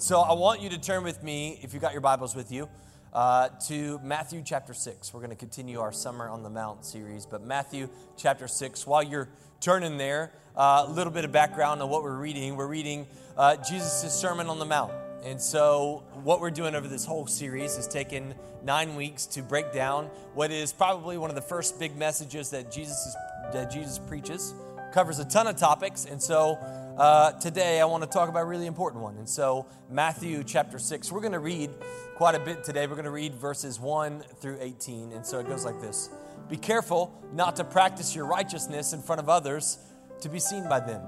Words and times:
So 0.00 0.20
I 0.20 0.32
want 0.34 0.62
you 0.62 0.68
to 0.68 0.78
turn 0.78 1.02
with 1.02 1.24
me, 1.24 1.58
if 1.60 1.72
you've 1.72 1.82
got 1.82 1.90
your 1.90 2.00
Bibles 2.00 2.36
with 2.36 2.52
you, 2.52 2.68
uh, 3.12 3.48
to 3.66 3.98
Matthew 4.04 4.42
chapter 4.44 4.72
6. 4.72 5.12
We're 5.12 5.18
going 5.18 5.30
to 5.30 5.36
continue 5.36 5.80
our 5.80 5.90
Summer 5.90 6.28
on 6.28 6.44
the 6.44 6.48
Mount 6.48 6.84
series, 6.84 7.26
but 7.26 7.42
Matthew 7.42 7.88
chapter 8.16 8.46
6. 8.46 8.86
While 8.86 9.02
you're 9.02 9.28
turning 9.60 9.98
there, 9.98 10.30
uh, 10.56 10.84
a 10.86 10.92
little 10.92 11.12
bit 11.12 11.24
of 11.24 11.32
background 11.32 11.82
on 11.82 11.90
what 11.90 12.04
we're 12.04 12.16
reading. 12.16 12.54
We're 12.54 12.68
reading 12.68 13.08
uh, 13.36 13.56
Jesus' 13.56 14.14
Sermon 14.14 14.46
on 14.46 14.60
the 14.60 14.64
Mount. 14.64 14.92
And 15.24 15.40
so, 15.40 16.04
what 16.22 16.40
we're 16.40 16.52
doing 16.52 16.76
over 16.76 16.86
this 16.86 17.04
whole 17.04 17.26
series 17.26 17.76
is 17.76 17.88
taking 17.88 18.34
nine 18.62 18.94
weeks 18.94 19.26
to 19.26 19.42
break 19.42 19.72
down 19.72 20.04
what 20.32 20.52
is 20.52 20.72
probably 20.72 21.18
one 21.18 21.28
of 21.28 21.34
the 21.34 21.42
first 21.42 21.76
big 21.80 21.96
messages 21.96 22.50
that 22.50 22.70
Jesus, 22.70 23.04
is, 23.04 23.16
that 23.52 23.72
Jesus 23.72 23.98
preaches. 23.98 24.54
Covers 24.92 25.18
a 25.18 25.24
ton 25.24 25.48
of 25.48 25.56
topics. 25.56 26.04
And 26.04 26.22
so, 26.22 26.56
uh, 26.98 27.30
today 27.32 27.80
I 27.80 27.84
want 27.84 28.02
to 28.02 28.08
talk 28.08 28.28
about 28.28 28.42
a 28.42 28.46
really 28.46 28.66
important 28.66 29.02
one. 29.02 29.16
And 29.18 29.28
so, 29.28 29.66
Matthew 29.88 30.42
chapter 30.42 30.80
6, 30.80 31.12
we're 31.12 31.20
going 31.20 31.32
to 31.32 31.38
read 31.38 31.70
quite 32.16 32.34
a 32.34 32.40
bit 32.40 32.64
today. 32.64 32.88
We're 32.88 32.96
going 32.96 33.04
to 33.04 33.12
read 33.12 33.34
verses 33.34 33.78
1 33.78 34.24
through 34.40 34.58
18. 34.60 35.12
And 35.12 35.24
so 35.24 35.38
it 35.38 35.46
goes 35.46 35.64
like 35.64 35.80
this 35.80 36.10
Be 36.48 36.56
careful 36.56 37.14
not 37.32 37.54
to 37.56 37.64
practice 37.64 38.16
your 38.16 38.26
righteousness 38.26 38.92
in 38.92 39.00
front 39.00 39.20
of 39.20 39.28
others 39.28 39.78
to 40.22 40.28
be 40.28 40.40
seen 40.40 40.68
by 40.68 40.80
them. 40.80 41.02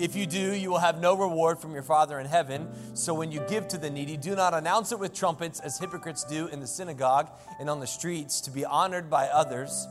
If 0.00 0.16
you 0.16 0.26
do, 0.26 0.52
you 0.52 0.68
will 0.68 0.78
have 0.78 1.00
no 1.00 1.16
reward 1.16 1.60
from 1.60 1.72
your 1.72 1.84
Father 1.84 2.18
in 2.18 2.26
heaven. 2.26 2.68
So 2.94 3.14
when 3.14 3.30
you 3.30 3.40
give 3.48 3.68
to 3.68 3.78
the 3.78 3.88
needy, 3.88 4.16
do 4.16 4.34
not 4.34 4.52
announce 4.52 4.90
it 4.90 4.98
with 4.98 5.14
trumpets 5.14 5.60
as 5.60 5.78
hypocrites 5.78 6.24
do 6.24 6.48
in 6.48 6.58
the 6.60 6.66
synagogue 6.66 7.30
and 7.60 7.70
on 7.70 7.78
the 7.78 7.86
streets 7.86 8.40
to 8.42 8.50
be 8.50 8.64
honored 8.64 9.08
by 9.08 9.28
others. 9.28 9.86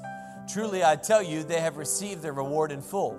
Truly, 0.52 0.84
I 0.84 0.98
tell 0.98 1.24
you, 1.24 1.44
they 1.44 1.62
have 1.62 1.78
received 1.78 2.22
their 2.22 2.34
reward 2.34 2.72
in 2.72 2.82
full. 2.82 3.18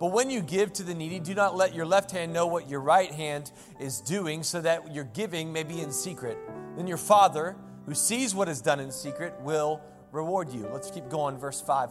But 0.00 0.06
when 0.06 0.30
you 0.30 0.40
give 0.40 0.72
to 0.74 0.82
the 0.82 0.94
needy, 0.94 1.20
do 1.20 1.34
not 1.34 1.56
let 1.56 1.74
your 1.74 1.86
left 1.86 2.10
hand 2.10 2.32
know 2.32 2.46
what 2.46 2.68
your 2.68 2.80
right 2.80 3.10
hand 3.10 3.50
is 3.78 4.00
doing, 4.00 4.42
so 4.42 4.60
that 4.60 4.92
your 4.92 5.04
giving 5.04 5.52
may 5.52 5.62
be 5.62 5.80
in 5.80 5.92
secret. 5.92 6.38
Then 6.76 6.86
your 6.86 6.96
Father, 6.96 7.56
who 7.86 7.94
sees 7.94 8.34
what 8.34 8.48
is 8.48 8.60
done 8.60 8.80
in 8.80 8.90
secret, 8.90 9.34
will 9.40 9.80
reward 10.10 10.52
you. 10.52 10.68
Let's 10.72 10.90
keep 10.90 11.08
going, 11.08 11.38
verse 11.38 11.60
5. 11.60 11.90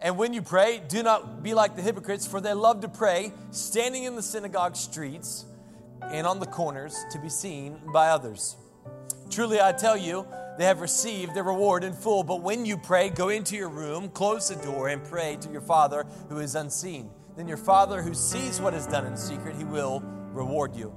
And 0.00 0.18
when 0.18 0.34
you 0.34 0.42
pray, 0.42 0.82
do 0.86 1.02
not 1.02 1.42
be 1.42 1.54
like 1.54 1.76
the 1.76 1.82
hypocrites, 1.82 2.26
for 2.26 2.40
they 2.40 2.52
love 2.52 2.80
to 2.80 2.88
pray, 2.88 3.32
standing 3.52 4.04
in 4.04 4.16
the 4.16 4.22
synagogue 4.22 4.76
streets 4.76 5.46
and 6.02 6.26
on 6.26 6.40
the 6.40 6.46
corners 6.46 6.94
to 7.12 7.18
be 7.18 7.30
seen 7.30 7.80
by 7.92 8.08
others. 8.08 8.56
Truly, 9.30 9.60
I 9.60 9.72
tell 9.72 9.96
you, 9.96 10.26
they 10.58 10.64
have 10.64 10.80
received 10.80 11.34
their 11.34 11.42
reward 11.42 11.84
in 11.84 11.92
full. 11.92 12.22
But 12.22 12.42
when 12.42 12.64
you 12.64 12.76
pray, 12.76 13.10
go 13.10 13.28
into 13.28 13.56
your 13.56 13.68
room, 13.68 14.08
close 14.08 14.48
the 14.48 14.56
door, 14.56 14.88
and 14.88 15.02
pray 15.02 15.36
to 15.40 15.50
your 15.50 15.60
Father 15.60 16.06
who 16.28 16.38
is 16.38 16.54
unseen. 16.54 17.10
Then 17.36 17.48
your 17.48 17.56
Father 17.56 18.02
who 18.02 18.14
sees 18.14 18.60
what 18.60 18.74
is 18.74 18.86
done 18.86 19.06
in 19.06 19.16
secret, 19.16 19.56
he 19.56 19.64
will 19.64 20.00
reward 20.32 20.76
you. 20.76 20.94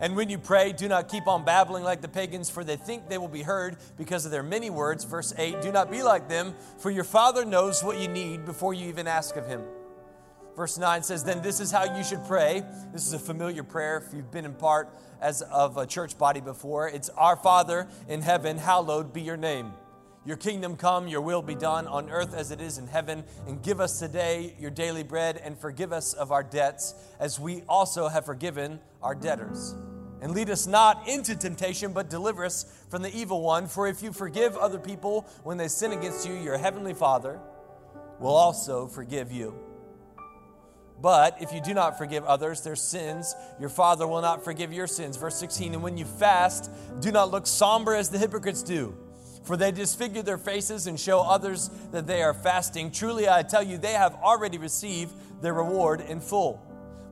And 0.00 0.14
when 0.14 0.28
you 0.28 0.36
pray, 0.36 0.72
do 0.72 0.88
not 0.88 1.08
keep 1.08 1.26
on 1.26 1.44
babbling 1.44 1.82
like 1.82 2.02
the 2.02 2.08
pagans, 2.08 2.50
for 2.50 2.62
they 2.64 2.76
think 2.76 3.08
they 3.08 3.16
will 3.16 3.28
be 3.28 3.42
heard 3.42 3.78
because 3.96 4.26
of 4.26 4.30
their 4.30 4.42
many 4.42 4.68
words. 4.68 5.04
Verse 5.04 5.32
8 5.38 5.62
Do 5.62 5.72
not 5.72 5.90
be 5.90 6.02
like 6.02 6.28
them, 6.28 6.54
for 6.78 6.90
your 6.90 7.04
Father 7.04 7.44
knows 7.44 7.82
what 7.82 7.98
you 7.98 8.08
need 8.08 8.44
before 8.44 8.74
you 8.74 8.88
even 8.88 9.06
ask 9.06 9.36
of 9.36 9.46
him. 9.46 9.62
Verse 10.56 10.78
9 10.78 11.02
says, 11.02 11.22
Then 11.22 11.42
this 11.42 11.60
is 11.60 11.70
how 11.70 11.96
you 11.96 12.02
should 12.02 12.24
pray. 12.26 12.64
This 12.92 13.06
is 13.06 13.12
a 13.12 13.18
familiar 13.18 13.62
prayer 13.62 13.98
if 13.98 14.14
you've 14.14 14.30
been 14.30 14.46
in 14.46 14.54
part 14.54 14.88
as 15.20 15.42
of 15.42 15.76
a 15.76 15.86
church 15.86 16.16
body 16.16 16.40
before. 16.40 16.88
It's 16.88 17.10
Our 17.10 17.36
Father 17.36 17.86
in 18.08 18.22
heaven, 18.22 18.56
hallowed 18.56 19.12
be 19.12 19.20
your 19.20 19.36
name. 19.36 19.72
Your 20.24 20.36
kingdom 20.36 20.76
come, 20.76 21.06
your 21.06 21.20
will 21.20 21.42
be 21.42 21.54
done 21.54 21.86
on 21.86 22.10
earth 22.10 22.34
as 22.34 22.50
it 22.50 22.60
is 22.60 22.78
in 22.78 22.86
heaven. 22.88 23.22
And 23.46 23.62
give 23.62 23.80
us 23.80 23.98
today 23.98 24.56
your 24.58 24.70
daily 24.70 25.02
bread 25.02 25.36
and 25.36 25.58
forgive 25.58 25.92
us 25.92 26.14
of 26.14 26.32
our 26.32 26.42
debts 26.42 26.94
as 27.20 27.38
we 27.38 27.62
also 27.68 28.08
have 28.08 28.24
forgiven 28.24 28.80
our 29.02 29.14
debtors. 29.14 29.74
And 30.22 30.32
lead 30.32 30.48
us 30.48 30.66
not 30.66 31.06
into 31.06 31.36
temptation, 31.36 31.92
but 31.92 32.08
deliver 32.08 32.46
us 32.46 32.64
from 32.88 33.02
the 33.02 33.14
evil 33.14 33.42
one. 33.42 33.68
For 33.68 33.86
if 33.86 34.02
you 34.02 34.12
forgive 34.12 34.56
other 34.56 34.78
people 34.78 35.28
when 35.44 35.58
they 35.58 35.68
sin 35.68 35.92
against 35.92 36.26
you, 36.26 36.34
your 36.34 36.56
heavenly 36.56 36.94
Father 36.94 37.38
will 38.18 38.34
also 38.34 38.86
forgive 38.86 39.30
you. 39.30 39.65
But 41.00 41.36
if 41.40 41.52
you 41.52 41.60
do 41.60 41.74
not 41.74 41.98
forgive 41.98 42.24
others 42.24 42.62
their 42.62 42.76
sins, 42.76 43.34
your 43.60 43.68
Father 43.68 44.06
will 44.06 44.22
not 44.22 44.44
forgive 44.44 44.72
your 44.72 44.86
sins. 44.86 45.16
Verse 45.16 45.36
16, 45.36 45.74
and 45.74 45.82
when 45.82 45.98
you 45.98 46.04
fast, 46.04 46.70
do 47.00 47.12
not 47.12 47.30
look 47.30 47.46
somber 47.46 47.94
as 47.94 48.08
the 48.08 48.18
hypocrites 48.18 48.62
do, 48.62 48.96
for 49.44 49.56
they 49.56 49.72
disfigure 49.72 50.22
their 50.22 50.38
faces 50.38 50.86
and 50.86 50.98
show 50.98 51.20
others 51.20 51.70
that 51.92 52.06
they 52.06 52.22
are 52.22 52.32
fasting. 52.32 52.90
Truly, 52.90 53.28
I 53.28 53.42
tell 53.42 53.62
you, 53.62 53.76
they 53.76 53.92
have 53.92 54.14
already 54.14 54.56
received 54.58 55.12
their 55.42 55.54
reward 55.54 56.00
in 56.00 56.20
full. 56.20 56.62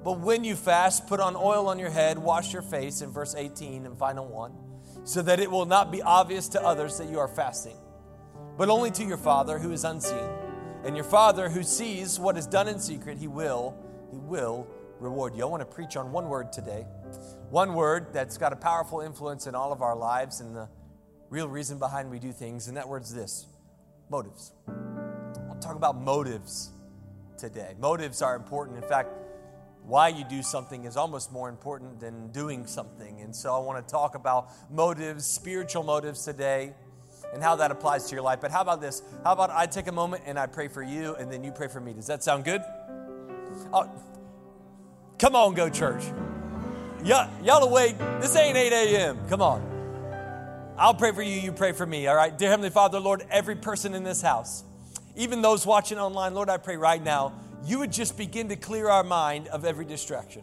But 0.03 0.21
when 0.21 0.45
you 0.45 0.57
fast, 0.57 1.07
put 1.07 1.21
on 1.21 1.37
oil 1.37 1.69
on 1.69 1.79
your 1.79 1.91
head, 1.91 2.19
wash 2.19 2.53
your 2.53 2.63
face, 2.63 3.03
in 3.03 3.11
verse 3.11 3.35
18 3.35 3.87
and 3.87 3.99
final 3.99 4.27
one, 4.27 4.53
so 5.05 5.21
that 5.23 5.41
it 5.41 5.51
will 5.51 5.67
not 5.67 5.93
be 5.93 6.03
obvious 6.03 6.49
to 6.49 6.63
others 6.63 6.99
that 6.99 7.09
you 7.09 7.19
are 7.19 7.29
fasting, 7.29 7.77
but 8.57 8.71
only 8.71 8.91
to 8.93 9.05
your 9.05 9.17
Father 9.19 9.59
who 9.59 9.73
is 9.73 9.85
unseen 9.85 10.44
and 10.85 10.95
your 10.95 11.05
Father 11.05 11.49
who 11.49 11.63
sees 11.63 12.21
what 12.21 12.37
is 12.37 12.47
done 12.47 12.69
in 12.69 12.79
secret, 12.79 13.19
he 13.19 13.27
will, 13.27 13.77
he 14.11 14.19
will 14.19 14.67
reward 15.01 15.35
you. 15.35 15.43
I 15.43 15.47
want 15.47 15.61
to 15.61 15.67
preach 15.67 15.97
on 15.97 16.13
one 16.13 16.29
word 16.29 16.53
today. 16.53 16.87
One 17.51 17.75
word 17.75 18.13
that's 18.13 18.37
got 18.37 18.53
a 18.53 18.57
powerful 18.57 19.01
influence 19.01 19.47
in 19.47 19.55
all 19.55 19.73
of 19.73 19.83
our 19.83 19.97
lives 19.97 20.41
and 20.41 20.55
the 20.55 20.69
real 21.31 21.49
reason 21.49 21.79
behind 21.79 22.11
we 22.11 22.19
do 22.19 22.33
things, 22.33 22.69
and 22.69 22.77
that 22.77 22.89
word's 22.89 23.13
this 23.13 23.47
motives. 24.11 24.53
I'll 24.69 25.59
talk 25.61 25.75
about 25.75 26.01
motives 26.01 26.71
today. 27.39 27.75
Motives 27.81 28.23
are 28.23 28.37
important. 28.37 28.83
In 28.83 28.89
fact, 28.89 29.09
why 29.85 30.09
you 30.09 30.25
do 30.25 30.43
something 30.43 30.85
is 30.85 30.97
almost 30.97 31.33
more 31.33 31.49
important 31.49 32.01
than 32.01 32.29
doing 32.29 32.67
something. 32.67 33.21
And 33.21 33.35
so 33.35 33.55
I 33.55 33.59
want 33.59 33.87
to 33.87 33.91
talk 33.91 34.15
about 34.15 34.51
motives, 34.71 35.27
spiritual 35.27 35.83
motives 35.83 36.25
today 36.25 36.75
and 37.35 37.43
how 37.43 37.57
that 37.57 37.71
applies 37.71 38.09
to 38.09 38.15
your 38.15 38.23
life. 38.23 38.41
But 38.41 38.53
how 38.53 38.63
about 38.63 38.81
this? 38.81 39.03
How 39.25 39.33
about 39.33 39.51
I 39.51 39.67
take 39.67 39.89
a 39.89 39.93
moment 39.93 40.23
and 40.25 40.39
I 40.39 40.47
pray 40.47 40.69
for 40.69 40.83
you 40.83 41.17
and 41.17 41.31
then 41.31 41.43
you 41.45 41.51
pray 41.51 41.69
for 41.69 41.81
me? 41.81 41.93
Does 41.93 42.07
that 42.07 42.23
sound 42.23 42.45
good? 42.45 42.63
Oh, 43.73 43.91
come 45.19 45.35
on, 45.35 45.55
go 45.55 45.69
church. 45.69 46.05
Y'all, 47.05 47.29
y'all 47.43 47.63
awake? 47.65 47.99
This 48.21 48.35
ain't 48.37 48.57
8 48.57 48.73
a.m. 48.73 49.29
Come 49.29 49.43
on. 49.43 50.75
I'll 50.79 50.95
pray 50.95 51.13
for 51.13 51.23
you, 51.23 51.41
you 51.41 51.53
pray 51.53 51.73
for 51.73 51.85
me, 51.85 52.07
all 52.07 52.17
right? 52.17 52.37
Dear 52.37 52.51
Heavenly 52.51 52.71
Father, 52.71 52.99
Lord, 52.99 53.25
every 53.31 53.57
person 53.57 53.95
in 53.95 54.05
this 54.05 54.23
house, 54.23 54.65
even 55.17 55.43
those 55.43 55.67
watching 55.67 55.99
online, 55.99 56.35
Lord, 56.35 56.49
I 56.49 56.57
pray 56.57 56.77
right 56.77 57.03
now, 57.03 57.33
you 57.65 57.81
would 57.81 57.93
just 57.93 58.17
begin 58.17 58.49
to 58.49 58.57
clear 58.57 58.89
our 58.89 59.05
mind 59.05 59.49
of 59.49 59.65
every 59.65 59.85
distraction. 59.85 60.43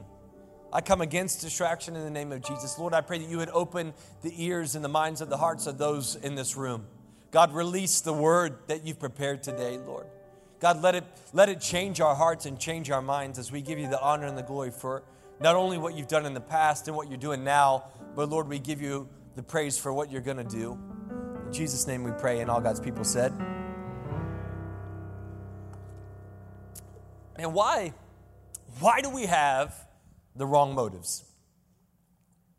I 0.74 0.82
come 0.82 1.02
against 1.02 1.42
distraction 1.42 1.96
in 1.96 2.04
the 2.04 2.10
name 2.10 2.32
of 2.32 2.42
Jesus. 2.42 2.80
Lord, 2.80 2.94
I 2.94 3.02
pray 3.02 3.18
that 3.18 3.30
you 3.30 3.38
would 3.38 3.50
open 3.50 3.94
the 4.22 4.34
ears 4.44 4.76
and 4.76 4.84
the 4.84 4.90
minds 4.90 5.20
of 5.20 5.30
the 5.30 5.38
hearts 5.38 5.68
of 5.68 5.78
those 5.78 6.16
in 6.16 6.36
this 6.36 6.56
room. 6.56 6.86
God, 7.32 7.54
release 7.54 8.02
the 8.02 8.14
word 8.14 8.58
that 8.68 8.86
you've 8.86 9.00
prepared 9.00 9.44
today, 9.44 9.78
Lord. 9.78 10.06
God, 10.60 10.82
let 10.82 10.96
it, 10.96 11.04
let 11.34 11.50
it 11.50 11.60
change 11.60 12.00
our 12.00 12.16
hearts 12.16 12.46
and 12.46 12.60
change 12.60 12.90
our 12.90 13.02
minds 13.02 13.40
as 13.40 13.52
we 13.52 13.62
give 13.62 13.80
you 13.80 13.90
the 13.90 14.00
honor 14.02 14.28
and 14.28 14.38
the 14.38 14.44
glory 14.44 14.72
for 14.72 15.04
not 15.40 15.56
only 15.56 15.78
what 15.78 15.96
you've 15.96 16.08
done 16.08 16.26
in 16.26 16.34
the 16.34 16.42
past 16.42 16.88
and 16.88 16.96
what 16.96 17.10
you're 17.10 17.18
doing 17.18 17.44
now, 17.44 17.86
but 18.16 18.30
Lord, 18.30 18.48
we 18.48 18.60
give 18.60 18.82
you 18.82 19.10
the 19.36 19.44
praise 19.44 19.78
for 19.78 19.92
what 19.92 20.12
you're 20.12 20.22
going 20.22 20.38
to 20.38 20.44
do. 20.44 20.78
In 21.48 21.52
Jesus' 21.52 21.88
name 21.88 22.04
we 22.04 22.12
pray, 22.12 22.40
and 22.40 22.50
all 22.50 22.62
God's 22.62 22.80
people 22.80 23.04
said. 23.04 23.34
And 27.38 27.54
why? 27.54 27.94
Why 28.80 29.02
do 29.02 29.10
we 29.10 29.26
have 29.26 29.76
the 30.42 30.48
wrong 30.48 30.74
motives. 30.74 31.24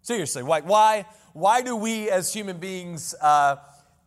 Seriously, 0.02 0.44
why, 0.44 0.60
why, 0.60 1.04
why 1.32 1.62
do 1.62 1.74
we 1.74 2.08
as 2.10 2.32
human 2.32 2.58
beings 2.58 3.12
uh, 3.20 3.56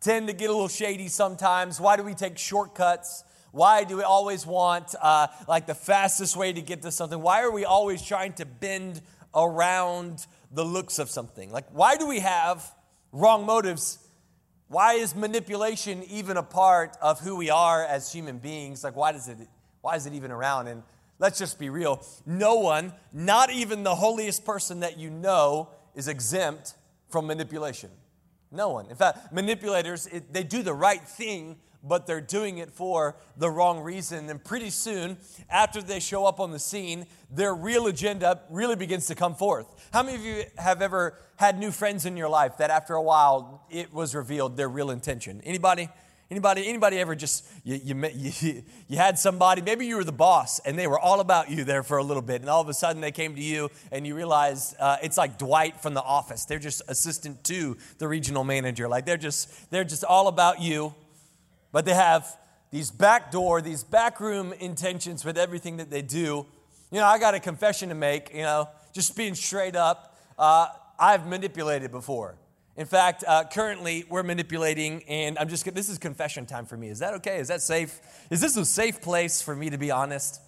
tend 0.00 0.28
to 0.28 0.32
get 0.32 0.48
a 0.48 0.52
little 0.52 0.68
shady 0.68 1.08
sometimes? 1.08 1.78
Why 1.78 1.98
do 1.98 2.02
we 2.02 2.14
take 2.14 2.38
shortcuts? 2.38 3.22
Why 3.52 3.84
do 3.84 3.98
we 3.98 4.02
always 4.02 4.46
want 4.46 4.94
uh, 4.98 5.26
like 5.46 5.66
the 5.66 5.74
fastest 5.74 6.38
way 6.38 6.54
to 6.54 6.62
get 6.62 6.80
to 6.82 6.90
something? 6.90 7.20
Why 7.20 7.42
are 7.42 7.50
we 7.50 7.66
always 7.66 8.00
trying 8.00 8.32
to 8.34 8.46
bend 8.46 9.02
around 9.34 10.26
the 10.50 10.64
looks 10.64 10.98
of 10.98 11.10
something? 11.10 11.52
Like, 11.52 11.66
why 11.70 11.96
do 11.96 12.06
we 12.06 12.20
have 12.20 12.74
wrong 13.12 13.44
motives? 13.44 13.98
Why 14.68 14.94
is 14.94 15.14
manipulation 15.14 16.02
even 16.04 16.38
a 16.38 16.42
part 16.42 16.96
of 17.02 17.20
who 17.20 17.36
we 17.36 17.50
are 17.50 17.84
as 17.84 18.10
human 18.10 18.38
beings? 18.38 18.82
Like, 18.82 18.96
why 18.96 19.12
does 19.12 19.28
it? 19.28 19.36
Why 19.82 19.96
is 19.96 20.06
it 20.06 20.14
even 20.14 20.30
around? 20.30 20.68
And 20.68 20.82
let's 21.18 21.38
just 21.38 21.58
be 21.58 21.70
real. 21.70 22.04
No 22.24 22.56
one, 22.56 22.92
not 23.12 23.50
even 23.50 23.82
the 23.82 23.94
holiest 23.94 24.44
person 24.44 24.80
that 24.80 24.98
you 24.98 25.10
know, 25.10 25.70
is 25.94 26.08
exempt 26.08 26.74
from 27.08 27.26
manipulation. 27.26 27.90
No 28.50 28.70
one. 28.70 28.86
In 28.86 28.96
fact, 28.96 29.32
manipulators, 29.32 30.06
it, 30.06 30.32
they 30.32 30.42
do 30.42 30.62
the 30.62 30.74
right 30.74 31.02
thing, 31.02 31.56
but 31.82 32.06
they're 32.06 32.20
doing 32.20 32.58
it 32.58 32.70
for 32.70 33.16
the 33.36 33.50
wrong 33.50 33.80
reason. 33.80 34.28
And 34.28 34.42
pretty 34.42 34.70
soon, 34.70 35.18
after 35.48 35.80
they 35.82 36.00
show 36.00 36.26
up 36.26 36.40
on 36.40 36.50
the 36.50 36.58
scene, 36.58 37.06
their 37.30 37.54
real 37.54 37.86
agenda 37.86 38.42
really 38.50 38.76
begins 38.76 39.06
to 39.06 39.14
come 39.14 39.34
forth. 39.34 39.66
How 39.92 40.02
many 40.02 40.16
of 40.16 40.24
you 40.24 40.44
have 40.58 40.82
ever 40.82 41.18
had 41.36 41.58
new 41.58 41.70
friends 41.70 42.06
in 42.06 42.16
your 42.16 42.28
life 42.28 42.58
that 42.58 42.70
after 42.70 42.94
a 42.94 43.02
while 43.02 43.66
it 43.70 43.92
was 43.92 44.14
revealed 44.14 44.56
their 44.56 44.68
real 44.68 44.90
intention? 44.90 45.40
Anybody? 45.44 45.88
Anybody, 46.28 46.66
anybody 46.66 46.98
ever 46.98 47.14
just, 47.14 47.46
you, 47.62 47.76
you, 47.76 48.10
you, 48.14 48.62
you 48.88 48.96
had 48.96 49.18
somebody, 49.18 49.62
maybe 49.62 49.86
you 49.86 49.96
were 49.96 50.04
the 50.04 50.12
boss 50.12 50.58
and 50.60 50.78
they 50.78 50.86
were 50.86 50.98
all 50.98 51.20
about 51.20 51.50
you 51.50 51.62
there 51.62 51.82
for 51.82 51.98
a 51.98 52.02
little 52.02 52.22
bit, 52.22 52.40
and 52.40 52.50
all 52.50 52.60
of 52.60 52.68
a 52.68 52.74
sudden 52.74 53.00
they 53.00 53.12
came 53.12 53.36
to 53.36 53.42
you 53.42 53.70
and 53.92 54.06
you 54.06 54.14
realize 54.16 54.74
uh, 54.80 54.96
it's 55.02 55.16
like 55.16 55.38
Dwight 55.38 55.80
from 55.80 55.94
the 55.94 56.02
office. 56.02 56.44
They're 56.44 56.58
just 56.58 56.82
assistant 56.88 57.44
to 57.44 57.76
the 57.98 58.08
regional 58.08 58.42
manager. 58.42 58.88
Like 58.88 59.06
they're 59.06 59.16
just, 59.16 59.70
they're 59.70 59.84
just 59.84 60.02
all 60.02 60.26
about 60.26 60.60
you, 60.60 60.94
but 61.70 61.84
they 61.84 61.94
have 61.94 62.36
these 62.72 62.90
backdoor, 62.90 63.62
these 63.62 63.84
backroom 63.84 64.52
intentions 64.54 65.24
with 65.24 65.38
everything 65.38 65.76
that 65.76 65.90
they 65.90 66.02
do. 66.02 66.46
You 66.90 67.00
know, 67.00 67.06
I 67.06 67.18
got 67.18 67.34
a 67.34 67.40
confession 67.40 67.88
to 67.90 67.94
make, 67.94 68.34
you 68.34 68.42
know, 68.42 68.68
just 68.92 69.16
being 69.16 69.34
straight 69.34 69.76
up. 69.76 70.18
Uh, 70.36 70.68
I've 70.98 71.26
manipulated 71.26 71.92
before. 71.92 72.36
In 72.76 72.84
fact, 72.84 73.24
uh, 73.26 73.44
currently 73.44 74.04
we're 74.10 74.22
manipulating, 74.22 75.02
and 75.04 75.38
I'm 75.38 75.48
just, 75.48 75.64
this 75.74 75.88
is 75.88 75.96
confession 75.96 76.44
time 76.44 76.66
for 76.66 76.76
me. 76.76 76.88
Is 76.88 76.98
that 76.98 77.14
okay? 77.14 77.38
Is 77.38 77.48
that 77.48 77.62
safe? 77.62 78.00
Is 78.30 78.42
this 78.42 78.56
a 78.58 78.66
safe 78.66 79.00
place 79.00 79.40
for 79.40 79.56
me 79.56 79.70
to 79.70 79.78
be 79.78 79.90
honest? 79.90 80.42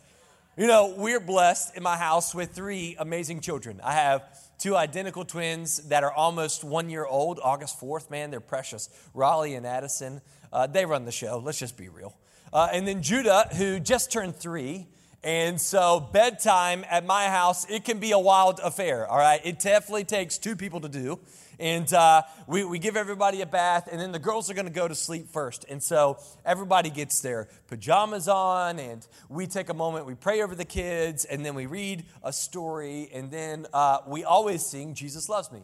You 0.59 0.67
know, 0.67 0.95
we're 0.95 1.21
blessed 1.21 1.75
in 1.77 1.83
my 1.83 1.97
house 1.97 2.35
with 2.35 2.53
three 2.53 2.97
amazing 2.99 3.41
children. 3.41 3.81
I 3.83 3.93
have 3.95 4.25
two 4.59 4.77
identical 4.77 5.25
twins 5.25 5.79
that 5.89 6.05
are 6.05 6.13
almost 6.13 6.65
one 6.65 6.91
year 6.91 7.07
old, 7.07 7.41
August 7.43 7.81
4th, 7.81 8.11
man, 8.11 8.31
they're 8.31 8.41
precious. 8.41 8.91
Raleigh 9.15 9.55
and 9.55 9.65
Addison, 9.65 10.21
uh, 10.53 10.67
they 10.67 10.85
run 10.85 11.07
the 11.07 11.13
show, 11.13 11.41
let's 11.43 11.59
just 11.59 11.79
be 11.79 11.89
real. 11.89 12.15
Uh, 12.53 12.69
and 12.73 12.87
then 12.87 13.03
Judah, 13.03 13.49
who 13.57 13.81
just 13.81 14.13
turned 14.13 14.37
three. 14.37 14.87
And 15.25 15.61
so, 15.61 15.99
bedtime 15.99 16.85
at 16.89 17.05
my 17.05 17.27
house, 17.27 17.69
it 17.69 17.85
can 17.85 17.99
be 17.99 18.13
a 18.13 18.19
wild 18.19 18.61
affair, 18.63 19.07
all 19.07 19.19
right? 19.19 19.41
It 19.45 19.59
definitely 19.59 20.05
takes 20.05 20.39
two 20.39 20.55
people 20.55 20.81
to 20.83 20.89
do. 20.89 21.19
And 21.59 21.93
uh, 21.93 22.23
we, 22.47 22.65
we 22.65 22.79
give 22.79 22.97
everybody 22.97 23.41
a 23.41 23.47
bath, 23.47 23.89
and 23.91 24.01
then 24.01 24.13
the 24.13 24.21
girls 24.21 24.49
are 24.49 24.55
going 24.55 24.69
to 24.69 24.73
go 24.73 24.87
to 24.87 24.95
sleep 24.95 25.29
first. 25.29 25.65
And 25.69 25.83
so 25.83 26.19
everybody 26.45 26.89
gets 26.89 27.21
their 27.21 27.49
pajamas 27.67 28.29
on, 28.29 28.79
and 28.79 29.05
we 29.29 29.49
take 29.49 29.69
a 29.69 29.75
moment, 29.75 30.07
we 30.07 30.15
pray 30.15 30.41
over 30.41 30.55
the 30.55 30.65
kids, 30.65 31.25
and 31.25 31.45
then 31.45 31.57
we 31.57 31.67
read 31.67 32.05
a 32.23 32.33
story, 32.33 33.09
and 33.13 33.29
then 33.29 33.67
uh, 33.73 33.99
we 34.07 34.23
always 34.23 34.65
sing, 34.65 34.95
Jesus 34.95 35.29
Loves 35.29 35.51
Me. 35.51 35.63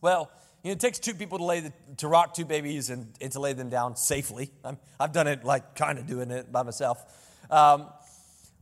Well, 0.00 0.30
you 0.62 0.70
know, 0.70 0.72
it 0.72 0.80
takes 0.80 0.98
two 0.98 1.12
people 1.14 1.36
to 1.36 1.44
lay 1.44 1.60
the, 1.60 1.72
to 1.98 2.08
rock 2.08 2.32
two 2.32 2.46
babies 2.46 2.88
and, 2.88 3.12
and 3.20 3.30
to 3.32 3.40
lay 3.40 3.52
them 3.52 3.68
down 3.68 3.96
safely. 3.96 4.50
i 4.64 4.74
have 4.98 5.12
done 5.12 5.26
it 5.26 5.44
like 5.44 5.74
kind 5.74 5.98
of 5.98 6.06
doing 6.06 6.30
it 6.30 6.50
by 6.50 6.62
myself. 6.62 7.04
Um, 7.50 7.88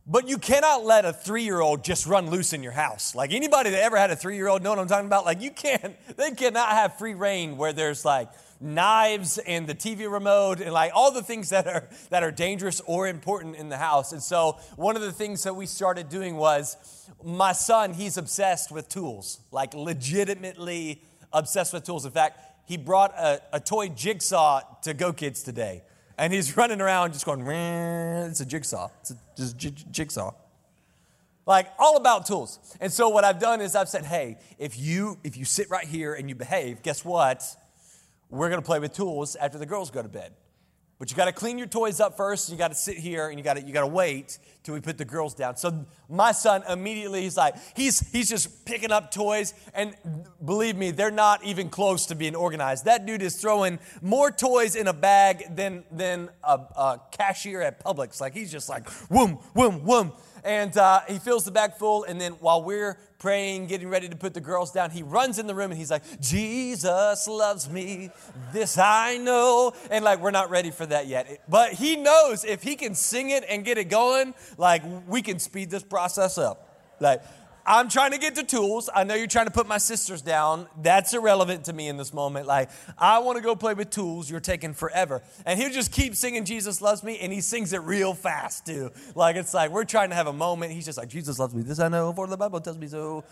but 0.09 0.27
you 0.27 0.39
cannot 0.39 0.83
let 0.83 1.05
a 1.05 1.13
three 1.13 1.43
year 1.43 1.61
old 1.61 1.83
just 1.83 2.07
run 2.07 2.31
loose 2.31 2.51
in 2.51 2.63
your 2.63 2.71
house. 2.71 3.13
Like 3.13 3.31
anybody 3.31 3.69
that 3.69 3.83
ever 3.83 3.95
had 3.95 4.09
a 4.09 4.15
three 4.15 4.35
year 4.35 4.47
old 4.47 4.63
know 4.63 4.71
what 4.71 4.79
I'm 4.79 4.87
talking 4.87 5.05
about? 5.05 5.23
Like 5.23 5.39
you 5.39 5.51
can't, 5.51 5.95
they 6.17 6.31
cannot 6.31 6.69
have 6.69 6.97
free 6.97 7.13
reign 7.13 7.57
where 7.57 7.71
there's 7.71 8.03
like 8.03 8.29
knives 8.59 9.37
and 9.37 9.67
the 9.67 9.75
TV 9.75 10.11
remote 10.11 10.59
and 10.59 10.73
like 10.73 10.91
all 10.95 11.11
the 11.11 11.21
things 11.21 11.49
that 11.49 11.67
are 11.67 11.87
that 12.09 12.23
are 12.23 12.31
dangerous 12.31 12.81
or 12.87 13.07
important 13.07 13.55
in 13.55 13.69
the 13.69 13.77
house. 13.77 14.11
And 14.11 14.21
so 14.21 14.57
one 14.75 14.95
of 14.95 15.03
the 15.03 15.11
things 15.11 15.43
that 15.43 15.55
we 15.55 15.67
started 15.67 16.09
doing 16.09 16.35
was 16.35 16.75
my 17.23 17.51
son, 17.51 17.93
he's 17.93 18.17
obsessed 18.17 18.71
with 18.71 18.89
tools, 18.89 19.39
like 19.51 19.75
legitimately 19.75 21.03
obsessed 21.31 21.71
with 21.71 21.83
tools. 21.83 22.05
In 22.05 22.11
fact, 22.11 22.39
he 22.65 22.77
brought 22.77 23.13
a, 23.15 23.41
a 23.53 23.59
toy 23.59 23.89
jigsaw 23.89 24.61
to 24.81 24.95
Go 24.95 25.13
Kids 25.13 25.43
today 25.43 25.83
and 26.19 26.33
he's 26.33 26.55
running 26.57 26.81
around 26.81 27.13
just 27.13 27.25
going, 27.25 27.47
it's 27.47 28.41
a 28.41 28.45
jigsaw. 28.45 28.89
It's 28.99 29.11
a, 29.11 29.17
just 29.37 29.57
j- 29.57 29.73
jigsaw. 29.89 30.33
Like 31.45 31.71
all 31.79 31.97
about 31.97 32.27
tools. 32.27 32.59
And 32.79 32.91
so 32.91 33.09
what 33.09 33.23
I've 33.23 33.39
done 33.39 33.61
is 33.61 33.75
I've 33.75 33.89
said, 33.89 34.05
hey, 34.05 34.37
if 34.59 34.77
you 34.77 35.17
if 35.23 35.35
you 35.35 35.45
sit 35.45 35.69
right 35.71 35.87
here 35.87 36.13
and 36.13 36.29
you 36.29 36.35
behave, 36.35 36.83
guess 36.83 37.03
what? 37.03 37.43
We're 38.29 38.49
gonna 38.49 38.61
play 38.61 38.79
with 38.79 38.93
tools 38.93 39.35
after 39.35 39.57
the 39.57 39.65
girls 39.65 39.89
go 39.89 40.03
to 40.03 40.09
bed. 40.09 40.33
But 40.99 41.09
you 41.09 41.15
got 41.15 41.25
to 41.25 41.31
clean 41.31 41.57
your 41.57 41.67
toys 41.67 42.01
up 42.01 42.17
first. 42.17 42.49
You 42.49 42.57
got 42.57 42.67
to 42.67 42.75
sit 42.75 42.97
here 42.97 43.29
and 43.29 43.39
you 43.39 43.43
got 43.43 43.55
to 43.55 43.63
you 43.63 43.71
got 43.71 43.81
to 43.81 43.87
wait 43.87 44.37
till 44.63 44.73
we 44.73 44.81
put 44.81 44.97
the 44.97 45.05
girls 45.05 45.33
down. 45.33 45.55
So 45.55 45.85
my 46.09 46.33
son 46.33 46.61
immediately 46.67 47.21
he's 47.21 47.37
like 47.37 47.55
he's 47.73 48.11
he's 48.11 48.27
just 48.27 48.65
picking 48.65 48.91
up 48.91 49.09
toys 49.09 49.53
and 49.73 49.95
believe 50.43 50.75
me, 50.75 50.91
they're 50.91 51.09
not 51.09 51.41
even 51.45 51.69
close 51.69 52.05
to 52.07 52.15
being 52.15 52.35
organized. 52.35 52.83
That 52.83 53.05
dude 53.05 53.21
is 53.21 53.39
throwing 53.39 53.79
more 54.01 54.29
toys 54.29 54.75
in 54.75 54.87
a 54.87 54.93
bag 54.93 55.55
than 55.55 55.85
than 55.89 56.29
a, 56.43 56.59
a 56.75 57.01
cashier 57.11 57.61
at 57.61 57.81
Publix. 57.81 58.19
Like 58.19 58.33
he's 58.33 58.51
just 58.51 58.67
like 58.67 58.89
whoom 59.07 59.39
whoom 59.55 59.79
whoom 59.79 60.11
and 60.43 60.75
uh, 60.77 61.01
he 61.07 61.19
fills 61.19 61.45
the 61.45 61.51
bag 61.51 61.75
full. 61.75 62.03
And 62.03 62.19
then 62.19 62.33
while 62.33 62.63
we're 62.63 62.97
praying, 63.19 63.67
getting 63.67 63.89
ready 63.89 64.09
to 64.09 64.15
put 64.15 64.33
the 64.33 64.41
girls 64.41 64.71
down, 64.71 64.91
he 64.91 65.03
runs 65.03 65.39
in 65.39 65.47
the 65.47 65.55
room 65.55 65.71
and 65.71 65.79
he's 65.79 65.91
like, 65.91 66.03
Jesus 66.21 67.27
loves 67.27 67.69
me, 67.69 68.11
this 68.53 68.77
I 68.77 69.17
know. 69.17 69.73
And 69.91 70.03
like, 70.05 70.19
we're 70.19 70.31
not 70.31 70.49
ready 70.49 70.71
for 70.71 70.85
that 70.85 71.07
yet. 71.07 71.41
But 71.47 71.73
he 71.73 71.95
knows 71.95 72.43
if 72.43 72.63
he 72.63 72.75
can 72.75 72.95
sing 72.95 73.29
it 73.29 73.43
and 73.47 73.65
get 73.65 73.77
it 73.77 73.89
going, 73.89 74.33
like, 74.57 74.83
we 75.07 75.21
can 75.21 75.39
speed 75.39 75.69
this 75.69 75.83
process 75.83 76.37
up. 76.37 76.65
Like, 76.99 77.21
I'm 77.71 77.87
trying 77.87 78.13
to 78.13 78.17
get 78.17 78.33
to 78.33 78.43
tools. 78.43 78.89
I 78.95 79.03
know 79.03 79.13
you're 79.13 79.27
trying 79.27 79.45
to 79.45 79.51
put 79.51 79.67
my 79.67 79.77
sisters 79.77 80.23
down. 80.23 80.67
That's 80.81 81.13
irrelevant 81.13 81.65
to 81.65 81.73
me 81.73 81.87
in 81.87 81.97
this 81.97 82.15
moment. 82.15 82.47
Like, 82.47 82.71
I 82.97 83.19
want 83.19 83.37
to 83.37 83.43
go 83.43 83.55
play 83.55 83.75
with 83.75 83.91
tools. 83.91 84.27
You're 84.27 84.39
taking 84.39 84.73
forever. 84.73 85.21
And 85.45 85.59
he'll 85.59 85.69
just 85.69 85.91
keep 85.91 86.15
singing 86.15 86.45
Jesus 86.45 86.81
Loves 86.81 87.03
Me, 87.03 87.19
and 87.19 87.31
he 87.31 87.41
sings 87.41 87.71
it 87.71 87.83
real 87.83 88.15
fast, 88.15 88.65
too. 88.65 88.89
Like, 89.13 89.35
it's 89.35 89.53
like 89.53 89.69
we're 89.69 89.83
trying 89.83 90.09
to 90.09 90.15
have 90.15 90.25
a 90.25 90.33
moment. 90.33 90.71
He's 90.71 90.85
just 90.85 90.97
like, 90.97 91.09
Jesus 91.09 91.37
loves 91.37 91.53
me. 91.53 91.61
This 91.61 91.79
I 91.79 91.89
know, 91.89 92.11
for 92.11 92.25
the 92.25 92.37
Bible 92.37 92.59
tells 92.59 92.79
me 92.79 92.87
so. 92.87 93.23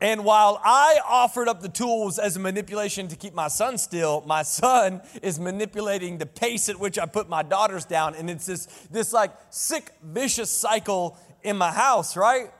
And 0.00 0.24
while 0.24 0.60
I 0.64 0.98
offered 1.06 1.46
up 1.46 1.62
the 1.62 1.68
tools 1.68 2.18
as 2.18 2.36
a 2.36 2.40
manipulation 2.40 3.06
to 3.06 3.16
keep 3.16 3.32
my 3.32 3.46
son 3.46 3.78
still, 3.78 4.24
my 4.26 4.42
son 4.42 5.02
is 5.22 5.38
manipulating 5.38 6.18
the 6.18 6.26
pace 6.26 6.68
at 6.68 6.80
which 6.80 6.98
I 6.98 7.06
put 7.06 7.28
my 7.28 7.44
daughters 7.44 7.84
down. 7.84 8.16
And 8.16 8.28
it's 8.28 8.46
this, 8.46 8.66
this 8.90 9.12
like 9.12 9.30
sick, 9.50 9.92
vicious 10.02 10.50
cycle 10.50 11.16
in 11.44 11.56
my 11.56 11.70
house, 11.70 12.16
right? 12.16 12.50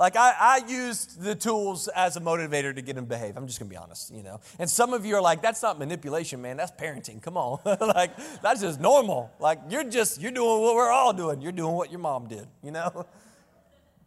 Like 0.00 0.16
I, 0.16 0.34
I 0.40 0.62
used 0.66 1.20
the 1.20 1.34
tools 1.34 1.86
as 1.88 2.16
a 2.16 2.20
motivator 2.20 2.74
to 2.74 2.80
get 2.80 2.96
him 2.96 3.04
to 3.04 3.08
behave. 3.08 3.36
I'm 3.36 3.46
just 3.46 3.60
gonna 3.60 3.68
be 3.68 3.76
honest, 3.76 4.12
you 4.12 4.22
know. 4.22 4.40
And 4.58 4.68
some 4.68 4.94
of 4.94 5.04
you 5.04 5.14
are 5.14 5.20
like, 5.20 5.42
that's 5.42 5.62
not 5.62 5.78
manipulation, 5.78 6.40
man. 6.40 6.56
That's 6.56 6.72
parenting. 6.72 7.20
Come 7.20 7.36
on. 7.36 7.60
like 7.94 8.16
that's 8.40 8.62
just 8.62 8.80
normal. 8.80 9.30
Like 9.38 9.60
you're 9.68 9.84
just 9.84 10.18
you're 10.20 10.32
doing 10.32 10.62
what 10.62 10.74
we're 10.74 10.90
all 10.90 11.12
doing. 11.12 11.42
You're 11.42 11.52
doing 11.52 11.74
what 11.74 11.90
your 11.90 12.00
mom 12.00 12.26
did, 12.26 12.48
you 12.64 12.72
know. 12.72 13.06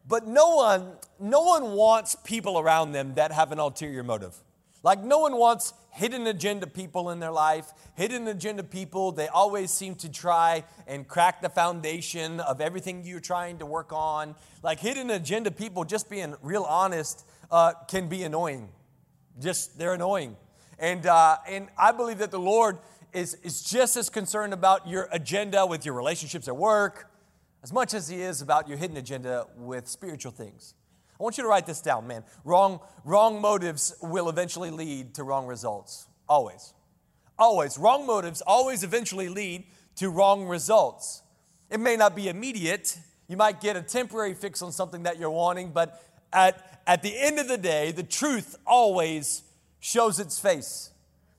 But 0.06 0.28
no 0.28 0.56
one, 0.56 0.92
no 1.18 1.44
one 1.44 1.72
wants 1.72 2.18
people 2.25 2.60
around 2.60 2.92
them 2.92 3.13
that 3.13 3.31
have 3.31 3.54
an 3.54 3.60
ulterior 3.60 4.04
motive. 4.04 4.36
Like, 4.84 5.01
no 5.01 5.19
one 5.19 5.38
wants 5.38 5.74
hidden 5.94 6.28
agenda 6.28 6.68
people 6.68 7.10
in 7.12 7.19
their 7.19 7.31
life. 7.31 7.72
Hidden 7.95 8.28
agenda 8.28 8.63
people, 8.63 9.12
they 9.12 9.28
always 9.28 9.72
seem 9.72 9.95
to 9.95 10.10
try 10.10 10.63
and 10.88 11.07
crack 11.07 11.42
the 11.42 11.50
foundation 11.50 12.40
of 12.40 12.62
everything 12.62 13.04
you're 13.04 13.19
trying 13.19 13.60
to 13.60 13.66
work 13.66 13.94
on. 13.94 14.36
Like, 14.62 14.80
hidden 14.80 15.10
agenda 15.10 15.51
people, 15.51 15.86
just 15.86 16.10
being 16.10 16.36
real 16.42 16.63
honest, 16.63 17.25
uh, 17.51 17.74
can 17.88 18.07
be 18.07 18.24
annoying. 18.24 18.69
Just, 19.39 19.77
they're 19.77 19.94
annoying. 19.94 20.36
And, 20.79 21.06
uh, 21.06 21.38
and 21.48 21.70
I 21.77 21.91
believe 21.91 22.17
that 22.17 22.32
the 22.32 22.39
Lord 22.39 22.79
is, 23.13 23.36
is 23.36 23.62
just 23.63 23.96
as 23.96 24.10
concerned 24.10 24.53
about 24.53 24.88
your 24.88 25.08
agenda 25.12 25.65
with 25.65 25.86
your 25.86 25.94
relationships 25.94 26.48
at 26.48 26.58
work 26.58 27.10
as 27.63 27.72
much 27.72 27.94
as 27.94 28.10
He 28.10 28.22
is 28.22 28.41
about 28.41 28.67
your 28.67 28.77
hidden 28.77 28.98
agenda 28.98 29.48
with 29.56 29.88
spiritual 29.88 30.32
things. 30.32 30.74
I 31.24 31.25
want 31.25 31.38
you 31.38 31.44
to 31.44 31.48
write 31.48 31.65
this 31.65 31.80
down, 31.80 32.06
man. 32.06 32.25
Wrong, 32.44 32.82
wrong 33.06 33.39
motives 33.39 33.96
will 34.01 34.27
eventually 34.27 34.72
lead 34.72 35.13
to 35.13 35.24
wrong 35.24 35.48
results. 35.48 36.06
Always. 36.27 36.74
Always. 37.39 37.77
Wrong 37.77 38.06
motives 38.06 38.42
always 38.42 38.84
eventually 38.84 39.30
lead 39.30 39.63
to 39.96 40.10
wrong 40.10 40.46
results. 40.46 41.22
It 41.70 41.80
may 41.80 41.96
not 41.96 42.13
be 42.13 42.27
immediate. 42.27 43.00
You 43.30 43.38
might 43.38 43.62
get 43.62 43.77
a 43.77 43.82
temporary 43.82 44.34
fix 44.34 44.62
on 44.62 44.74
something 44.74 45.03
that 45.03 45.18
you're 45.18 45.30
wanting, 45.30 45.72
but 45.72 46.03
at, 46.34 46.82
at 46.86 47.01
the 47.03 47.18
end 47.18 47.39
of 47.39 47.48
the 47.48 47.58
day, 47.58 47.94
the 47.94 48.03
truth 48.03 48.58
always 48.68 49.44
shows 49.80 50.20
its 50.20 50.38
face. 50.38 50.92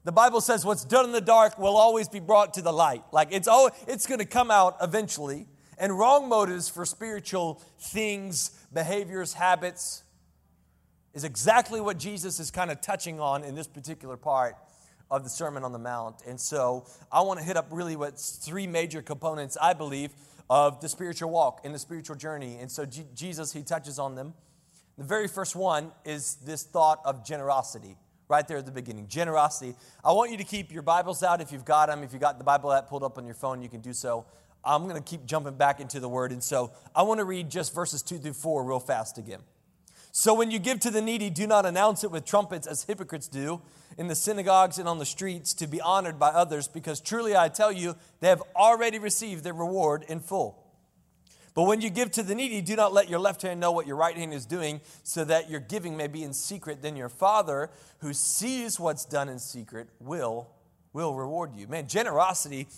The 0.05 0.13
Bible 0.13 0.41
says 0.41 0.65
what's 0.65 0.87
done 0.87 1.05
in 1.05 1.13
the 1.13 1.21
dark 1.21 1.59
will 1.59 1.77
always 1.77 2.09
be 2.09 2.21
brought 2.21 2.55
to 2.55 2.63
the 2.63 2.73
light. 2.73 3.05
Like 3.13 3.29
it's 3.33 3.49
always, 3.49 3.75
it's 3.87 4.07
going 4.07 4.21
to 4.21 4.25
come 4.25 4.51
out 4.51 4.79
eventually. 4.81 5.47
And 5.79 5.99
wrong 5.99 6.29
motives 6.29 6.69
for 6.69 6.85
spiritual 6.85 7.61
things, 7.79 8.51
behaviors, 8.73 9.35
habits 9.35 10.03
is 11.15 11.25
exactly 11.25 11.81
what 11.81 11.99
Jesus 11.99 12.41
is 12.41 12.51
kind 12.51 12.71
of 12.71 12.81
touching 12.81 13.21
on 13.21 13.45
in 13.45 13.55
this 13.55 13.67
particular 13.67 14.17
part 14.17 14.57
of 15.11 15.23
the 15.23 15.31
Sermon 15.31 15.63
on 15.63 15.73
the 15.73 15.79
Mount. 15.79 16.23
And 16.27 16.41
so 16.41 16.87
I 17.13 17.21
want 17.21 17.39
to 17.39 17.45
hit 17.45 17.57
up 17.57 17.69
really 17.71 17.97
what's 17.97 18.33
three 18.37 18.67
major 18.67 19.03
components, 19.03 19.57
I 19.61 19.73
believe, 19.73 20.11
of 20.51 20.81
the 20.81 20.89
spiritual 20.89 21.31
walk 21.31 21.61
and 21.65 21.75
the 21.75 21.79
spiritual 21.79 22.17
journey. 22.17 22.59
And 22.61 22.71
so 22.71 22.85
G- 22.85 23.07
Jesus, 23.15 23.53
he 23.53 23.63
touches 23.63 23.99
on 23.99 24.15
them. 24.15 24.35
The 24.99 25.05
very 25.05 25.29
first 25.29 25.57
one 25.57 25.93
is 26.05 26.37
this 26.45 26.65
thought 26.65 27.01
of 27.05 27.25
generosity 27.25 27.97
right 28.29 28.47
there 28.47 28.59
at 28.59 28.67
the 28.67 28.73
beginning. 28.73 29.07
Generosity. 29.09 29.75
I 30.05 30.13
want 30.13 30.31
you 30.31 30.37
to 30.39 30.45
keep 30.45 30.73
your 30.73 30.83
Bibles 30.83 31.23
out 31.23 31.41
if 31.41 31.53
you've 31.53 31.65
got 31.65 31.87
them. 31.87 32.03
If 32.03 32.13
you've 32.13 32.23
got 32.23 32.39
the 32.39 32.45
Bible 32.45 32.73
app 32.73 32.89
pulled 32.89 33.03
up 33.03 33.19
on 33.19 33.25
your 33.25 33.35
phone, 33.35 33.63
you 33.63 33.69
can 33.69 33.81
do 33.81 33.93
so. 33.93 34.27
I'm 34.65 34.85
going 34.85 34.97
to 34.97 35.03
keep 35.03 35.27
jumping 35.27 35.55
back 35.55 35.81
into 35.81 36.01
the 36.01 36.09
word. 36.09 36.33
And 36.33 36.43
so 36.43 36.73
I 36.95 37.03
want 37.03 37.19
to 37.19 37.25
read 37.25 37.51
just 37.51 37.75
verses 37.75 38.03
2 38.03 38.19
through 38.19 38.33
4 38.33 38.65
real 38.65 38.81
fast 38.81 39.19
again. 39.19 39.41
So 40.17 40.33
when 40.33 40.53
you 40.53 40.61
give 40.61 40.79
to 40.81 40.91
the 40.91 41.03
needy, 41.03 41.29
do 41.29 41.47
not 41.47 41.67
announce 41.67 42.05
it 42.05 42.11
with 42.13 42.25
trumpets 42.25 42.69
as 42.69 42.85
hypocrites 42.85 43.27
do 43.27 43.61
in 43.99 44.07
the 44.07 44.15
synagogues 44.15 44.79
and 44.79 44.89
on 44.89 44.99
the 44.99 45.05
streets 45.05 45.55
to 45.55 45.67
be 45.67 45.81
honored 45.81 46.21
by 46.21 46.29
others, 46.29 46.69
because 46.69 47.01
truly 47.01 47.37
I 47.37 47.49
tell 47.49 47.73
you, 47.73 47.97
they 48.21 48.29
have 48.29 48.43
already 48.55 49.01
received 49.01 49.43
their 49.43 49.55
reward 49.55 50.05
in 50.09 50.21
full. 50.21 50.65
But 51.55 51.65
when 51.65 51.81
you 51.81 51.91
give 51.91 52.11
to 52.13 52.23
the 52.23 52.35
needy, 52.35 52.61
do 52.61 52.77
not 52.77 52.93
let 52.93 53.09
your 53.09 53.19
left 53.21 53.43
hand 53.43 53.61
know 53.61 53.73
what 53.73 53.87
your 53.87 53.97
right 53.97 54.17
hand 54.17 54.33
is 54.33 54.47
doing, 54.47 54.81
so 55.03 55.25
that 55.25 55.51
your 55.51 55.61
giving 55.61 55.97
may 55.97 56.09
be 56.09 56.23
in 56.23 56.33
secret. 56.33 56.83
Then 56.83 56.97
your 56.97 57.09
Father, 57.09 57.71
who 57.99 58.13
sees 58.13 58.79
what's 58.79 59.05
done 59.05 59.29
in 59.29 59.39
secret, 59.39 59.89
will, 60.01 60.49
will 60.93 61.15
reward 61.15 61.55
you. 61.55 61.69
Man, 61.69 61.89
generosity 61.89 62.69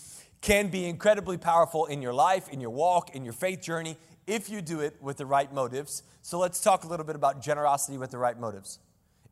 can 0.41 0.69
be 0.69 0.85
incredibly 0.85 1.37
powerful 1.37 1.85
in 1.85 2.01
your 2.01 2.13
life, 2.13 2.49
in 2.49 2.61
your 2.61 2.69
walk, 2.69 3.15
in 3.15 3.23
your 3.23 3.33
faith 3.33 3.61
journey, 3.61 3.97
if 4.25 4.49
you 4.49 4.61
do 4.61 4.81
it 4.81 4.95
with 5.01 5.17
the 5.17 5.25
right 5.25 5.51
motives. 5.53 6.03
So 6.21 6.39
let's 6.39 6.61
talk 6.61 6.83
a 6.83 6.87
little 6.87 7.05
bit 7.05 7.15
about 7.15 7.41
generosity 7.41 7.97
with 7.97 8.11
the 8.11 8.17
right 8.17 8.37
motives. 8.39 8.79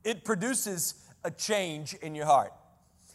It 0.04 0.24
produces 0.24 0.96
a 1.24 1.32
change 1.32 1.94
in 1.96 2.16
your 2.16 2.26
heart. 2.26 2.54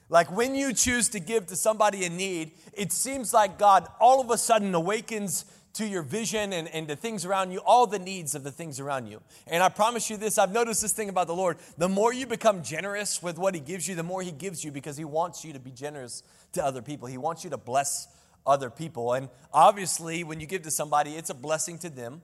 Like 0.09 0.35
when 0.37 0.55
you 0.55 0.75
choose 0.75 1.09
to 1.11 1.21
give 1.21 1.47
to 1.47 1.57
somebody 1.57 2.05
in 2.05 2.17
need, 2.17 2.53
it 2.73 2.93
seems 2.93 3.33
like 3.33 3.59
God 3.59 3.89
all 4.01 4.21
of 4.21 4.31
a 4.31 4.37
sudden 4.37 4.75
awakens 4.75 5.45
to 5.75 5.87
your 5.87 6.03
vision 6.03 6.53
and, 6.53 6.69
and 6.69 6.89
the 6.89 6.97
things 6.97 7.25
around 7.25 7.53
you, 7.53 7.59
all 7.61 7.87
the 7.87 7.99
needs 7.99 8.35
of 8.35 8.43
the 8.43 8.51
things 8.51 8.81
around 8.81 9.07
you. 9.07 9.21
And 9.47 9.63
I 9.63 9.69
promise 9.69 10.11
you 10.11 10.17
this 10.17 10.37
I've 10.37 10.53
noticed 10.53 10.83
this 10.83 10.93
thing 10.93 11.09
about 11.09 11.29
the 11.29 11.35
Lord. 11.35 11.59
The 11.79 11.89
more 11.89 12.13
you 12.13 12.27
become 12.27 12.63
generous 12.63 13.23
with 13.23 13.39
what 13.39 13.55
He 13.55 13.61
gives 13.61 13.89
you, 13.89 13.95
the 13.95 14.03
more 14.03 14.21
He 14.21 14.33
gives 14.33 14.65
you 14.65 14.73
because 14.73 14.97
He 14.97 15.05
wants 15.05 15.45
you 15.45 15.53
to 15.53 15.61
be 15.61 15.71
generous 15.71 16.25
to 16.53 16.65
other 16.65 16.83
people. 16.83 17.09
He 17.09 17.19
wants 17.19 17.45
you 17.45 17.51
to 17.51 17.57
bless 17.57 18.09
other 18.47 18.71
people. 18.71 19.13
And 19.13 19.29
obviously, 19.53 20.25
when 20.25 20.41
you 20.41 20.47
give 20.47 20.63
to 20.63 20.71
somebody, 20.71 21.13
it's 21.13 21.31
a 21.31 21.35
blessing 21.35 21.79
to 21.79 21.91
them, 21.91 22.23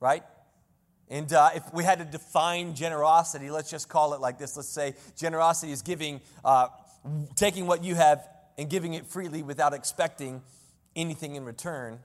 right? 0.00 0.22
And 1.10 1.32
uh, 1.32 1.50
if 1.54 1.62
we 1.72 1.84
had 1.84 1.98
to 1.98 2.04
define 2.04 2.74
generosity, 2.74 3.50
let's 3.50 3.70
just 3.70 3.88
call 3.88 4.14
it 4.14 4.20
like 4.20 4.38
this. 4.38 4.56
Let's 4.56 4.68
say 4.68 4.94
generosity 5.16 5.72
is 5.72 5.82
giving, 5.82 6.20
uh, 6.44 6.68
taking 7.34 7.66
what 7.66 7.82
you 7.82 7.94
have 7.94 8.28
and 8.58 8.68
giving 8.68 8.94
it 8.94 9.06
freely 9.06 9.42
without 9.42 9.72
expecting 9.72 10.42
anything 10.94 11.36
in 11.36 11.44
return. 11.44 12.00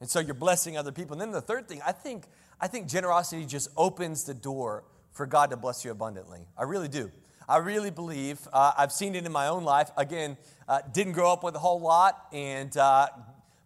And 0.00 0.08
so 0.08 0.20
you're 0.20 0.34
blessing 0.34 0.76
other 0.76 0.92
people. 0.92 1.12
And 1.12 1.20
then 1.20 1.30
the 1.30 1.40
third 1.40 1.68
thing, 1.68 1.80
I 1.86 1.92
think, 1.92 2.24
I 2.60 2.68
think 2.68 2.88
generosity 2.88 3.44
just 3.44 3.68
opens 3.76 4.24
the 4.24 4.34
door 4.34 4.84
for 5.12 5.26
God 5.26 5.50
to 5.50 5.56
bless 5.56 5.84
you 5.84 5.90
abundantly. 5.90 6.46
I 6.56 6.62
really 6.62 6.88
do. 6.88 7.12
I 7.48 7.58
really 7.58 7.90
believe, 7.90 8.40
uh, 8.52 8.72
I've 8.76 8.92
seen 8.92 9.14
it 9.14 9.26
in 9.26 9.32
my 9.32 9.48
own 9.48 9.64
life. 9.64 9.90
Again, 9.96 10.36
uh, 10.68 10.80
didn't 10.92 11.12
grow 11.12 11.32
up 11.32 11.42
with 11.42 11.54
a 11.54 11.58
whole 11.58 11.80
lot, 11.80 12.26
and, 12.32 12.76
uh, 12.76 13.08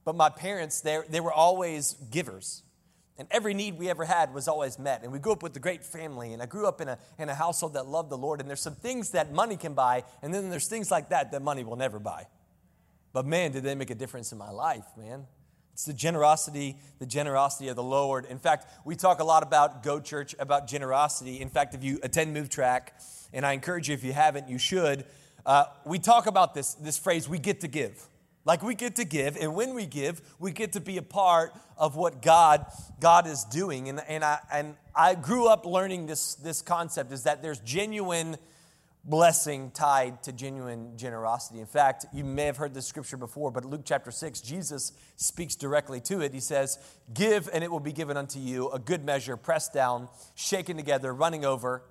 but 0.04 0.14
my 0.14 0.30
parents, 0.30 0.80
they, 0.80 1.00
they 1.08 1.20
were 1.20 1.32
always 1.32 1.94
givers. 2.10 2.62
And 3.18 3.26
every 3.30 3.54
need 3.54 3.78
we 3.78 3.88
ever 3.88 4.04
had 4.04 4.34
was 4.34 4.46
always 4.46 4.78
met. 4.78 5.02
And 5.02 5.10
we 5.10 5.18
grew 5.18 5.32
up 5.32 5.42
with 5.42 5.56
a 5.56 5.60
great 5.60 5.82
family. 5.82 6.34
And 6.34 6.42
I 6.42 6.46
grew 6.46 6.66
up 6.66 6.80
in 6.80 6.88
a, 6.88 6.98
in 7.18 7.28
a 7.28 7.34
household 7.34 7.74
that 7.74 7.86
loved 7.86 8.10
the 8.10 8.18
Lord. 8.18 8.40
And 8.40 8.48
there's 8.48 8.60
some 8.60 8.74
things 8.74 9.12
that 9.12 9.32
money 9.32 9.56
can 9.56 9.72
buy. 9.72 10.04
And 10.22 10.34
then 10.34 10.50
there's 10.50 10.68
things 10.68 10.90
like 10.90 11.08
that 11.08 11.32
that 11.32 11.40
money 11.40 11.64
will 11.64 11.76
never 11.76 11.98
buy. 11.98 12.26
But 13.14 13.24
man, 13.24 13.52
did 13.52 13.62
they 13.62 13.74
make 13.74 13.88
a 13.88 13.94
difference 13.94 14.32
in 14.32 14.38
my 14.38 14.50
life, 14.50 14.84
man. 14.98 15.26
It's 15.72 15.84
the 15.84 15.94
generosity, 15.94 16.76
the 16.98 17.06
generosity 17.06 17.68
of 17.68 17.76
the 17.76 17.82
Lord. 17.82 18.26
In 18.26 18.38
fact, 18.38 18.66
we 18.84 18.96
talk 18.96 19.20
a 19.20 19.24
lot 19.24 19.42
about 19.42 19.82
Go 19.82 20.00
Church, 20.00 20.34
about 20.38 20.66
generosity. 20.66 21.40
In 21.40 21.48
fact, 21.48 21.74
if 21.74 21.84
you 21.84 21.98
attend 22.02 22.32
Move 22.32 22.48
Track, 22.48 22.98
and 23.32 23.44
I 23.44 23.52
encourage 23.52 23.88
you, 23.88 23.94
if 23.94 24.04
you 24.04 24.12
haven't, 24.12 24.48
you 24.48 24.58
should. 24.58 25.04
Uh, 25.44 25.64
we 25.84 25.98
talk 25.98 26.26
about 26.26 26.54
this, 26.54 26.74
this 26.74 26.98
phrase, 26.98 27.28
we 27.28 27.38
get 27.38 27.60
to 27.60 27.68
give. 27.68 28.08
Like 28.44 28.62
we 28.62 28.76
get 28.76 28.96
to 28.96 29.04
give, 29.04 29.36
and 29.36 29.56
when 29.56 29.74
we 29.74 29.86
give, 29.86 30.22
we 30.38 30.52
get 30.52 30.72
to 30.74 30.80
be 30.80 30.98
a 30.98 31.02
part 31.02 31.52
of 31.76 31.96
what 31.96 32.22
God, 32.22 32.66
God 33.00 33.26
is 33.26 33.42
doing. 33.44 33.88
And, 33.88 34.00
and, 34.06 34.22
I, 34.22 34.38
and 34.52 34.76
I 34.94 35.16
grew 35.16 35.48
up 35.48 35.66
learning 35.66 36.06
this, 36.06 36.36
this 36.36 36.62
concept 36.62 37.10
is 37.12 37.24
that 37.24 37.42
there's 37.42 37.58
genuine 37.60 38.36
blessing 39.02 39.70
tied 39.72 40.22
to 40.24 40.32
genuine 40.32 40.96
generosity. 40.96 41.60
In 41.60 41.66
fact, 41.66 42.06
you 42.12 42.24
may 42.24 42.44
have 42.44 42.56
heard 42.56 42.74
this 42.74 42.86
scripture 42.86 43.16
before, 43.16 43.50
but 43.50 43.64
Luke 43.64 43.82
chapter 43.84 44.10
6, 44.10 44.40
Jesus 44.40 44.92
speaks 45.16 45.54
directly 45.54 46.00
to 46.02 46.20
it. 46.20 46.32
He 46.32 46.40
says, 46.40 46.78
Give, 47.14 47.48
and 47.52 47.62
it 47.62 47.70
will 47.70 47.80
be 47.80 47.92
given 47.92 48.16
unto 48.16 48.38
you, 48.38 48.68
a 48.70 48.78
good 48.78 49.04
measure, 49.04 49.36
pressed 49.36 49.72
down, 49.72 50.08
shaken 50.34 50.76
together, 50.76 51.14
running 51.14 51.44
over 51.44 51.82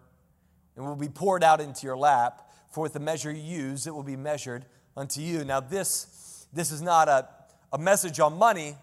and 0.75 0.85
will 0.85 0.95
be 0.95 1.09
poured 1.09 1.43
out 1.43 1.61
into 1.61 1.85
your 1.85 1.97
lap. 1.97 2.51
For 2.69 2.81
with 2.81 2.93
the 2.93 2.99
measure 2.99 3.31
you 3.31 3.41
use, 3.41 3.87
it 3.87 3.95
will 3.95 4.03
be 4.03 4.17
measured 4.17 4.65
unto 4.97 5.21
you. 5.21 5.43
Now, 5.45 5.59
this, 5.59 6.47
this 6.53 6.71
is 6.71 6.81
not 6.81 7.07
a, 7.07 7.27
a 7.71 7.77
message 7.77 8.19
on 8.19 8.37
money, 8.37 8.75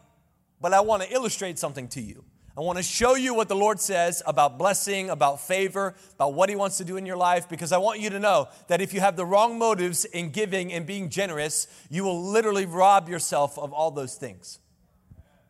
but 0.60 0.72
I 0.72 0.80
want 0.80 1.02
to 1.02 1.12
illustrate 1.12 1.58
something 1.58 1.88
to 1.88 2.00
you. 2.00 2.24
I 2.56 2.60
want 2.60 2.76
to 2.76 2.82
show 2.82 3.14
you 3.14 3.32
what 3.32 3.48
the 3.48 3.56
Lord 3.56 3.80
says 3.80 4.22
about 4.26 4.58
blessing, 4.58 5.08
about 5.08 5.40
favor, 5.40 5.94
about 6.14 6.34
what 6.34 6.50
He 6.50 6.56
wants 6.56 6.76
to 6.78 6.84
do 6.84 6.98
in 6.98 7.06
your 7.06 7.16
life, 7.16 7.48
because 7.48 7.72
I 7.72 7.78
want 7.78 8.00
you 8.00 8.10
to 8.10 8.20
know 8.20 8.48
that 8.68 8.82
if 8.82 8.92
you 8.92 9.00
have 9.00 9.16
the 9.16 9.24
wrong 9.24 9.58
motives 9.58 10.04
in 10.04 10.30
giving 10.30 10.70
and 10.70 10.86
being 10.86 11.08
generous, 11.08 11.66
you 11.88 12.04
will 12.04 12.22
literally 12.22 12.66
rob 12.66 13.08
yourself 13.08 13.58
of 13.58 13.72
all 13.72 13.90
those 13.90 14.16
things. 14.16 14.58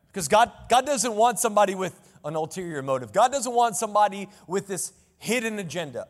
Because 0.06 0.28
God, 0.28 0.52
God 0.68 0.87
doesn't 0.87 1.14
want 1.14 1.40
somebody 1.40 1.75
with 1.75 1.99
an 2.25 2.37
ulterior 2.37 2.82
motive, 2.82 3.12
God 3.12 3.32
doesn't 3.32 3.52
want 3.52 3.76
somebody 3.76 4.28
with 4.46 4.68
this 4.68 4.92
hidden 5.18 5.58
agenda 5.58 6.06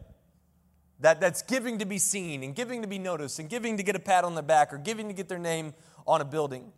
that, 1.02 1.20
that's 1.20 1.42
giving 1.42 1.78
to 1.78 1.84
be 1.84 1.98
seen 1.98 2.42
and 2.42 2.54
giving 2.54 2.82
to 2.82 2.88
be 2.88 2.98
noticed 2.98 3.38
and 3.38 3.50
giving 3.50 3.76
to 3.76 3.82
get 3.82 3.96
a 3.96 4.00
pat 4.00 4.24
on 4.24 4.34
the 4.34 4.42
back 4.42 4.72
or 4.72 4.78
giving 4.78 5.08
to 5.08 5.14
get 5.14 5.28
their 5.28 5.38
name 5.38 5.74
on 6.06 6.20
a 6.20 6.24
building. 6.24 6.72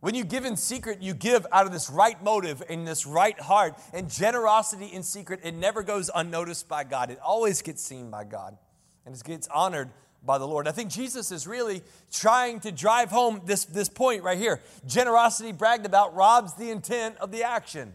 When 0.00 0.14
you 0.14 0.24
give 0.24 0.44
in 0.44 0.56
secret, 0.56 1.00
you 1.00 1.14
give 1.14 1.46
out 1.50 1.66
of 1.66 1.72
this 1.72 1.88
right 1.88 2.22
motive 2.22 2.62
and 2.68 2.86
this 2.86 3.06
right 3.06 3.38
heart. 3.40 3.74
And 3.92 4.10
generosity 4.10 4.86
in 4.86 5.02
secret, 5.02 5.40
it 5.42 5.54
never 5.54 5.82
goes 5.82 6.10
unnoticed 6.14 6.68
by 6.68 6.84
God. 6.84 7.10
It 7.10 7.18
always 7.20 7.62
gets 7.62 7.82
seen 7.82 8.10
by 8.10 8.24
God 8.24 8.58
and 9.04 9.14
it 9.14 9.24
gets 9.24 9.48
honored 9.48 9.90
by 10.24 10.38
the 10.38 10.46
Lord. 10.46 10.66
I 10.66 10.72
think 10.72 10.90
Jesus 10.90 11.30
is 11.30 11.46
really 11.46 11.82
trying 12.12 12.58
to 12.60 12.72
drive 12.72 13.10
home 13.10 13.40
this, 13.46 13.64
this 13.64 13.88
point 13.88 14.24
right 14.24 14.36
here. 14.36 14.60
Generosity 14.84 15.52
bragged 15.52 15.86
about 15.86 16.14
robs 16.14 16.54
the 16.54 16.70
intent 16.70 17.16
of 17.18 17.30
the 17.30 17.44
action. 17.44 17.94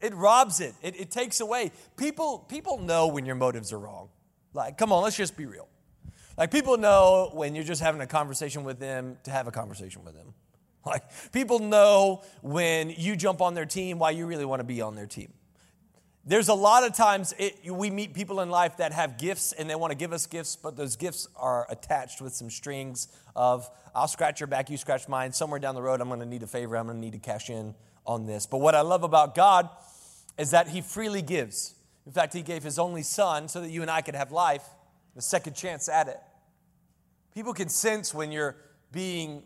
It 0.00 0.14
robs 0.14 0.60
it. 0.60 0.74
It, 0.80 0.98
it 1.00 1.10
takes 1.10 1.40
away. 1.40 1.72
People, 1.96 2.38
people 2.38 2.78
know 2.78 3.08
when 3.08 3.26
your 3.26 3.34
motives 3.34 3.72
are 3.72 3.78
wrong. 3.78 4.10
Like, 4.54 4.78
come 4.78 4.92
on, 4.92 5.02
let's 5.02 5.16
just 5.16 5.36
be 5.36 5.46
real. 5.46 5.68
Like, 6.38 6.50
people 6.50 6.76
know 6.78 7.30
when 7.32 7.54
you're 7.54 7.64
just 7.64 7.82
having 7.82 8.00
a 8.00 8.06
conversation 8.06 8.64
with 8.64 8.78
them 8.78 9.18
to 9.24 9.30
have 9.30 9.46
a 9.46 9.52
conversation 9.52 10.04
with 10.04 10.14
them. 10.14 10.32
Like, 10.86 11.04
people 11.32 11.58
know 11.58 12.22
when 12.42 12.90
you 12.90 13.16
jump 13.16 13.40
on 13.40 13.54
their 13.54 13.66
team 13.66 13.98
why 13.98 14.10
you 14.10 14.26
really 14.26 14.44
want 14.44 14.60
to 14.60 14.64
be 14.64 14.80
on 14.80 14.94
their 14.94 15.06
team. 15.06 15.32
There's 16.26 16.48
a 16.48 16.54
lot 16.54 16.84
of 16.84 16.94
times 16.94 17.34
it, 17.38 17.70
we 17.70 17.90
meet 17.90 18.14
people 18.14 18.40
in 18.40 18.48
life 18.48 18.78
that 18.78 18.92
have 18.92 19.18
gifts 19.18 19.52
and 19.52 19.68
they 19.68 19.74
want 19.74 19.90
to 19.90 19.96
give 19.96 20.12
us 20.12 20.26
gifts, 20.26 20.56
but 20.56 20.74
those 20.76 20.96
gifts 20.96 21.28
are 21.36 21.66
attached 21.70 22.22
with 22.22 22.34
some 22.34 22.48
strings 22.48 23.08
of, 23.36 23.68
I'll 23.94 24.08
scratch 24.08 24.40
your 24.40 24.46
back, 24.46 24.70
you 24.70 24.78
scratch 24.78 25.06
mine. 25.06 25.32
Somewhere 25.32 25.60
down 25.60 25.74
the 25.74 25.82
road, 25.82 26.00
I'm 26.00 26.08
going 26.08 26.20
to 26.20 26.26
need 26.26 26.42
a 26.42 26.46
favor, 26.46 26.76
I'm 26.76 26.86
going 26.86 26.96
to 26.96 27.00
need 27.00 27.12
to 27.12 27.18
cash 27.18 27.50
in 27.50 27.74
on 28.06 28.26
this. 28.26 28.46
But 28.46 28.58
what 28.58 28.74
I 28.74 28.80
love 28.80 29.04
about 29.04 29.34
God 29.34 29.68
is 30.38 30.50
that 30.52 30.68
He 30.68 30.80
freely 30.80 31.22
gives. 31.22 31.73
In 32.06 32.12
fact, 32.12 32.34
he 32.34 32.42
gave 32.42 32.62
his 32.62 32.78
only 32.78 33.02
son 33.02 33.48
so 33.48 33.60
that 33.60 33.70
you 33.70 33.82
and 33.82 33.90
I 33.90 34.02
could 34.02 34.14
have 34.14 34.30
life, 34.30 34.64
a 35.16 35.22
second 35.22 35.54
chance 35.54 35.88
at 35.88 36.08
it. 36.08 36.18
People 37.34 37.54
can 37.54 37.68
sense 37.68 38.12
when 38.12 38.30
you're 38.30 38.56
being 38.92 39.42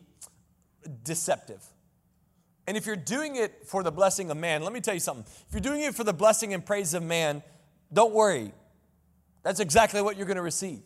deceptive. 1.04 1.64
And 2.66 2.76
if 2.76 2.84
you're 2.84 2.96
doing 2.96 3.36
it 3.36 3.66
for 3.66 3.82
the 3.82 3.90
blessing 3.90 4.30
of 4.30 4.36
man, 4.36 4.62
let 4.62 4.72
me 4.72 4.80
tell 4.80 4.94
you 4.94 5.00
something. 5.00 5.24
If 5.48 5.52
you're 5.52 5.60
doing 5.60 5.80
it 5.82 5.94
for 5.94 6.04
the 6.04 6.12
blessing 6.12 6.52
and 6.52 6.64
praise 6.64 6.92
of 6.94 7.02
man, 7.02 7.42
don't 7.92 8.12
worry. 8.12 8.52
That's 9.42 9.60
exactly 9.60 10.02
what 10.02 10.16
you're 10.16 10.26
going 10.26 10.36
to 10.36 10.42
receive. 10.42 10.80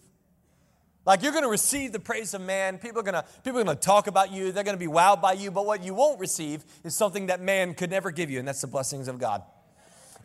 Like 1.05 1.23
you're 1.23 1.33
going 1.33 1.43
to 1.43 1.50
receive 1.50 1.91
the 1.91 1.99
praise 1.99 2.35
of 2.35 2.41
man. 2.41 2.79
People 2.79 3.00
are 3.00 3.02
going 3.02 3.14
to 3.14 3.25
people 3.43 3.59
are 3.59 3.64
going 3.64 3.76
to 3.76 3.83
talk 3.83 4.07
about 4.07 4.31
you. 4.31 4.52
They're 4.52 4.62
going 4.62 4.79
to 4.79 4.87
be 4.87 4.93
wowed 4.93 5.21
by 5.21 5.33
you. 5.33 5.50
But 5.50 5.67
what 5.67 5.83
you 5.83 5.95
won't 5.95 6.21
receive 6.21 6.64
is 6.85 6.95
something 6.95 7.26
that 7.26 7.41
man 7.41 7.75
could 7.75 7.91
never 7.91 8.12
give 8.12 8.31
you, 8.31 8.38
and 8.38 8.47
that's 8.47 8.61
the 8.61 8.69
blessings 8.69 9.09
of 9.09 9.19
God. 9.19 9.43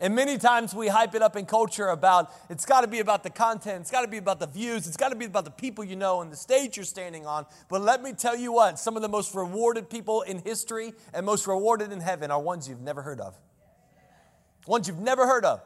And 0.00 0.14
many 0.14 0.38
times 0.38 0.74
we 0.74 0.88
hype 0.88 1.14
it 1.14 1.22
up 1.22 1.34
in 1.34 1.44
culture 1.44 1.88
about 1.88 2.30
it's 2.48 2.64
got 2.64 2.82
to 2.82 2.86
be 2.86 3.00
about 3.00 3.24
the 3.24 3.30
content, 3.30 3.80
it's 3.80 3.90
got 3.90 4.02
to 4.02 4.08
be 4.08 4.18
about 4.18 4.38
the 4.38 4.46
views, 4.46 4.86
it's 4.86 4.96
got 4.96 5.08
to 5.08 5.16
be 5.16 5.24
about 5.24 5.44
the 5.44 5.50
people 5.50 5.84
you 5.84 5.96
know 5.96 6.20
and 6.20 6.30
the 6.30 6.36
stage 6.36 6.76
you're 6.76 6.84
standing 6.84 7.26
on. 7.26 7.46
But 7.68 7.82
let 7.82 8.02
me 8.02 8.12
tell 8.12 8.36
you 8.36 8.52
what, 8.52 8.78
some 8.78 8.94
of 8.94 9.02
the 9.02 9.08
most 9.08 9.34
rewarded 9.34 9.90
people 9.90 10.22
in 10.22 10.38
history 10.38 10.92
and 11.12 11.26
most 11.26 11.46
rewarded 11.46 11.90
in 11.90 12.00
heaven 12.00 12.30
are 12.30 12.40
ones 12.40 12.68
you've 12.68 12.80
never 12.80 13.02
heard 13.02 13.20
of. 13.20 13.36
Ones 14.66 14.86
you've 14.86 15.00
never 15.00 15.26
heard 15.26 15.44
of. 15.44 15.62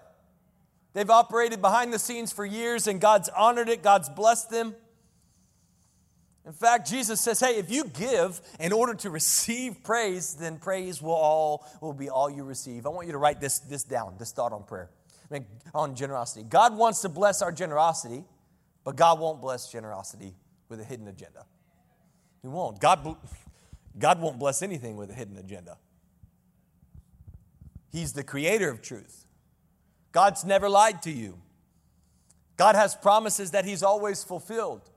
They've 0.94 1.10
operated 1.10 1.60
behind 1.60 1.92
the 1.92 1.98
scenes 1.98 2.32
for 2.32 2.44
years 2.44 2.86
and 2.86 3.00
God's 3.00 3.28
honored 3.30 3.68
it, 3.68 3.82
God's 3.82 4.08
blessed 4.08 4.50
them. 4.50 4.74
In 6.44 6.52
fact, 6.52 6.88
Jesus 6.88 7.20
says, 7.20 7.38
hey, 7.38 7.56
if 7.56 7.70
you 7.70 7.84
give 7.84 8.40
in 8.58 8.72
order 8.72 8.94
to 8.94 9.10
receive 9.10 9.82
praise, 9.84 10.34
then 10.34 10.58
praise 10.58 11.00
will 11.00 11.12
all 11.12 11.66
will 11.80 11.92
be 11.92 12.10
all 12.10 12.28
you 12.28 12.42
receive. 12.42 12.84
I 12.84 12.88
want 12.88 13.06
you 13.06 13.12
to 13.12 13.18
write 13.18 13.40
this, 13.40 13.60
this 13.60 13.84
down, 13.84 14.16
this 14.18 14.32
thought 14.32 14.52
on 14.52 14.64
prayer, 14.64 14.90
on 15.72 15.94
generosity. 15.94 16.44
God 16.48 16.76
wants 16.76 17.00
to 17.02 17.08
bless 17.08 17.42
our 17.42 17.52
generosity, 17.52 18.24
but 18.82 18.96
God 18.96 19.20
won't 19.20 19.40
bless 19.40 19.70
generosity 19.70 20.34
with 20.68 20.80
a 20.80 20.84
hidden 20.84 21.06
agenda. 21.06 21.46
He 22.42 22.48
won't. 22.48 22.80
God, 22.80 23.16
God 23.96 24.20
won't 24.20 24.40
bless 24.40 24.62
anything 24.62 24.96
with 24.96 25.10
a 25.10 25.14
hidden 25.14 25.38
agenda. 25.38 25.78
He's 27.92 28.14
the 28.14 28.24
creator 28.24 28.68
of 28.68 28.82
truth. 28.82 29.26
God's 30.10 30.44
never 30.44 30.68
lied 30.68 31.02
to 31.02 31.10
you. 31.12 31.38
God 32.56 32.74
has 32.74 32.94
promises 32.96 33.52
that 33.52 33.64
He's 33.64 33.82
always 33.82 34.24
fulfilled. 34.24 34.90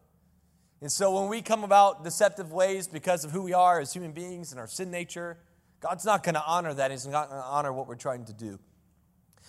And 0.82 0.92
so 0.92 1.20
when 1.20 1.30
we 1.30 1.42
come 1.42 1.64
about 1.64 2.04
deceptive 2.04 2.52
ways 2.52 2.88
because 2.88 3.24
of 3.24 3.32
who 3.32 3.42
we 3.42 3.54
are 3.54 3.80
as 3.80 3.94
human 3.94 4.12
beings 4.12 4.52
and 4.52 4.60
our 4.60 4.68
sin 4.68 4.92
nature, 4.92 5.38
God's 5.80 6.06
not 6.06 6.24
going 6.24 6.36
to 6.36 6.44
honor 6.46 6.74
that. 6.74 6.92
He's 6.92 7.08
not 7.08 7.30
going 7.30 7.42
to 7.42 7.48
honor 7.48 7.72
what 7.72 7.88
we're 7.88 7.96
trying 7.96 8.26
to 8.26 8.34
do. 8.34 8.60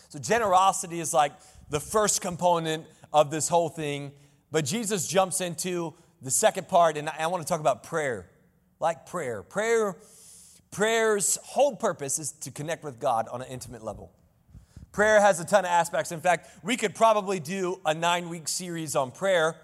So 0.08 0.18
generosity 0.18 1.00
is 1.00 1.12
like 1.12 1.32
the 1.70 1.80
first 1.80 2.20
component 2.20 2.86
of 3.12 3.30
this 3.30 3.48
whole 3.48 3.68
thing. 3.68 4.12
But 4.52 4.64
Jesus 4.64 5.08
jumps 5.08 5.40
into 5.40 5.94
the 6.22 6.30
second 6.30 6.68
part, 6.68 6.96
and 6.96 7.08
I 7.08 7.26
want 7.26 7.42
to 7.42 7.48
talk 7.48 7.60
about 7.60 7.82
prayer. 7.82 8.28
Like 8.78 9.06
prayer. 9.06 9.42
Prayer, 9.42 9.96
prayer's 10.70 11.38
whole 11.42 11.76
purpose 11.76 12.18
is 12.18 12.32
to 12.32 12.50
connect 12.50 12.84
with 12.84 13.00
God 13.00 13.28
on 13.28 13.42
an 13.42 13.48
intimate 13.48 13.82
level. 13.82 14.12
Prayer 14.92 15.20
has 15.20 15.40
a 15.40 15.44
ton 15.44 15.64
of 15.64 15.70
aspects. 15.70 16.12
In 16.12 16.20
fact, 16.20 16.48
we 16.62 16.76
could 16.76 16.94
probably 16.94 17.40
do 17.40 17.80
a 17.84 17.92
nine 17.92 18.28
week 18.28 18.48
series 18.48 18.96
on 18.96 19.10
prayer 19.10 19.56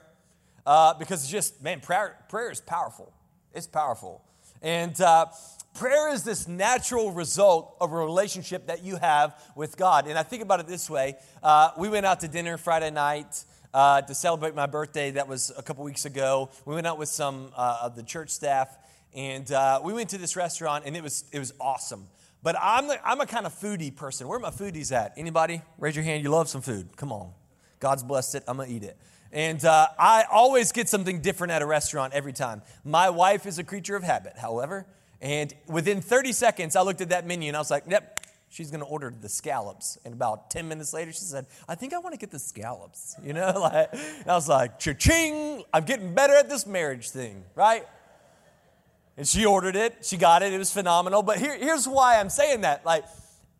uh, 0.66 0.94
because 0.94 1.22
it's 1.22 1.30
just, 1.30 1.62
man, 1.62 1.80
prayer, 1.80 2.16
prayer 2.28 2.50
is 2.50 2.60
powerful. 2.60 3.12
It's 3.54 3.66
powerful. 3.66 4.22
And 4.62 4.98
uh, 5.00 5.26
prayer 5.74 6.12
is 6.12 6.22
this 6.22 6.46
natural 6.46 7.12
result 7.12 7.76
of 7.80 7.92
a 7.92 7.96
relationship 7.96 8.66
that 8.66 8.84
you 8.84 8.96
have 8.96 9.34
with 9.56 9.76
God. 9.76 10.06
And 10.06 10.18
I 10.18 10.22
think 10.22 10.42
about 10.42 10.60
it 10.60 10.66
this 10.66 10.88
way 10.88 11.16
uh, 11.42 11.70
we 11.76 11.88
went 11.88 12.06
out 12.06 12.20
to 12.20 12.28
dinner 12.28 12.56
Friday 12.56 12.90
night. 12.90 13.44
Uh, 13.74 14.02
to 14.02 14.14
celebrate 14.14 14.54
my 14.54 14.66
birthday, 14.66 15.12
that 15.12 15.26
was 15.26 15.50
a 15.56 15.62
couple 15.62 15.82
weeks 15.82 16.04
ago. 16.04 16.50
We 16.66 16.74
went 16.74 16.86
out 16.86 16.98
with 16.98 17.08
some 17.08 17.52
uh, 17.56 17.78
of 17.80 17.96
the 17.96 18.02
church 18.02 18.28
staff, 18.28 18.68
and 19.14 19.50
uh, 19.50 19.80
we 19.82 19.94
went 19.94 20.10
to 20.10 20.18
this 20.18 20.36
restaurant, 20.36 20.84
and 20.84 20.94
it 20.94 21.02
was 21.02 21.24
it 21.32 21.38
was 21.38 21.54
awesome. 21.58 22.06
But 22.42 22.54
I'm 22.60 22.88
the, 22.88 23.00
I'm 23.02 23.22
a 23.22 23.26
kind 23.26 23.46
of 23.46 23.58
foodie 23.58 23.96
person. 23.96 24.28
Where 24.28 24.36
are 24.36 24.42
my 24.42 24.50
foodies 24.50 24.92
at? 24.92 25.14
Anybody? 25.16 25.62
Raise 25.78 25.96
your 25.96 26.04
hand. 26.04 26.22
You 26.22 26.28
love 26.28 26.50
some 26.50 26.60
food. 26.60 26.96
Come 26.98 27.12
on. 27.12 27.32
God's 27.80 28.02
blessed 28.02 28.34
it. 28.34 28.44
I'm 28.46 28.58
gonna 28.58 28.68
eat 28.68 28.82
it. 28.82 28.98
And 29.32 29.64
uh, 29.64 29.88
I 29.98 30.24
always 30.30 30.72
get 30.72 30.88
something 30.88 31.22
different 31.22 31.52
at 31.52 31.62
a 31.62 31.66
restaurant 31.66 32.12
every 32.12 32.34
time. 32.34 32.62
My 32.84 33.08
wife 33.08 33.46
is 33.46 33.58
a 33.58 33.64
creature 33.64 33.96
of 33.96 34.02
habit, 34.02 34.34
however. 34.38 34.86
And 35.22 35.54
within 35.66 36.02
30 36.02 36.32
seconds, 36.32 36.76
I 36.76 36.82
looked 36.82 37.00
at 37.00 37.08
that 37.08 37.26
menu 37.26 37.48
and 37.48 37.56
I 37.56 37.60
was 37.60 37.70
like, 37.70 37.84
yep, 37.88 38.20
she's 38.50 38.70
going 38.70 38.80
to 38.80 38.86
order 38.86 39.12
the 39.18 39.30
scallops. 39.30 39.96
And 40.04 40.12
about 40.12 40.50
10 40.50 40.68
minutes 40.68 40.92
later, 40.92 41.12
she 41.12 41.20
said, 41.20 41.46
I 41.66 41.74
think 41.74 41.94
I 41.94 41.98
want 41.98 42.12
to 42.12 42.18
get 42.18 42.30
the 42.30 42.38
scallops. 42.38 43.16
You 43.24 43.32
know, 43.32 43.52
like, 43.60 43.94
I 44.26 44.34
was 44.34 44.48
like, 44.48 44.78
cha-ching, 44.78 45.64
I'm 45.72 45.84
getting 45.84 46.14
better 46.14 46.34
at 46.34 46.50
this 46.50 46.66
marriage 46.66 47.10
thing, 47.10 47.44
right? 47.54 47.86
And 49.16 49.26
she 49.26 49.46
ordered 49.46 49.76
it. 49.76 50.04
She 50.04 50.16
got 50.18 50.42
it. 50.42 50.52
It 50.52 50.58
was 50.58 50.72
phenomenal. 50.72 51.22
But 51.22 51.38
here, 51.38 51.56
here's 51.56 51.88
why 51.88 52.18
I'm 52.18 52.30
saying 52.30 52.62
that. 52.62 52.84
Like, 52.84 53.04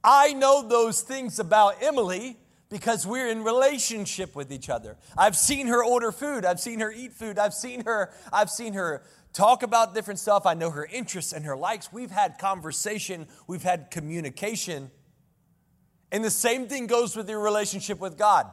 I 0.05 0.33
know 0.35 0.67
those 0.67 1.01
things 1.01 1.39
about 1.39 1.83
Emily 1.83 2.37
because 2.73 3.07
we're 3.07 3.29
in 3.29 3.45
relationship 3.45 4.35
with 4.35 4.51
each 4.51 4.71
other. 4.71 4.97
I've 5.17 5.37
seen 5.37 5.67
her 5.67 5.85
order 5.85 6.11
food. 6.11 6.47
I've 6.47 6.59
seen 6.59 6.81
her 6.81 6.91
eat 6.91 7.13
food. 7.13 7.39
I've 7.39 7.53
seen 7.53 7.85
her, 7.85 8.11
I've 8.33 8.49
seen 8.49 8.73
her 8.73 9.03
talk 9.35 9.63
about 9.63 9.95
different 9.95 10.19
stuff. 10.19 10.47
I 10.47 10.55
know 10.55 10.71
her 10.71 10.87
interests 10.87 11.35
and 11.35 11.45
her 11.45 11.55
likes. 11.55 11.93
We've 11.93 12.11
had 12.11 12.39
conversation, 12.39 13.29
we've 13.47 13.63
had 13.63 13.91
communication. 13.91 14.91
And 16.11 16.25
the 16.25 16.31
same 16.31 16.67
thing 16.67 16.87
goes 16.87 17.15
with 17.15 17.29
your 17.29 17.41
relationship 17.41 18.01
with 18.01 18.17
God. 18.17 18.51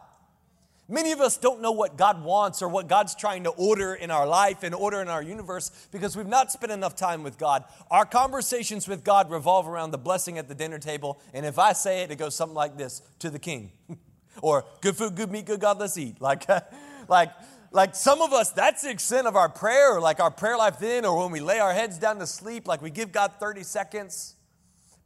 Many 0.90 1.14
of 1.14 1.22
us 1.22 1.38
don't 1.38 1.62
know 1.62 1.72
what 1.72 1.96
God 1.96 2.22
wants 2.22 2.62
or 2.62 2.68
what 2.68 2.88
God's 2.90 3.16
trying 3.16 3.46
to 3.46 3.52
order 3.52 3.94
in 3.94 4.12
our 4.12 4.28
life 4.28 4.64
and 4.64 4.76
order 4.76 5.02
in 5.02 5.08
our 5.08 5.24
universe 5.24 5.72
because 5.94 6.18
we've 6.18 6.28
not 6.28 6.52
spent 6.52 6.74
enough 6.74 6.98
time 6.98 7.24
with 7.24 7.38
God. 7.38 7.64
Our 7.90 8.06
conversations 8.06 8.86
with 8.86 9.06
God 9.06 9.32
revolve 9.32 9.66
around 9.66 9.92
the 9.92 9.98
blessing 9.98 10.38
at 10.38 10.50
the 10.50 10.56
dinner 10.56 10.80
table. 10.80 11.22
And 11.34 11.46
if 11.46 11.58
I 11.58 11.72
say 11.72 12.02
it, 12.02 12.12
it 12.12 12.18
goes 12.18 12.36
something 12.36 12.56
like 12.56 12.76
this 12.76 13.02
to 13.20 13.30
the 13.30 13.40
king 13.40 13.72
or 14.42 14.66
good 14.82 14.96
food, 14.96 15.16
good 15.16 15.32
meat, 15.32 15.46
good 15.46 15.60
God, 15.60 15.80
let's 15.80 15.98
eat. 15.98 16.18
Like, 16.22 16.46
like, 17.08 17.32
like 17.72 17.96
some 17.96 18.22
of 18.22 18.34
us, 18.34 18.52
that's 18.52 18.84
the 18.84 18.92
extent 18.92 19.28
of 19.28 19.36
our 19.36 19.50
prayer, 19.50 20.00
like 20.00 20.20
our 20.20 20.32
prayer 20.32 20.58
life 20.58 20.80
then, 20.80 21.06
or 21.06 21.18
when 21.18 21.32
we 21.32 21.40
lay 21.40 21.60
our 21.60 21.74
heads 21.74 21.98
down 21.98 22.20
to 22.20 22.28
sleep, 22.28 22.68
like 22.68 22.82
we 22.82 22.90
give 22.90 23.12
God 23.12 23.34
30 23.40 23.64
seconds. 23.64 24.36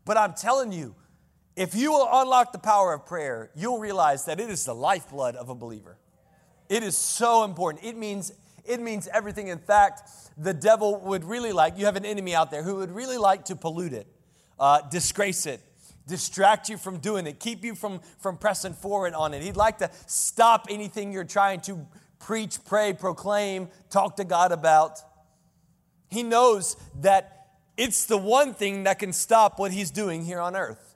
But 0.06 0.18
I'm 0.18 0.34
telling 0.34 0.72
you, 0.72 0.96
if 1.56 1.76
you 1.76 1.92
will 1.92 2.10
unlock 2.12 2.52
the 2.52 2.60
power 2.60 2.94
of 2.94 3.06
prayer, 3.06 3.52
you'll 3.56 3.80
realize 3.80 4.26
that 4.26 4.40
it 4.40 4.50
is 4.50 4.66
the 4.66 4.76
lifeblood 4.76 5.36
of 5.36 5.50
a 5.50 5.56
believer. 5.56 5.98
It 6.68 6.84
is 6.84 6.98
so 6.98 7.44
important. 7.44 7.86
It 7.86 7.96
means 7.96 8.34
it 8.66 8.80
means 8.80 9.08
everything. 9.08 9.50
In 9.50 9.60
fact, 9.60 10.10
the 10.38 10.54
devil 10.54 11.00
would 11.02 11.24
really 11.24 11.52
like, 11.52 11.78
you 11.78 11.86
have 11.86 11.96
an 11.96 12.06
enemy 12.06 12.34
out 12.34 12.50
there 12.50 12.64
who 12.64 12.76
would 12.78 12.92
really 12.92 13.18
like 13.18 13.46
to 13.46 13.56
pollute 13.56 13.94
it, 13.94 14.08
uh, 14.60 14.82
disgrace 14.90 15.46
it, 15.46 15.62
distract 16.08 16.70
you 16.70 16.78
from 16.78 16.98
doing 16.98 17.28
it, 17.28 17.40
keep 17.40 17.64
you 17.64 17.76
from, 17.76 18.02
from 18.20 18.38
pressing 18.38 18.74
forward 18.74 19.14
on 19.14 19.34
it. 19.34 19.42
He'd 19.42 19.56
like 19.56 19.78
to 19.80 19.90
stop 20.06 20.68
anything 20.70 21.14
you're 21.14 21.24
trying 21.24 21.62
to 21.62 21.86
preach, 22.20 22.64
pray, 22.66 22.94
proclaim, 22.94 23.70
talk 23.90 24.18
to 24.18 24.24
God 24.24 24.52
about. 24.52 25.00
He 26.10 26.24
knows 26.24 26.78
that 27.02 27.48
it's 27.78 28.06
the 28.06 28.18
one 28.18 28.54
thing 28.54 28.84
that 28.84 29.00
can 29.00 29.14
stop 29.14 29.60
what 29.60 29.72
he's 29.72 29.92
doing 29.92 30.24
here 30.24 30.40
on 30.40 30.56
earth. 30.56 30.96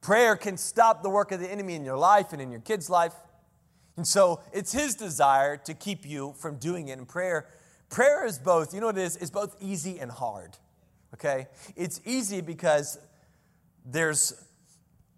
Prayer 0.00 0.34
can 0.34 0.56
stop 0.56 1.02
the 1.02 1.10
work 1.10 1.30
of 1.30 1.40
the 1.40 1.50
enemy 1.50 1.74
in 1.74 1.84
your 1.84 1.98
life 1.98 2.32
and 2.32 2.40
in 2.40 2.50
your 2.50 2.60
kids' 2.60 2.88
life. 2.88 3.14
And 3.96 4.06
so 4.06 4.40
it's 4.52 4.72
his 4.72 4.94
desire 4.94 5.56
to 5.58 5.74
keep 5.74 6.06
you 6.06 6.34
from 6.38 6.56
doing 6.56 6.88
it. 6.88 6.98
And 6.98 7.06
prayer, 7.06 7.46
prayer 7.90 8.24
is 8.24 8.38
both, 8.38 8.72
you 8.72 8.80
know 8.80 8.86
what 8.86 8.98
it 8.98 9.02
is? 9.02 9.16
It's 9.16 9.30
both 9.30 9.56
easy 9.60 9.98
and 9.98 10.10
hard. 10.10 10.56
Okay? 11.14 11.48
It's 11.76 12.00
easy 12.04 12.40
because 12.40 12.98
there's 13.84 14.34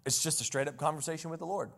it's 0.05 0.21
just 0.21 0.41
a 0.41 0.43
straight 0.43 0.67
up 0.67 0.77
conversation 0.77 1.29
with 1.29 1.39
the 1.39 1.45
Lord. 1.45 1.71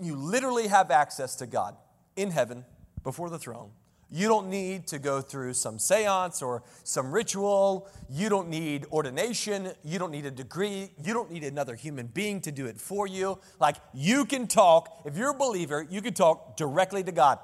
You 0.00 0.16
literally 0.16 0.68
have 0.68 0.90
access 0.90 1.36
to 1.36 1.46
God 1.46 1.76
in 2.16 2.30
heaven 2.30 2.64
before 3.02 3.30
the 3.30 3.38
throne. 3.38 3.70
You 4.12 4.26
don't 4.26 4.48
need 4.50 4.88
to 4.88 4.98
go 4.98 5.20
through 5.20 5.54
some 5.54 5.78
seance 5.78 6.42
or 6.42 6.64
some 6.82 7.12
ritual. 7.12 7.88
You 8.08 8.28
don't 8.28 8.48
need 8.48 8.86
ordination. 8.90 9.70
You 9.84 10.00
don't 10.00 10.10
need 10.10 10.26
a 10.26 10.32
degree. 10.32 10.90
You 11.00 11.14
don't 11.14 11.30
need 11.30 11.44
another 11.44 11.76
human 11.76 12.08
being 12.08 12.40
to 12.40 12.50
do 12.50 12.66
it 12.66 12.80
for 12.80 13.06
you. 13.06 13.38
Like 13.60 13.76
you 13.94 14.24
can 14.24 14.48
talk, 14.48 15.02
if 15.04 15.16
you're 15.16 15.30
a 15.30 15.34
believer, 15.34 15.86
you 15.88 16.02
can 16.02 16.12
talk 16.12 16.56
directly 16.56 17.04
to 17.04 17.12
God. 17.12 17.38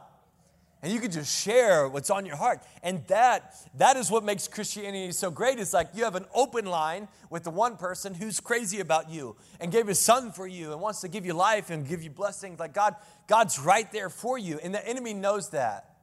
And 0.86 0.94
you 0.94 1.00
can 1.00 1.10
just 1.10 1.36
share 1.36 1.88
what's 1.88 2.10
on 2.10 2.24
your 2.24 2.36
heart. 2.36 2.60
And 2.80 3.04
that 3.08 3.56
that 3.74 3.96
is 3.96 4.08
what 4.08 4.22
makes 4.22 4.46
Christianity 4.46 5.10
so 5.10 5.32
great. 5.32 5.58
It's 5.58 5.72
like 5.72 5.88
you 5.94 6.04
have 6.04 6.14
an 6.14 6.26
open 6.32 6.64
line 6.64 7.08
with 7.28 7.42
the 7.42 7.50
one 7.50 7.76
person 7.76 8.14
who's 8.14 8.38
crazy 8.38 8.78
about 8.78 9.10
you 9.10 9.34
and 9.58 9.72
gave 9.72 9.88
his 9.88 9.98
son 9.98 10.30
for 10.30 10.46
you 10.46 10.70
and 10.70 10.80
wants 10.80 11.00
to 11.00 11.08
give 11.08 11.26
you 11.26 11.32
life 11.32 11.70
and 11.70 11.88
give 11.88 12.04
you 12.04 12.10
blessings. 12.10 12.60
Like 12.60 12.72
God, 12.72 12.94
God's 13.26 13.58
right 13.58 13.90
there 13.90 14.08
for 14.08 14.38
you. 14.38 14.60
And 14.62 14.72
the 14.72 14.88
enemy 14.88 15.12
knows 15.12 15.50
that. 15.50 15.96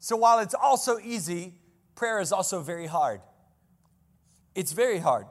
So 0.00 0.16
while 0.16 0.40
it's 0.40 0.54
also 0.54 0.98
easy, 0.98 1.54
prayer 1.94 2.20
is 2.20 2.30
also 2.30 2.60
very 2.60 2.88
hard. 2.88 3.22
It's 4.54 4.72
very 4.72 4.98
hard. 4.98 5.28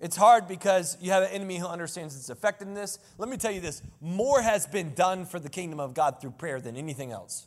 It's 0.00 0.16
hard 0.16 0.48
because 0.48 0.98
you 1.00 1.12
have 1.12 1.22
an 1.22 1.30
enemy 1.30 1.58
who 1.58 1.66
understands 1.68 2.16
its 2.16 2.28
effectiveness. 2.28 2.98
Let 3.18 3.28
me 3.28 3.36
tell 3.36 3.52
you 3.52 3.60
this 3.60 3.82
more 4.00 4.42
has 4.42 4.66
been 4.66 4.94
done 4.94 5.26
for 5.26 5.38
the 5.38 5.48
kingdom 5.48 5.78
of 5.78 5.94
God 5.94 6.20
through 6.20 6.32
prayer 6.32 6.60
than 6.60 6.76
anything 6.76 7.12
else. 7.12 7.46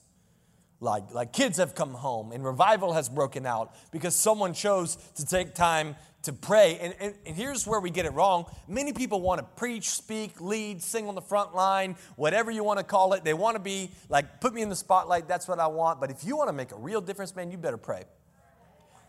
Like, 0.81 1.11
like 1.13 1.33
kids 1.33 1.57
have 1.57 1.75
come 1.75 1.93
home 1.93 2.31
and 2.31 2.43
revival 2.43 2.93
has 2.93 3.09
broken 3.09 3.45
out 3.45 3.75
because 3.91 4.15
someone 4.15 4.53
chose 4.53 4.95
to 5.15 5.25
take 5.25 5.53
time 5.53 5.95
to 6.23 6.33
pray. 6.33 6.77
And, 6.79 6.95
and, 6.99 7.15
and, 7.25 7.35
here's 7.35 7.67
where 7.67 7.79
we 7.79 7.89
get 7.89 8.05
it 8.05 8.13
wrong. 8.13 8.45
Many 8.67 8.93
people 8.93 9.21
want 9.21 9.39
to 9.39 9.45
preach, 9.57 9.89
speak, 9.89 10.39
lead, 10.39 10.81
sing 10.81 11.07
on 11.07 11.15
the 11.15 11.21
front 11.21 11.53
line, 11.53 11.95
whatever 12.15 12.49
you 12.51 12.63
want 12.63 12.79
to 12.79 12.85
call 12.85 13.13
it. 13.13 13.23
They 13.23 13.33
want 13.33 13.55
to 13.55 13.59
be 13.59 13.91
like, 14.09 14.39
put 14.39 14.53
me 14.53 14.61
in 14.61 14.69
the 14.69 14.75
spotlight, 14.75 15.27
that's 15.27 15.47
what 15.47 15.59
I 15.59 15.67
want. 15.67 15.99
But 15.99 16.11
if 16.11 16.23
you 16.23 16.37
want 16.37 16.49
to 16.49 16.53
make 16.53 16.71
a 16.71 16.77
real 16.77 17.01
difference, 17.01 17.35
man, 17.35 17.51
you 17.51 17.57
better 17.57 17.77
pray. 17.77 18.03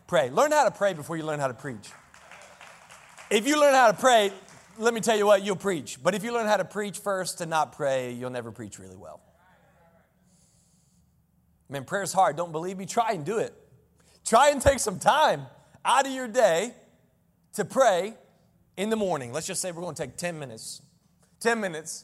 Pray. 0.07 0.29
Learn 0.29 0.51
how 0.51 0.65
to 0.65 0.71
pray 0.71 0.93
before 0.93 1.15
you 1.15 1.23
learn 1.23 1.39
how 1.39 1.47
to 1.47 1.53
preach. 1.53 1.89
If 3.29 3.47
you 3.47 3.59
learn 3.59 3.73
how 3.73 3.91
to 3.91 3.97
pray, 3.97 4.33
let 4.77 4.93
me 4.93 4.99
tell 4.99 5.17
you 5.17 5.25
what, 5.25 5.43
you'll 5.43 5.55
preach. 5.55 6.01
But 6.03 6.15
if 6.15 6.23
you 6.23 6.33
learn 6.33 6.47
how 6.47 6.57
to 6.57 6.65
preach 6.65 6.99
first 6.99 7.39
and 7.39 7.49
not 7.49 7.73
pray, 7.73 8.11
you'll 8.11 8.29
never 8.29 8.51
preach 8.51 8.77
really 8.77 8.97
well. 8.97 9.21
Man, 11.71 11.85
prayer's 11.85 12.11
hard. 12.11 12.35
Don't 12.35 12.51
believe 12.51 12.77
me? 12.77 12.85
Try 12.85 13.13
and 13.13 13.25
do 13.25 13.37
it. 13.37 13.53
Try 14.25 14.49
and 14.49 14.61
take 14.61 14.79
some 14.79 14.99
time 14.99 15.47
out 15.85 16.05
of 16.05 16.11
your 16.11 16.27
day 16.27 16.73
to 17.53 17.63
pray 17.63 18.13
in 18.75 18.89
the 18.89 18.97
morning. 18.97 19.31
Let's 19.31 19.47
just 19.47 19.61
say 19.61 19.71
we're 19.71 19.81
going 19.81 19.95
to 19.95 20.03
take 20.05 20.17
10 20.17 20.37
minutes. 20.37 20.81
10 21.39 21.61
minutes. 21.61 22.03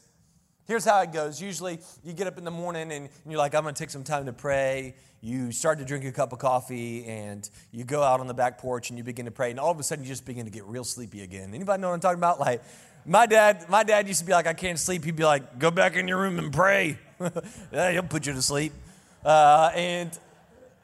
Here's 0.66 0.86
how 0.86 1.02
it 1.02 1.12
goes. 1.12 1.40
Usually 1.40 1.80
you 2.02 2.14
get 2.14 2.26
up 2.26 2.38
in 2.38 2.44
the 2.44 2.50
morning 2.50 2.90
and 2.92 3.10
you're 3.26 3.38
like, 3.38 3.54
I'm 3.54 3.62
going 3.62 3.74
to 3.74 3.78
take 3.78 3.90
some 3.90 4.04
time 4.04 4.24
to 4.24 4.32
pray. 4.32 4.94
You 5.20 5.52
start 5.52 5.78
to 5.80 5.84
drink 5.84 6.04
a 6.06 6.12
cup 6.12 6.32
of 6.32 6.38
coffee 6.38 7.04
and 7.04 7.48
you 7.70 7.84
go 7.84 8.02
out 8.02 8.20
on 8.20 8.26
the 8.26 8.34
back 8.34 8.56
porch 8.58 8.88
and 8.88 8.98
you 8.98 9.04
begin 9.04 9.26
to 9.26 9.30
pray. 9.30 9.50
And 9.50 9.60
all 9.60 9.70
of 9.70 9.78
a 9.78 9.82
sudden 9.82 10.02
you 10.02 10.08
just 10.08 10.24
begin 10.24 10.46
to 10.46 10.50
get 10.50 10.64
real 10.64 10.84
sleepy 10.84 11.22
again. 11.22 11.52
Anybody 11.54 11.82
know 11.82 11.88
what 11.88 11.94
I'm 11.94 12.00
talking 12.00 12.18
about? 12.18 12.40
Like, 12.40 12.62
my 13.04 13.26
dad, 13.26 13.68
my 13.68 13.82
dad 13.82 14.08
used 14.08 14.20
to 14.20 14.26
be 14.26 14.32
like, 14.32 14.46
I 14.46 14.54
can't 14.54 14.78
sleep. 14.78 15.04
He'd 15.04 15.16
be 15.16 15.24
like, 15.24 15.58
go 15.58 15.70
back 15.70 15.96
in 15.96 16.08
your 16.08 16.18
room 16.18 16.38
and 16.38 16.52
pray. 16.52 16.98
yeah, 17.72 17.92
he'll 17.92 18.02
put 18.02 18.26
you 18.26 18.32
to 18.32 18.42
sleep. 18.42 18.72
Uh, 19.24 19.70
and 19.74 20.18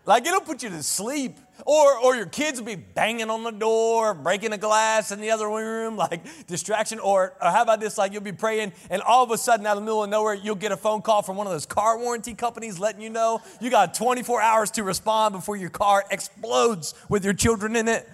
like, 0.07 0.27
it'll 0.27 0.41
put 0.41 0.63
you 0.63 0.69
to 0.71 0.83
sleep. 0.83 1.39
Or, 1.67 1.97
or 1.99 2.17
your 2.17 2.27
kids 2.27 2.59
will 2.59 2.67
be 2.67 2.75
banging 2.75 3.31
on 3.31 3.45
the 3.45 3.53
door, 3.53 4.13
breaking 4.13 4.53
a 4.53 4.59
glass 4.59 5.13
in 5.13 5.21
the 5.21 5.31
other 5.31 5.49
room, 5.49 5.97
like 5.97 6.47
distraction. 6.47 6.99
Or, 6.99 7.35
or 7.41 7.51
how 7.51 7.63
about 7.63 7.81
this? 7.81 7.97
Like 7.97 8.13
you'll 8.13 8.23
be 8.23 8.33
praying, 8.33 8.73
and 8.91 9.01
all 9.03 9.23
of 9.23 9.31
a 9.31 9.39
sudden, 9.39 9.65
out 9.65 9.77
of 9.77 9.83
the 9.83 9.85
middle 9.85 10.03
of 10.03 10.11
nowhere, 10.11 10.35
you'll 10.35 10.57
get 10.57 10.73
a 10.73 10.77
phone 10.77 11.01
call 11.01 11.23
from 11.23 11.37
one 11.37 11.47
of 11.47 11.53
those 11.53 11.65
car 11.65 11.97
warranty 11.99 12.35
companies 12.35 12.81
letting 12.81 13.01
you 13.01 13.09
know 13.09 13.41
you 13.61 13.71
got 13.71 13.95
24 13.95 14.43
hours 14.43 14.71
to 14.73 14.83
respond 14.83 15.33
before 15.33 15.57
your 15.57 15.71
car 15.71 16.05
explodes 16.11 16.95
with 17.09 17.25
your 17.25 17.35
children 17.35 17.77
in 17.77 17.87
it. 17.87 18.09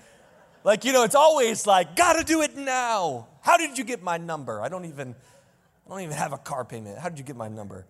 Like, 0.62 0.84
you 0.84 0.92
know, 0.92 1.04
it's 1.04 1.14
always 1.14 1.66
like, 1.66 1.96
gotta 1.96 2.22
do 2.22 2.42
it 2.42 2.56
now. 2.56 3.26
How 3.40 3.56
did 3.56 3.78
you 3.78 3.84
get 3.84 4.02
my 4.02 4.18
number? 4.18 4.60
I 4.60 4.68
don't 4.68 4.84
even, 4.84 5.14
I 5.86 5.90
don't 5.90 6.02
even 6.02 6.16
have 6.16 6.34
a 6.34 6.38
car 6.38 6.66
payment. 6.66 6.98
How 6.98 7.08
did 7.08 7.18
you 7.18 7.24
get 7.24 7.36
my 7.36 7.48
number? 7.48 7.86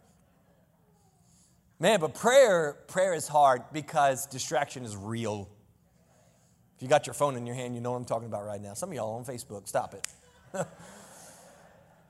Man, 1.82 1.98
but 1.98 2.12
prayer, 2.12 2.76
prayer 2.88 3.14
is 3.14 3.26
hard 3.26 3.62
because 3.72 4.26
distraction 4.26 4.84
is 4.84 4.94
real. 4.94 5.48
If 6.76 6.82
you 6.82 6.88
got 6.88 7.06
your 7.06 7.14
phone 7.14 7.36
in 7.36 7.46
your 7.46 7.54
hand, 7.56 7.74
you 7.74 7.80
know 7.80 7.92
what 7.92 7.96
I'm 7.96 8.04
talking 8.04 8.28
about 8.28 8.44
right 8.44 8.60
now. 8.60 8.74
Some 8.74 8.90
of 8.90 8.94
y'all 8.94 9.16
on 9.16 9.24
Facebook, 9.24 9.66
stop 9.66 9.94
it. 9.94 10.06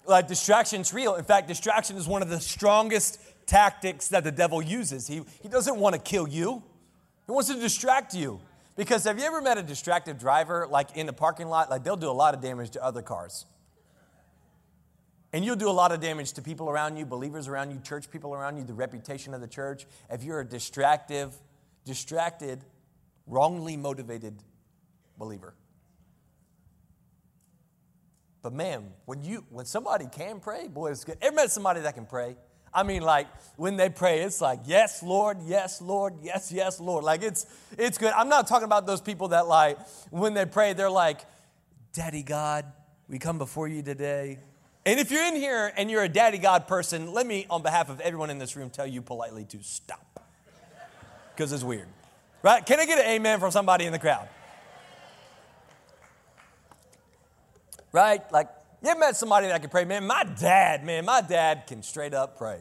like 0.07 0.27
distraction's 0.27 0.93
real. 0.93 1.15
In 1.15 1.25
fact, 1.25 1.47
distraction 1.47 1.97
is 1.97 2.09
one 2.09 2.21
of 2.21 2.29
the 2.29 2.41
strongest 2.41 3.21
tactics 3.47 4.09
that 4.09 4.25
the 4.25 4.33
devil 4.33 4.61
uses. 4.61 5.07
He, 5.07 5.23
he 5.41 5.49
doesn't 5.49 5.77
want 5.77 5.95
to 5.95 6.01
kill 6.01 6.27
you, 6.27 6.65
he 7.27 7.33
wants 7.33 7.49
to 7.49 7.59
distract 7.59 8.13
you. 8.13 8.41
Because 8.77 9.05
have 9.05 9.19
you 9.19 9.25
ever 9.25 9.41
met 9.41 9.59
a 9.59 9.63
distracted 9.63 10.19
driver 10.19 10.67
like 10.69 10.97
in 10.97 11.07
the 11.07 11.13
parking 11.13 11.49
lot? 11.49 11.71
Like 11.71 11.85
they'll 11.85 11.97
do 11.97 12.09
a 12.09 12.13
lot 12.13 12.35
of 12.35 12.41
damage 12.41 12.71
to 12.71 12.85
other 12.85 13.03
cars. 13.03 13.45
And 15.33 15.45
you'll 15.45 15.57
do 15.57 15.69
a 15.69 15.73
lot 15.73 15.93
of 15.93 16.01
damage 16.01 16.33
to 16.35 16.43
people 16.43 16.69
around 16.69 16.97
you, 16.97 17.07
believers 17.07 17.47
around 17.47 17.71
you, 17.71 17.79
church 17.79 18.11
people 18.11 18.35
around 18.35 18.57
you, 18.57 18.65
the 18.65 18.75
reputation 18.75 19.33
of 19.33 19.41
the 19.41 19.47
church. 19.47 19.87
If 20.11 20.25
you're 20.25 20.41
a 20.41 20.45
distractive, 20.45 21.35
distracted, 21.85 22.65
wrongly 23.27 23.77
motivated 23.77 24.43
believer. 25.17 25.55
But 28.43 28.55
man, 28.55 28.87
when 29.05 29.23
you 29.23 29.45
when 29.51 29.67
somebody 29.67 30.07
can 30.11 30.41
pray, 30.41 30.67
boy, 30.67 30.91
it's 30.91 31.05
good. 31.05 31.19
Ever 31.21 31.37
met 31.37 31.51
somebody 31.51 31.81
that 31.83 31.95
can 31.95 32.07
pray? 32.07 32.37
I 32.73 32.85
mean, 32.85 33.03
like 33.03 33.27
when 33.57 33.77
they 33.77 33.91
pray, 33.91 34.21
it's 34.21 34.41
like, 34.41 34.61
yes, 34.65 35.03
Lord, 35.03 35.39
yes, 35.45 35.83
Lord, 35.83 36.15
yes, 36.23 36.51
yes, 36.51 36.81
Lord. 36.81 37.05
Like 37.05 37.23
it's 37.23 37.47
it's 37.77 37.99
good. 37.99 38.13
I'm 38.15 38.29
not 38.29 38.47
talking 38.47 38.65
about 38.65 38.87
those 38.87 39.01
people 39.01 39.29
that 39.29 39.47
like 39.47 39.79
when 40.11 40.35
they 40.35 40.47
pray, 40.47 40.73
they're 40.73 40.91
like, 40.91 41.21
Daddy 41.93 42.23
God, 42.23 42.65
we 43.09 43.19
come 43.19 43.39
before 43.39 43.69
you 43.69 43.83
today. 43.83 44.39
And 44.87 44.99
if 44.99 45.11
you're 45.11 45.25
in 45.27 45.37
here 45.37 45.73
and 45.77 45.91
you're 45.91 46.03
a 46.03 46.09
daddy 46.09 46.39
God 46.39 46.67
person, 46.67 47.13
let 47.13 47.27
me, 47.27 47.47
on 47.51 47.63
behalf 47.63 47.91
of 47.91 48.01
everyone 48.01 48.31
in 48.31 48.39
this 48.39 48.57
room, 48.57 48.71
tell 48.71 48.87
you 48.87 49.03
politely 49.03 49.45
to 49.47 49.63
stop. 49.63 50.27
Because 51.35 51.53
it's 51.53 51.65
weird. 51.65 51.87
Right? 52.43 52.65
Can 52.65 52.81
I 52.81 52.87
get 52.87 52.99
an 52.99 53.05
amen 53.05 53.41
from 53.41 53.51
somebody 53.51 53.85
in 53.85 53.93
the 53.93 53.99
crowd? 53.99 54.29
Right? 57.93 58.21
Like, 58.33 58.49
you 58.83 58.89
ever 58.89 58.99
met 58.99 59.17
somebody 59.17 59.49
that 59.49 59.61
can 59.61 59.69
pray. 59.69 59.85
Man, 59.85 60.07
my 60.07 60.25
dad, 60.25 60.85
man, 60.85 61.05
my 61.05 61.21
dad 61.21 61.67
can 61.67 61.83
straight 61.83 62.15
up 62.15 62.39
pray. 62.39 62.61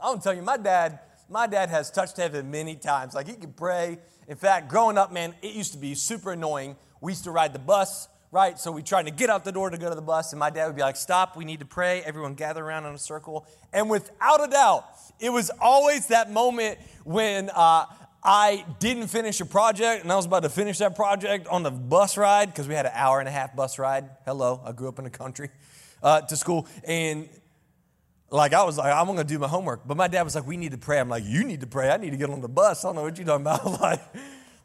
I 0.00 0.06
want 0.06 0.22
to 0.22 0.28
tell 0.28 0.34
you, 0.34 0.42
my 0.42 0.56
dad, 0.56 1.00
my 1.28 1.48
dad 1.48 1.70
has 1.70 1.90
touched 1.90 2.16
heaven 2.16 2.52
many 2.52 2.76
times. 2.76 3.14
Like, 3.14 3.26
he 3.26 3.34
can 3.34 3.52
pray. 3.52 3.98
In 4.28 4.36
fact, 4.36 4.68
growing 4.68 4.96
up, 4.96 5.12
man, 5.12 5.34
it 5.42 5.54
used 5.54 5.72
to 5.72 5.78
be 5.78 5.96
super 5.96 6.32
annoying. 6.32 6.76
We 7.00 7.10
used 7.10 7.24
to 7.24 7.32
ride 7.32 7.52
the 7.52 7.58
bus 7.58 8.08
right? 8.30 8.58
So 8.58 8.72
we 8.72 8.82
tried 8.82 9.06
to 9.06 9.10
get 9.10 9.30
out 9.30 9.44
the 9.44 9.52
door 9.52 9.70
to 9.70 9.78
go 9.78 9.88
to 9.88 9.94
the 9.94 10.02
bus, 10.02 10.32
and 10.32 10.40
my 10.40 10.50
dad 10.50 10.66
would 10.66 10.76
be 10.76 10.82
like, 10.82 10.96
Stop, 10.96 11.36
we 11.36 11.44
need 11.44 11.60
to 11.60 11.66
pray. 11.66 12.02
Everyone 12.02 12.34
gather 12.34 12.64
around 12.64 12.86
in 12.86 12.94
a 12.94 12.98
circle. 12.98 13.46
And 13.72 13.88
without 13.88 14.46
a 14.46 14.50
doubt, 14.50 14.84
it 15.20 15.30
was 15.30 15.50
always 15.60 16.08
that 16.08 16.30
moment 16.30 16.78
when 17.04 17.50
uh, 17.50 17.86
I 18.22 18.64
didn't 18.78 19.08
finish 19.08 19.40
a 19.40 19.46
project, 19.46 20.02
and 20.02 20.12
I 20.12 20.16
was 20.16 20.26
about 20.26 20.42
to 20.42 20.50
finish 20.50 20.78
that 20.78 20.96
project 20.96 21.46
on 21.48 21.62
the 21.62 21.70
bus 21.70 22.16
ride 22.16 22.46
because 22.46 22.68
we 22.68 22.74
had 22.74 22.86
an 22.86 22.92
hour 22.94 23.20
and 23.20 23.28
a 23.28 23.32
half 23.32 23.54
bus 23.54 23.78
ride. 23.78 24.10
Hello, 24.24 24.60
I 24.64 24.72
grew 24.72 24.88
up 24.88 24.98
in 24.98 25.04
the 25.04 25.10
country 25.10 25.50
uh, 26.02 26.20
to 26.22 26.36
school. 26.36 26.66
And 26.84 27.28
like 28.30 28.52
I 28.52 28.64
was 28.64 28.76
like, 28.76 28.92
I'm 28.92 29.06
gonna 29.06 29.24
do 29.24 29.38
my 29.38 29.48
homework. 29.48 29.86
But 29.86 29.96
my 29.96 30.08
dad 30.08 30.22
was 30.22 30.34
like, 30.34 30.46
we 30.46 30.56
need 30.56 30.72
to 30.72 30.78
pray. 30.78 31.00
I'm 31.00 31.08
like, 31.08 31.24
you 31.24 31.44
need 31.44 31.60
to 31.60 31.66
pray. 31.66 31.90
I 31.90 31.96
need 31.96 32.10
to 32.10 32.16
get 32.16 32.30
on 32.30 32.40
the 32.40 32.48
bus. 32.48 32.84
I 32.84 32.88
don't 32.88 32.96
know 32.96 33.02
what 33.02 33.16
you're 33.16 33.26
talking 33.26 33.42
about. 33.42 33.80
like, 33.80 34.02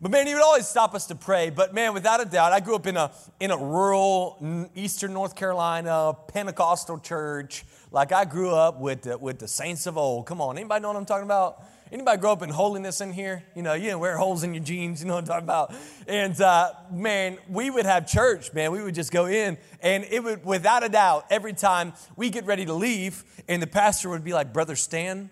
but 0.04 0.12
man, 0.12 0.28
he 0.28 0.34
would 0.34 0.44
always 0.44 0.68
stop 0.68 0.94
us 0.96 1.06
to 1.06 1.16
pray. 1.16 1.50
But 1.50 1.74
man, 1.74 1.94
without 1.94 2.22
a 2.22 2.26
doubt, 2.26 2.52
I 2.52 2.60
grew 2.60 2.76
up 2.76 2.88
in 2.88 2.98
a, 2.98 3.10
in 3.40 3.52
a 3.52 3.58
rural 3.58 4.70
eastern 4.76 5.14
North 5.14 5.34
Carolina 5.34 6.14
Pentecostal 6.28 7.00
church. 7.00 7.64
Like 7.90 8.12
I 8.12 8.26
grew 8.26 8.54
up 8.54 8.82
with 8.82 9.04
the, 9.04 9.18
with 9.18 9.40
the 9.40 9.48
saints 9.48 9.88
of 9.88 9.98
old. 9.98 10.26
Come 10.26 10.42
on, 10.42 10.58
anybody 10.58 10.82
know 10.82 10.90
what 10.90 10.98
I'm 10.98 11.06
talking 11.06 11.24
about? 11.24 11.64
Anybody 11.90 12.20
grow 12.20 12.34
up 12.34 12.42
in 12.42 12.50
holiness 12.50 13.00
in 13.00 13.14
here? 13.14 13.44
You 13.56 13.62
know, 13.62 13.76
you 13.76 13.84
didn't 13.84 14.00
wear 14.00 14.18
holes 14.18 14.44
in 14.44 14.54
your 14.54 14.64
jeans, 14.64 15.02
you 15.02 15.08
know 15.08 15.14
what 15.14 15.22
I'm 15.22 15.28
talking 15.28 15.46
about. 15.46 15.74
And 16.06 16.42
uh, 16.42 16.74
man, 16.92 17.38
we 17.48 17.70
would 17.70 17.86
have 17.86 18.06
church, 18.06 18.52
man. 18.52 18.74
We 18.74 18.84
would 18.84 18.96
just 18.96 19.14
go 19.14 19.28
in, 19.28 19.58
and 19.80 20.04
it 20.10 20.22
would, 20.22 20.44
without 20.44 20.84
a 20.84 20.90
doubt, 20.90 21.28
every 21.30 21.54
time 21.54 21.94
we 22.18 22.30
get 22.30 22.46
ready 22.46 22.66
to 22.66 22.74
leave, 22.74 23.24
and 23.48 23.62
the 23.62 23.68
pastor 23.68 24.10
would 24.10 24.26
be 24.26 24.34
like, 24.34 24.52
Brother 24.52 24.76
Stan, 24.76 25.30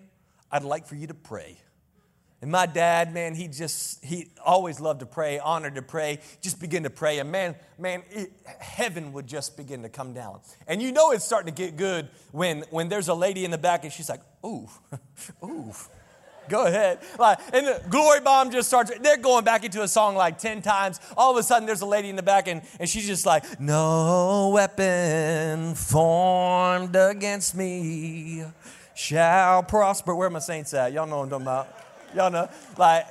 I'd 0.50 0.64
like 0.64 0.88
for 0.88 0.96
you 0.96 1.08
to 1.08 1.14
pray. 1.14 1.58
And 2.42 2.52
my 2.52 2.66
dad, 2.66 3.14
man, 3.14 3.36
he 3.36 3.48
just, 3.48 4.04
he 4.04 4.32
always 4.44 4.80
loved 4.80 5.02
to 5.02 5.06
pray, 5.06 5.38
honored 5.38 5.76
to 5.76 5.84
pray, 5.84 6.20
just 6.42 6.60
begin 6.60 6.84
to 6.84 6.90
pray. 6.90 7.20
And 7.20 7.32
man, 7.32 7.56
man, 7.78 8.02
it, 8.10 8.32
heaven 8.60 9.14
would 9.14 9.28
just 9.28 9.56
begin 9.56 9.84
to 9.84 9.90
come 9.90 10.14
down. 10.14 10.40
And 10.68 10.82
you 10.82 10.92
know 10.92 11.12
it's 11.12 11.24
starting 11.24 11.54
to 11.54 11.62
get 11.64 11.78
good 11.78 12.10
when, 12.32 12.64
when 12.72 12.90
there's 12.90 13.10
a 13.10 13.14
lady 13.14 13.46
in 13.46 13.52
the 13.52 13.60
back 13.60 13.84
and 13.84 13.94
she's 13.94 14.10
like, 14.10 14.22
ooh, 14.44 14.68
ooh. 15.44 15.74
Go 16.50 16.66
ahead. 16.66 17.00
Like, 17.20 17.40
and 17.54 17.68
the 17.68 17.82
glory 17.90 18.20
bomb 18.20 18.52
just 18.52 18.68
starts, 18.68 18.92
they're 19.00 19.16
going 19.16 19.46
back 19.46 19.64
into 19.64 19.84
a 19.84 19.88
song 19.88 20.16
like 20.16 20.40
10 20.40 20.64
times. 20.64 21.00
All 21.16 21.32
of 21.32 21.38
a 21.38 21.44
sudden, 21.44 21.68
there's 21.68 21.82
a 21.82 21.86
lady 21.86 22.10
in 22.10 22.16
the 22.16 22.24
back, 22.24 22.48
and, 22.48 22.64
and 22.80 22.90
she's 22.90 23.06
just 23.06 23.26
like, 23.26 23.60
No 23.60 24.50
weapon 24.52 25.76
formed 25.76 26.96
against 26.96 27.56
me 27.56 28.44
shall 28.96 29.64
prosper. 29.64 30.16
Where 30.16 30.28
are 30.28 30.32
my 30.32 30.40
saints 30.40 30.74
at? 30.74 30.94
Y'all 30.94 31.08
know 31.08 31.18
what 31.18 31.24
I'm 31.24 31.30
talking 31.30 31.46
about. 31.46 31.81
Y'all 32.16 32.32
know? 32.32 32.50
Like, 32.78 33.08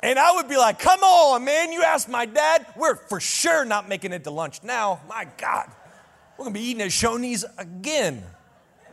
and 0.00 0.18
I 0.18 0.32
would 0.36 0.48
be 0.48 0.56
like, 0.56 0.78
come 0.78 1.00
on, 1.00 1.44
man, 1.44 1.72
you 1.72 1.82
asked 1.82 2.08
my 2.08 2.26
dad. 2.26 2.66
We're 2.76 2.96
for 2.96 3.20
sure 3.20 3.64
not 3.64 3.88
making 3.88 4.12
it 4.12 4.24
to 4.24 4.30
lunch 4.30 4.62
now. 4.62 5.00
My 5.08 5.26
God. 5.36 5.70
We're 6.36 6.44
gonna 6.44 6.54
be 6.54 6.60
eating 6.60 6.82
at 6.82 6.90
Shoney's 6.90 7.44
again. 7.58 8.22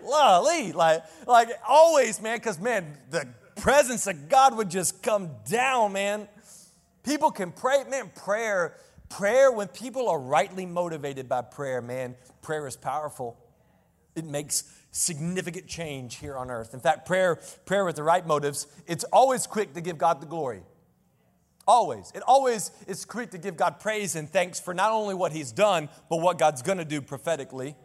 Lolly. 0.04 0.72
Like, 0.72 1.04
like 1.28 1.50
always, 1.68 2.22
man, 2.22 2.38
because 2.38 2.60
man, 2.60 2.98
the 3.10 3.28
presence 3.56 4.08
of 4.08 4.30
God 4.30 4.56
would 4.58 4.70
just 4.70 5.04
come 5.04 5.30
down, 5.46 5.94
man. 5.94 6.28
People 7.04 7.32
can 7.32 7.52
pray, 7.52 7.84
man, 7.90 8.12
prayer, 8.16 8.76
prayer, 9.10 9.52
when 9.52 9.68
people 9.68 10.08
are 10.10 10.20
rightly 10.20 10.66
motivated 10.66 11.28
by 11.28 11.42
prayer, 11.42 11.82
man, 11.82 12.16
prayer 12.42 12.66
is 12.66 12.78
powerful. 12.78 13.38
It 14.16 14.26
makes 14.26 14.64
significant 14.94 15.68
change 15.68 16.18
here 16.18 16.38
on 16.38 16.50
earth. 16.50 16.74
In 16.74 16.80
fact, 16.80 17.06
prayer, 17.06 17.40
prayer 17.66 17.84
with 17.84 17.96
the 17.98 18.04
right 18.04 18.26
motives, 18.26 18.68
it's 18.88 19.04
always 19.06 19.48
quick 19.48 19.74
to 19.74 19.82
give 19.82 19.98
God 19.98 20.22
the 20.22 20.26
glory. 20.26 20.62
Always. 21.68 22.12
It 22.14 22.22
always 22.28 22.72
is 22.88 23.04
quick 23.04 23.32
to 23.32 23.38
give 23.38 23.58
God 23.58 23.80
praise 23.80 24.16
and 24.16 24.30
thanks 24.30 24.60
for 24.60 24.74
not 24.74 24.92
only 24.92 25.16
what 25.16 25.32
He's 25.32 25.52
done, 25.52 25.90
but 26.10 26.18
what 26.18 26.38
God's 26.38 26.62
gonna 26.62 26.86
do 26.86 27.02
prophetically. 27.02 27.76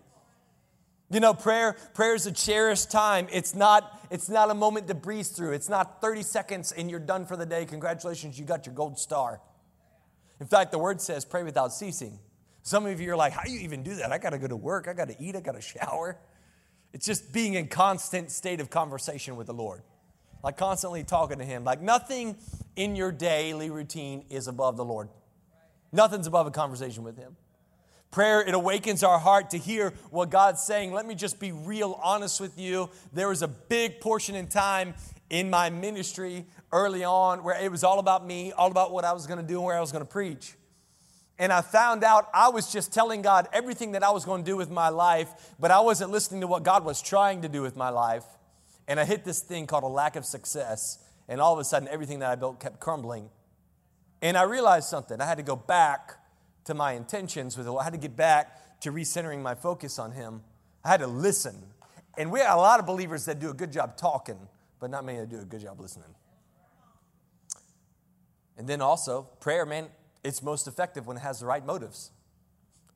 You 1.11 1.21
know, 1.21 1.33
prayer, 1.33 1.77
prayer 1.95 2.15
is 2.15 2.27
a 2.27 2.33
cherished 2.33 2.91
time. 2.91 3.29
It's 3.33 3.55
not, 3.55 4.07
it's 4.11 4.29
not 4.29 4.51
a 4.51 4.55
moment 4.55 4.89
to 4.89 4.95
breeze 4.95 5.31
through. 5.31 5.53
It's 5.53 5.71
not 5.71 6.03
30 6.03 6.23
seconds 6.23 6.73
and 6.73 6.91
you're 6.91 7.01
done 7.01 7.25
for 7.25 7.37
the 7.37 7.47
day. 7.47 7.65
Congratulations, 7.65 8.39
you 8.39 8.45
got 8.45 8.67
your 8.67 8.75
gold 8.75 8.99
star. 8.99 9.41
In 10.41 10.47
fact, 10.47 10.73
the 10.73 10.79
word 10.79 11.01
says 11.01 11.25
pray 11.25 11.43
without 11.43 11.73
ceasing. 11.73 12.19
Some 12.63 12.85
of 12.85 13.01
you 13.01 13.13
are 13.13 13.17
like, 13.17 13.33
how 13.33 13.45
do 13.45 13.51
you 13.51 13.61
even 13.61 13.83
do 13.83 13.95
that? 13.95 14.13
I 14.13 14.19
gotta 14.19 14.37
go 14.37 14.49
to 14.49 14.57
work, 14.57 14.89
I 14.89 14.93
gotta 14.93 15.17
eat, 15.19 15.35
I 15.35 15.41
gotta 15.41 15.63
shower. 15.63 16.19
It's 16.93 17.07
just 17.07 17.33
being 17.33 17.55
in 17.55 17.69
constant 17.69 18.31
state 18.31 18.61
of 18.61 18.71
conversation 18.71 19.37
with 19.37 19.47
the 19.47 19.55
Lord. 19.55 19.83
Like 20.43 20.57
constantly 20.57 21.05
talking 21.05 21.39
to 21.39 21.45
Him. 21.45 21.65
Like 21.65 21.83
nothing 21.83 22.37
in 22.77 22.97
your 22.97 23.13
daily 23.13 23.71
routine 23.71 24.25
is 24.31 24.49
above 24.49 24.77
the 24.77 24.85
Lord. 24.85 25.09
Nothing's 25.93 26.27
above 26.27 26.47
a 26.47 26.51
conversation 26.51 27.03
with 27.03 27.17
Him. 27.17 27.37
Prayer, 28.11 28.41
it 28.41 28.55
awakens 28.55 29.03
our 29.03 29.19
heart 29.19 29.51
to 29.51 29.59
hear 29.59 29.93
what 30.11 30.31
God's 30.31 30.63
saying. 30.63 30.93
Let 30.93 31.07
me 31.07 31.15
just 31.15 31.39
be 31.39 31.53
real 31.53 31.99
honest 32.03 32.41
with 32.41 32.59
you. 32.59 32.89
There 33.13 33.29
was 33.29 33.43
a 33.43 33.49
big 33.49 34.01
portion 34.01 34.35
in 34.35 34.47
time 34.47 34.95
in 35.29 35.51
my 35.51 35.69
ministry 35.69 36.47
early 36.73 37.05
on 37.05 37.45
where 37.45 37.61
it 37.63 37.71
was 37.71 37.85
all 37.85 37.99
about 37.99 38.27
me, 38.27 38.53
all 38.53 38.71
about 38.71 38.93
what 38.93 39.05
I 39.05 39.13
was 39.13 39.27
going 39.27 39.41
to 39.41 39.47
do 39.47 39.57
and 39.57 39.65
where 39.65 39.77
I 39.77 39.81
was 39.81 39.93
going 39.93 40.05
to 40.05 40.11
preach. 40.11 40.55
And 41.39 41.53
I 41.53 41.61
found 41.61 42.03
out 42.03 42.29
I 42.35 42.49
was 42.49 42.73
just 42.73 42.93
telling 42.93 43.23
God 43.23 43.49
everything 43.53 43.93
that 43.93 44.03
I 44.03 44.11
was 44.11 44.25
going 44.25 44.45
to 44.45 44.51
do 44.51 44.57
with 44.57 44.71
my 44.71 44.89
life, 44.89 45.29
but 45.61 45.71
I 45.71 45.81
wasn't 45.81 46.11
listening 46.11 46.41
to 46.41 46.47
what 46.49 46.65
God 46.65 46.85
was 46.85 47.01
trying 47.01 47.43
to 47.43 47.49
do 47.49 47.63
with 47.63 47.77
my 47.77 47.91
life. 47.91 48.25
And 48.89 48.99
I 48.99 49.05
hit 49.05 49.25
this 49.25 49.41
thing 49.41 49.67
called 49.67 49.85
a 49.85 49.89
lack 49.89 50.17
of 50.17 50.25
success. 50.25 50.99
And 51.29 51.41
all 51.41 51.53
of 51.53 51.59
a 51.59 51.65
sudden, 51.65 51.89
everything 51.89 52.21
that 52.21 52.31
I 52.31 52.35
built 52.35 52.59
kept 52.59 52.81
crumbling. 52.81 53.29
And 54.21 54.37
I 54.37 54.43
realized 54.43 54.89
something. 54.89 55.21
I 55.21 55.27
had 55.27 55.37
to 55.37 55.45
go 55.45 55.55
back 55.55 56.15
to 56.65 56.75
my 56.75 56.93
intentions 56.93 57.57
with 57.57 57.69
it. 57.69 57.73
I 57.73 57.85
had 57.85 57.93
to 57.93 57.99
get 57.99 58.17
back 58.17 58.81
to 58.81 58.91
recentering 58.91 59.41
my 59.41 59.55
focus 59.55 59.99
on 59.99 60.13
Him. 60.13 60.43
I 60.85 60.89
had 60.89 61.01
to 61.01 61.07
listen. 61.07 61.55
And 62.17 62.33
we 62.33 62.41
have 62.41 62.59
a 62.59 62.61
lot 62.61 62.81
of 62.81 62.87
believers 62.87 63.27
that 63.27 63.39
do 63.39 63.51
a 63.51 63.55
good 63.55 63.73
job 63.73 63.97
talking, 63.97 64.39
but 64.81 64.91
not 64.91 65.05
many 65.05 65.19
that 65.19 65.29
do 65.29 65.39
a 65.39 65.45
good 65.45 65.61
job 65.61 65.81
listening. 65.81 66.09
And 68.57 68.67
then 68.67 68.81
also, 68.81 69.29
prayer, 69.39 69.65
man, 69.65 69.87
it's 70.25 70.43
most 70.43 70.67
effective 70.67 71.07
when 71.07 71.17
it 71.17 71.21
has 71.21 71.41
the 71.41 71.47
right 71.47 71.65
motives. 71.65 72.11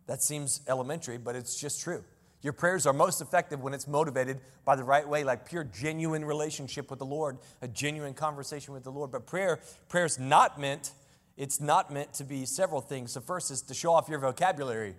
That 0.06 0.22
seems 0.22 0.60
elementary, 0.68 1.18
but 1.18 1.36
it's 1.36 1.58
just 1.58 1.80
true. 1.80 2.04
Your 2.42 2.52
prayers 2.52 2.86
are 2.86 2.92
most 2.92 3.20
effective 3.20 3.62
when 3.62 3.72
it's 3.72 3.86
motivated 3.86 4.40
by 4.64 4.74
the 4.74 4.82
right 4.82 5.08
way, 5.08 5.22
like 5.22 5.48
pure, 5.48 5.62
genuine 5.62 6.24
relationship 6.24 6.90
with 6.90 6.98
the 6.98 7.06
Lord, 7.06 7.38
a 7.60 7.68
genuine 7.68 8.14
conversation 8.14 8.74
with 8.74 8.82
the 8.82 8.90
Lord. 8.90 9.12
But 9.12 9.26
prayer, 9.26 9.60
prayer 9.88 10.04
is 10.04 10.18
not 10.18 10.60
meant, 10.60 10.90
it's 11.36 11.60
not 11.60 11.92
meant 11.92 12.12
to 12.14 12.24
be 12.24 12.44
several 12.44 12.80
things. 12.80 13.14
The 13.14 13.20
first 13.20 13.52
is 13.52 13.62
to 13.62 13.74
show 13.74 13.92
off 13.92 14.08
your 14.08 14.18
vocabulary. 14.18 14.96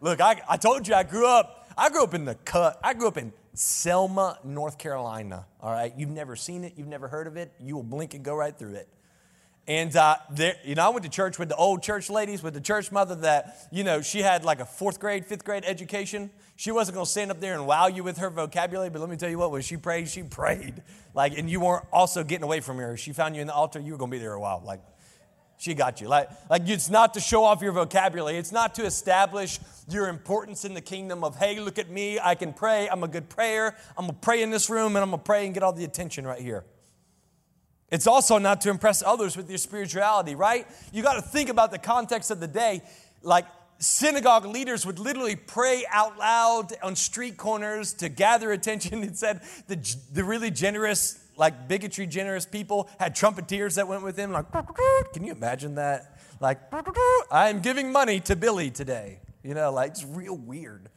Look, 0.00 0.20
I, 0.20 0.42
I 0.48 0.56
told 0.56 0.88
you 0.88 0.94
I 0.94 1.04
grew 1.04 1.28
up, 1.28 1.68
I 1.78 1.88
grew 1.90 2.02
up 2.02 2.12
in 2.12 2.24
the 2.24 2.34
cut, 2.34 2.80
I 2.82 2.94
grew 2.94 3.06
up 3.06 3.16
in 3.16 3.32
Selma, 3.54 4.36
North 4.42 4.78
Carolina. 4.78 5.46
All 5.60 5.70
right, 5.70 5.92
you've 5.96 6.10
never 6.10 6.34
seen 6.34 6.64
it, 6.64 6.72
you've 6.76 6.88
never 6.88 7.06
heard 7.06 7.28
of 7.28 7.36
it, 7.36 7.52
you 7.60 7.76
will 7.76 7.84
blink 7.84 8.14
and 8.14 8.24
go 8.24 8.34
right 8.34 8.58
through 8.58 8.74
it. 8.74 8.88
And, 9.68 9.94
uh, 9.94 10.16
there, 10.30 10.56
you 10.64 10.74
know, 10.74 10.86
I 10.86 10.88
went 10.88 11.04
to 11.04 11.10
church 11.10 11.38
with 11.38 11.48
the 11.48 11.54
old 11.54 11.82
church 11.82 12.10
ladies, 12.10 12.42
with 12.42 12.54
the 12.54 12.60
church 12.60 12.90
mother 12.90 13.14
that, 13.16 13.68
you 13.70 13.84
know, 13.84 14.02
she 14.02 14.20
had 14.20 14.44
like 14.44 14.58
a 14.58 14.64
fourth 14.64 14.98
grade, 14.98 15.24
fifth 15.24 15.44
grade 15.44 15.62
education. 15.64 16.30
She 16.56 16.72
wasn't 16.72 16.96
going 16.96 17.04
to 17.04 17.10
stand 17.10 17.30
up 17.30 17.40
there 17.40 17.54
and 17.54 17.66
wow 17.66 17.86
you 17.86 18.02
with 18.02 18.18
her 18.18 18.28
vocabulary, 18.28 18.90
but 18.90 19.00
let 19.00 19.08
me 19.08 19.16
tell 19.16 19.30
you 19.30 19.38
what, 19.38 19.52
when 19.52 19.62
she 19.62 19.76
prayed, 19.76 20.08
she 20.08 20.24
prayed. 20.24 20.82
Like, 21.14 21.38
and 21.38 21.48
you 21.48 21.60
weren't 21.60 21.86
also 21.92 22.24
getting 22.24 22.42
away 22.42 22.60
from 22.60 22.78
her. 22.78 22.96
She 22.96 23.12
found 23.12 23.36
you 23.36 23.40
in 23.40 23.46
the 23.46 23.54
altar, 23.54 23.78
you 23.78 23.92
were 23.92 23.98
going 23.98 24.10
to 24.10 24.16
be 24.16 24.20
there 24.20 24.32
a 24.32 24.40
while. 24.40 24.62
Like, 24.64 24.80
she 25.62 25.74
got 25.74 26.00
you. 26.00 26.08
Like, 26.08 26.28
like 26.50 26.68
it's 26.68 26.90
not 26.90 27.14
to 27.14 27.20
show 27.20 27.44
off 27.44 27.62
your 27.62 27.70
vocabulary. 27.70 28.36
It's 28.36 28.50
not 28.50 28.74
to 28.74 28.84
establish 28.84 29.60
your 29.88 30.08
importance 30.08 30.64
in 30.64 30.74
the 30.74 30.80
kingdom 30.80 31.22
of, 31.22 31.36
hey, 31.36 31.60
look 31.60 31.78
at 31.78 31.88
me, 31.88 32.18
I 32.18 32.34
can 32.34 32.52
pray. 32.52 32.88
I'm 32.90 33.04
a 33.04 33.08
good 33.08 33.28
prayer. 33.28 33.76
I'm 33.96 34.06
gonna 34.06 34.18
pray 34.20 34.42
in 34.42 34.50
this 34.50 34.68
room 34.68 34.96
and 34.96 35.04
I'm 35.04 35.10
gonna 35.10 35.22
pray 35.22 35.44
and 35.44 35.54
get 35.54 35.62
all 35.62 35.72
the 35.72 35.84
attention 35.84 36.26
right 36.26 36.40
here. 36.40 36.64
It's 37.92 38.06
also 38.06 38.38
not 38.38 38.62
to 38.62 38.70
impress 38.70 39.02
others 39.02 39.36
with 39.36 39.50
your 39.50 39.58
spirituality, 39.58 40.34
right? 40.34 40.66
You 40.94 41.02
got 41.02 41.14
to 41.14 41.22
think 41.22 41.50
about 41.50 41.70
the 41.70 41.78
context 41.78 42.30
of 42.30 42.40
the 42.40 42.48
day. 42.48 42.80
Like 43.22 43.44
synagogue 43.78 44.46
leaders 44.46 44.86
would 44.86 44.98
literally 44.98 45.36
pray 45.36 45.84
out 45.90 46.16
loud 46.18 46.72
on 46.82 46.96
street 46.96 47.36
corners 47.36 47.92
to 47.94 48.08
gather 48.08 48.50
attention. 48.50 49.02
It 49.02 49.18
said 49.18 49.42
the, 49.68 49.76
the 50.10 50.24
really 50.24 50.50
generous, 50.50 51.22
like 51.36 51.68
bigotry 51.68 52.06
generous 52.06 52.46
people 52.46 52.88
had 52.98 53.14
trumpeteers 53.14 53.74
that 53.74 53.86
went 53.86 54.02
with 54.02 54.16
them. 54.16 54.32
Like, 54.32 54.46
can 55.12 55.22
you 55.22 55.32
imagine 55.32 55.74
that? 55.74 56.18
Like, 56.40 56.60
I'm 57.30 57.60
giving 57.60 57.92
money 57.92 58.20
to 58.20 58.36
Billy 58.36 58.70
today. 58.70 59.18
You 59.44 59.52
know, 59.52 59.70
like 59.70 59.90
it's 59.90 60.04
real 60.04 60.36
weird. 60.36 60.88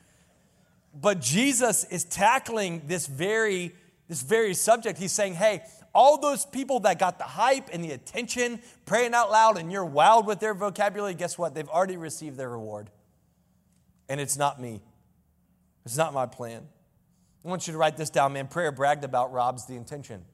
But 0.94 1.20
Jesus 1.20 1.84
is 1.84 2.06
tackling 2.06 2.84
this 2.88 3.06
very, 3.06 3.76
this 4.08 4.22
very 4.22 4.54
subject. 4.54 4.98
He's 4.98 5.12
saying, 5.12 5.34
hey, 5.34 5.64
all 5.96 6.20
those 6.20 6.46
people 6.46 6.82
that 6.82 7.00
got 7.00 7.18
the 7.18 7.24
hype 7.24 7.70
and 7.72 7.84
the 7.84 7.92
attention, 7.92 8.60
praying 8.86 9.14
out 9.14 9.32
loud, 9.32 9.58
and 9.58 9.72
you're 9.72 9.86
wild 9.86 10.28
with 10.28 10.40
their 10.40 10.54
vocabulary, 10.54 11.16
guess 11.16 11.38
what? 11.38 11.56
They've 11.56 11.70
already 11.70 11.98
received 11.98 12.38
their 12.38 12.50
reward. 12.50 12.92
And 14.10 14.20
it's 14.20 14.38
not 14.38 14.62
me, 14.62 14.82
it's 15.86 15.98
not 15.98 16.14
my 16.14 16.28
plan. 16.28 16.68
I 17.44 17.48
want 17.48 17.68
you 17.68 17.74
to 17.74 17.80
write 17.80 17.96
this 17.96 18.10
down, 18.10 18.34
man. 18.34 18.48
Prayer 18.48 18.72
bragged 18.72 19.04
about 19.04 19.32
robs 19.32 19.66
the 19.66 19.76
intention. 19.76 20.26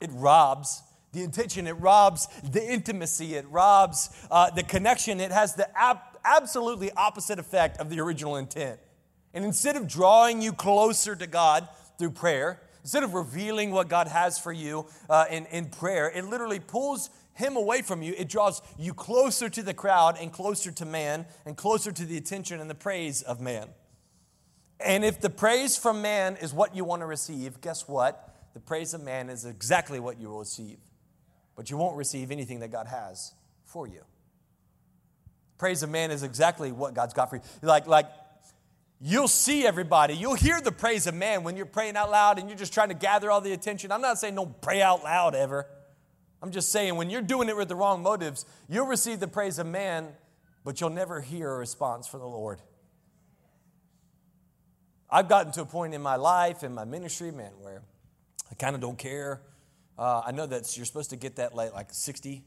It 0.00 0.10
robs 0.12 0.82
the 1.12 1.22
intention, 1.22 1.66
it 1.66 1.72
robs 1.72 2.28
the 2.44 2.62
intimacy, 2.62 3.34
it 3.34 3.46
robs 3.48 4.10
uh, 4.30 4.50
the 4.50 4.62
connection. 4.62 5.20
It 5.20 5.32
has 5.32 5.54
the 5.54 5.66
ab- 5.76 6.00
absolutely 6.22 6.92
opposite 6.92 7.38
effect 7.38 7.78
of 7.78 7.88
the 7.88 8.00
original 8.00 8.36
intent. 8.36 8.78
And 9.32 9.44
instead 9.44 9.76
of 9.76 9.88
drawing 9.88 10.42
you 10.42 10.52
closer 10.52 11.16
to 11.16 11.26
God 11.26 11.66
through 11.98 12.10
prayer, 12.10 12.60
Instead 12.86 13.02
of 13.02 13.14
revealing 13.14 13.72
what 13.72 13.88
God 13.88 14.06
has 14.06 14.38
for 14.38 14.52
you 14.52 14.86
uh, 15.10 15.24
in, 15.28 15.46
in 15.46 15.70
prayer, 15.70 16.08
it 16.14 16.24
literally 16.24 16.60
pulls 16.60 17.10
him 17.32 17.56
away 17.56 17.82
from 17.82 18.00
you. 18.00 18.14
It 18.16 18.28
draws 18.28 18.62
you 18.78 18.94
closer 18.94 19.48
to 19.48 19.60
the 19.64 19.74
crowd 19.74 20.16
and 20.20 20.32
closer 20.32 20.70
to 20.70 20.84
man 20.84 21.26
and 21.44 21.56
closer 21.56 21.90
to 21.90 22.04
the 22.04 22.16
attention 22.16 22.60
and 22.60 22.70
the 22.70 22.76
praise 22.76 23.22
of 23.22 23.40
man. 23.40 23.70
And 24.78 25.04
if 25.04 25.20
the 25.20 25.28
praise 25.28 25.76
from 25.76 26.00
man 26.00 26.36
is 26.36 26.54
what 26.54 26.76
you 26.76 26.84
want 26.84 27.02
to 27.02 27.06
receive, 27.06 27.60
guess 27.60 27.88
what? 27.88 28.36
The 28.54 28.60
praise 28.60 28.94
of 28.94 29.02
man 29.02 29.30
is 29.30 29.44
exactly 29.44 29.98
what 29.98 30.20
you 30.20 30.28
will 30.28 30.38
receive. 30.38 30.78
But 31.56 31.70
you 31.70 31.76
won't 31.76 31.96
receive 31.96 32.30
anything 32.30 32.60
that 32.60 32.70
God 32.70 32.86
has 32.86 33.34
for 33.64 33.88
you. 33.88 34.02
Praise 35.58 35.82
of 35.82 35.90
man 35.90 36.12
is 36.12 36.22
exactly 36.22 36.70
what 36.70 36.94
God's 36.94 37.14
got 37.14 37.30
for 37.30 37.36
you. 37.38 37.42
Like, 37.62 37.88
like 37.88 38.06
You'll 39.00 39.28
see 39.28 39.66
everybody. 39.66 40.14
You'll 40.14 40.34
hear 40.34 40.60
the 40.60 40.72
praise 40.72 41.06
of 41.06 41.14
man 41.14 41.42
when 41.42 41.56
you're 41.56 41.66
praying 41.66 41.96
out 41.96 42.10
loud 42.10 42.38
and 42.38 42.48
you're 42.48 42.58
just 42.58 42.72
trying 42.72 42.88
to 42.88 42.94
gather 42.94 43.30
all 43.30 43.40
the 43.40 43.52
attention. 43.52 43.92
I'm 43.92 44.00
not 44.00 44.18
saying 44.18 44.34
don't 44.34 44.60
pray 44.62 44.80
out 44.80 45.04
loud 45.04 45.34
ever. 45.34 45.66
I'm 46.42 46.50
just 46.50 46.70
saying 46.70 46.96
when 46.96 47.10
you're 47.10 47.22
doing 47.22 47.48
it 47.48 47.56
with 47.56 47.68
the 47.68 47.74
wrong 47.74 48.02
motives, 48.02 48.46
you'll 48.68 48.86
receive 48.86 49.20
the 49.20 49.28
praise 49.28 49.58
of 49.58 49.66
man, 49.66 50.08
but 50.64 50.80
you'll 50.80 50.90
never 50.90 51.20
hear 51.20 51.50
a 51.50 51.58
response 51.58 52.06
from 52.06 52.20
the 52.20 52.26
Lord. 52.26 52.62
I've 55.10 55.28
gotten 55.28 55.52
to 55.52 55.62
a 55.62 55.66
point 55.66 55.94
in 55.94 56.02
my 56.02 56.16
life, 56.16 56.62
in 56.62 56.74
my 56.74 56.84
ministry, 56.84 57.30
man, 57.30 57.52
where 57.60 57.82
I 58.50 58.54
kind 58.54 58.74
of 58.74 58.80
don't 58.80 58.98
care. 58.98 59.42
Uh, 59.98 60.22
I 60.26 60.32
know 60.32 60.46
that 60.46 60.76
you're 60.76 60.86
supposed 60.86 61.10
to 61.10 61.16
get 61.16 61.36
that 61.36 61.54
like, 61.54 61.72
like 61.72 61.88
60, 61.92 62.44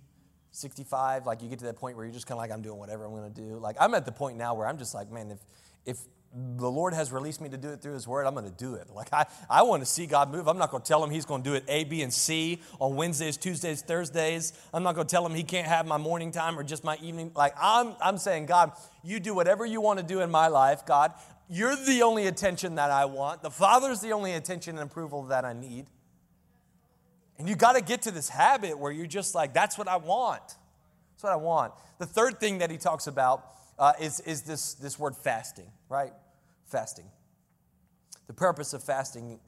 65. 0.52 1.26
Like 1.26 1.42
you 1.42 1.50
get 1.50 1.60
to 1.60 1.66
that 1.66 1.78
point 1.78 1.96
where 1.96 2.06
you're 2.06 2.14
just 2.14 2.28
kind 2.28 2.38
of 2.38 2.40
like, 2.40 2.52
I'm 2.52 2.62
doing 2.62 2.78
whatever 2.78 3.06
I'm 3.06 3.12
going 3.12 3.32
to 3.32 3.42
do. 3.42 3.58
Like 3.60 3.76
I'm 3.80 3.94
at 3.94 4.06
the 4.06 4.12
point 4.12 4.38
now 4.38 4.56
where 4.56 4.68
I'm 4.68 4.78
just 4.78 4.94
like, 4.94 5.12
man, 5.12 5.32
if, 5.32 5.40
if 5.86 5.98
the 6.32 6.70
Lord 6.70 6.94
has 6.94 7.12
released 7.12 7.42
me 7.42 7.50
to 7.50 7.58
do 7.58 7.70
it 7.70 7.82
through 7.82 7.94
His 7.94 8.08
Word, 8.08 8.28
I'm 8.28 8.34
going 8.34 8.46
to 8.46 8.52
do 8.52 8.76
it. 8.76 8.90
Like, 8.94 9.12
I, 9.12 9.26
I 9.50 9.64
want 9.64 9.82
to 9.82 9.86
see 9.86 10.06
God 10.06 10.32
move. 10.32 10.48
I'm 10.48 10.60
not 10.60 10.70
going 10.70 10.84
to 10.84 10.88
tell 10.88 11.04
Him 11.04 11.10
He's 11.10 11.26
going 11.26 11.42
to 11.42 11.50
do 11.50 11.56
it 11.56 11.64
A, 11.68 11.86
B, 11.86 12.04
and 12.04 12.14
C 12.14 12.62
on 12.80 12.96
Wednesdays, 12.96 13.36
Tuesdays, 13.36 13.82
Thursdays. 13.82 14.54
I'm 14.72 14.84
not 14.84 14.94
going 14.94 15.08
to 15.08 15.12
tell 15.12 15.26
Him 15.26 15.34
He 15.34 15.44
can't 15.44 15.68
have 15.68 15.88
my 15.88 15.98
morning 15.98 16.32
time 16.32 16.58
or 16.60 16.64
just 16.64 16.84
my 16.84 16.98
evening. 17.02 17.32
Like, 17.36 17.56
I'm, 17.60 17.96
I'm 18.00 18.18
saying, 18.20 18.46
God, 18.46 18.74
you 19.04 19.20
do 19.20 19.34
whatever 19.34 19.66
you 19.66 19.82
want 19.82 20.00
to 20.00 20.06
do 20.06 20.22
in 20.22 20.30
my 20.30 20.48
life, 20.48 20.86
God. 20.86 21.14
You're 21.50 21.76
the 21.76 22.04
only 22.04 22.28
attention 22.28 22.76
that 22.76 22.92
I 22.92 23.06
want. 23.06 23.42
The 23.42 23.50
Father's 23.50 24.02
the 24.02 24.12
only 24.12 24.34
attention 24.34 24.78
and 24.78 24.90
approval 24.90 25.24
that 25.24 25.46
I 25.46 25.54
need. 25.54 25.88
And 27.40 27.50
you 27.50 27.56
got 27.56 27.74
to 27.74 27.82
get 27.82 28.04
to 28.04 28.12
this 28.12 28.30
habit 28.30 28.78
where 28.78 28.92
you're 28.92 29.08
just 29.08 29.34
like, 29.34 29.54
that's 29.54 29.78
what 29.78 29.88
I 29.88 29.98
want. 29.98 30.44
That's 30.46 31.24
what 31.24 31.34
I 31.34 31.38
want. 31.38 31.74
The 31.98 32.06
third 32.06 32.40
thing 32.40 32.60
that 32.60 32.70
he 32.70 32.78
talks 32.78 33.08
about 33.08 33.46
uh, 33.80 33.94
is, 34.00 34.20
is 34.22 34.42
this, 34.44 34.74
this 34.76 35.00
word 35.00 35.16
fasting, 35.16 35.72
right? 35.88 36.14
Fasting. 36.66 37.06
The 38.28 38.34
purpose 38.34 38.74
of 38.74 38.84
fasting, 38.84 39.40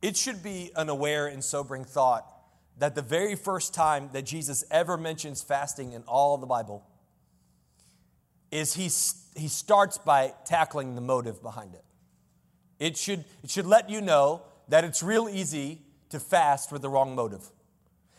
it 0.00 0.16
should 0.16 0.42
be 0.42 0.70
an 0.76 0.88
aware 0.88 1.26
and 1.26 1.44
sobering 1.44 1.84
thought 1.84 2.32
that 2.78 2.94
the 2.94 3.02
very 3.02 3.34
first 3.34 3.74
time 3.74 4.08
that 4.12 4.22
Jesus 4.22 4.64
ever 4.70 4.96
mentions 4.96 5.42
fasting 5.42 5.92
in 5.92 6.02
all 6.04 6.38
the 6.38 6.46
Bible 6.46 6.86
is 8.50 8.74
he, 8.74 8.84
he 9.38 9.48
starts 9.48 9.98
by 9.98 10.32
tackling 10.44 10.94
the 10.94 11.00
motive 11.00 11.42
behind 11.42 11.74
it. 11.74 11.84
It 12.78 12.96
should, 12.96 13.24
it 13.42 13.50
should 13.50 13.66
let 13.66 13.90
you 13.90 14.00
know 14.00 14.42
that 14.68 14.84
it's 14.84 15.02
real 15.02 15.28
easy 15.28 15.82
to 16.08 16.18
fast 16.18 16.72
with 16.72 16.80
the 16.80 16.88
wrong 16.88 17.14
motive. 17.14 17.44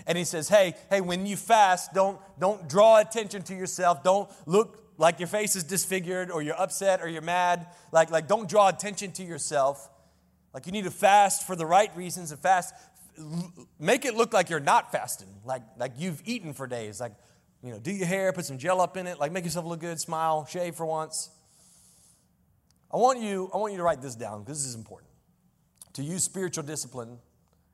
And 0.06 0.18
he 0.18 0.24
says, 0.24 0.50
hey, 0.50 0.76
hey, 0.90 1.02
when 1.02 1.26
you 1.26 1.36
fast, 1.36 1.94
don't, 1.94 2.20
don't 2.40 2.70
draw 2.70 3.00
attention 3.00 3.42
to 3.44 3.56
yourself. 3.56 4.04
Don't 4.04 4.30
look 4.46 4.91
like 5.02 5.20
your 5.20 5.28
face 5.28 5.56
is 5.56 5.64
disfigured 5.64 6.30
or 6.30 6.44
you're 6.44 6.62
upset 6.62 7.02
or 7.02 7.08
you're 7.08 7.24
mad. 7.24 7.66
Like, 7.92 8.12
like 8.12 8.28
don't 8.28 8.48
draw 8.48 8.70
attention 8.70 9.12
to 9.14 9.24
yourself. 9.24 9.90
Like 10.54 10.68
you 10.68 10.72
need 10.72 10.84
to 10.84 10.92
fast 10.92 11.48
for 11.48 11.56
the 11.56 11.66
right 11.66 11.94
reasons 11.98 12.32
and 12.32 12.40
fast. 12.40 12.76
Make 13.80 14.06
it 14.06 14.14
look 14.14 14.32
like 14.32 14.52
you're 14.52 14.60
not 14.60 14.92
fasting, 14.92 15.28
like, 15.44 15.64
like 15.78 15.94
you've 15.98 16.22
eaten 16.24 16.54
for 16.54 16.68
days. 16.68 17.02
Like, 17.02 17.14
you 17.64 17.72
know, 17.72 17.80
do 17.80 17.92
your 17.92 18.06
hair, 18.06 18.32
put 18.32 18.46
some 18.46 18.60
gel 18.60 18.80
up 18.80 18.96
in 18.96 19.08
it, 19.08 19.20
like 19.20 19.32
make 19.32 19.44
yourself 19.44 19.66
look 19.66 19.80
good, 19.80 20.00
smile, 20.00 20.46
shave 20.46 20.76
for 20.76 20.86
once. 20.86 21.32
I 22.94 22.98
want 22.98 23.20
you, 23.20 23.50
I 23.56 23.58
want 23.58 23.74
you 23.74 23.78
to 23.78 23.84
write 23.84 24.04
this 24.04 24.14
down 24.14 24.44
because 24.44 24.60
this 24.60 24.70
is 24.70 24.76
important. 24.76 25.10
To 25.94 26.04
use 26.04 26.24
spiritual 26.24 26.64
discipline 26.64 27.18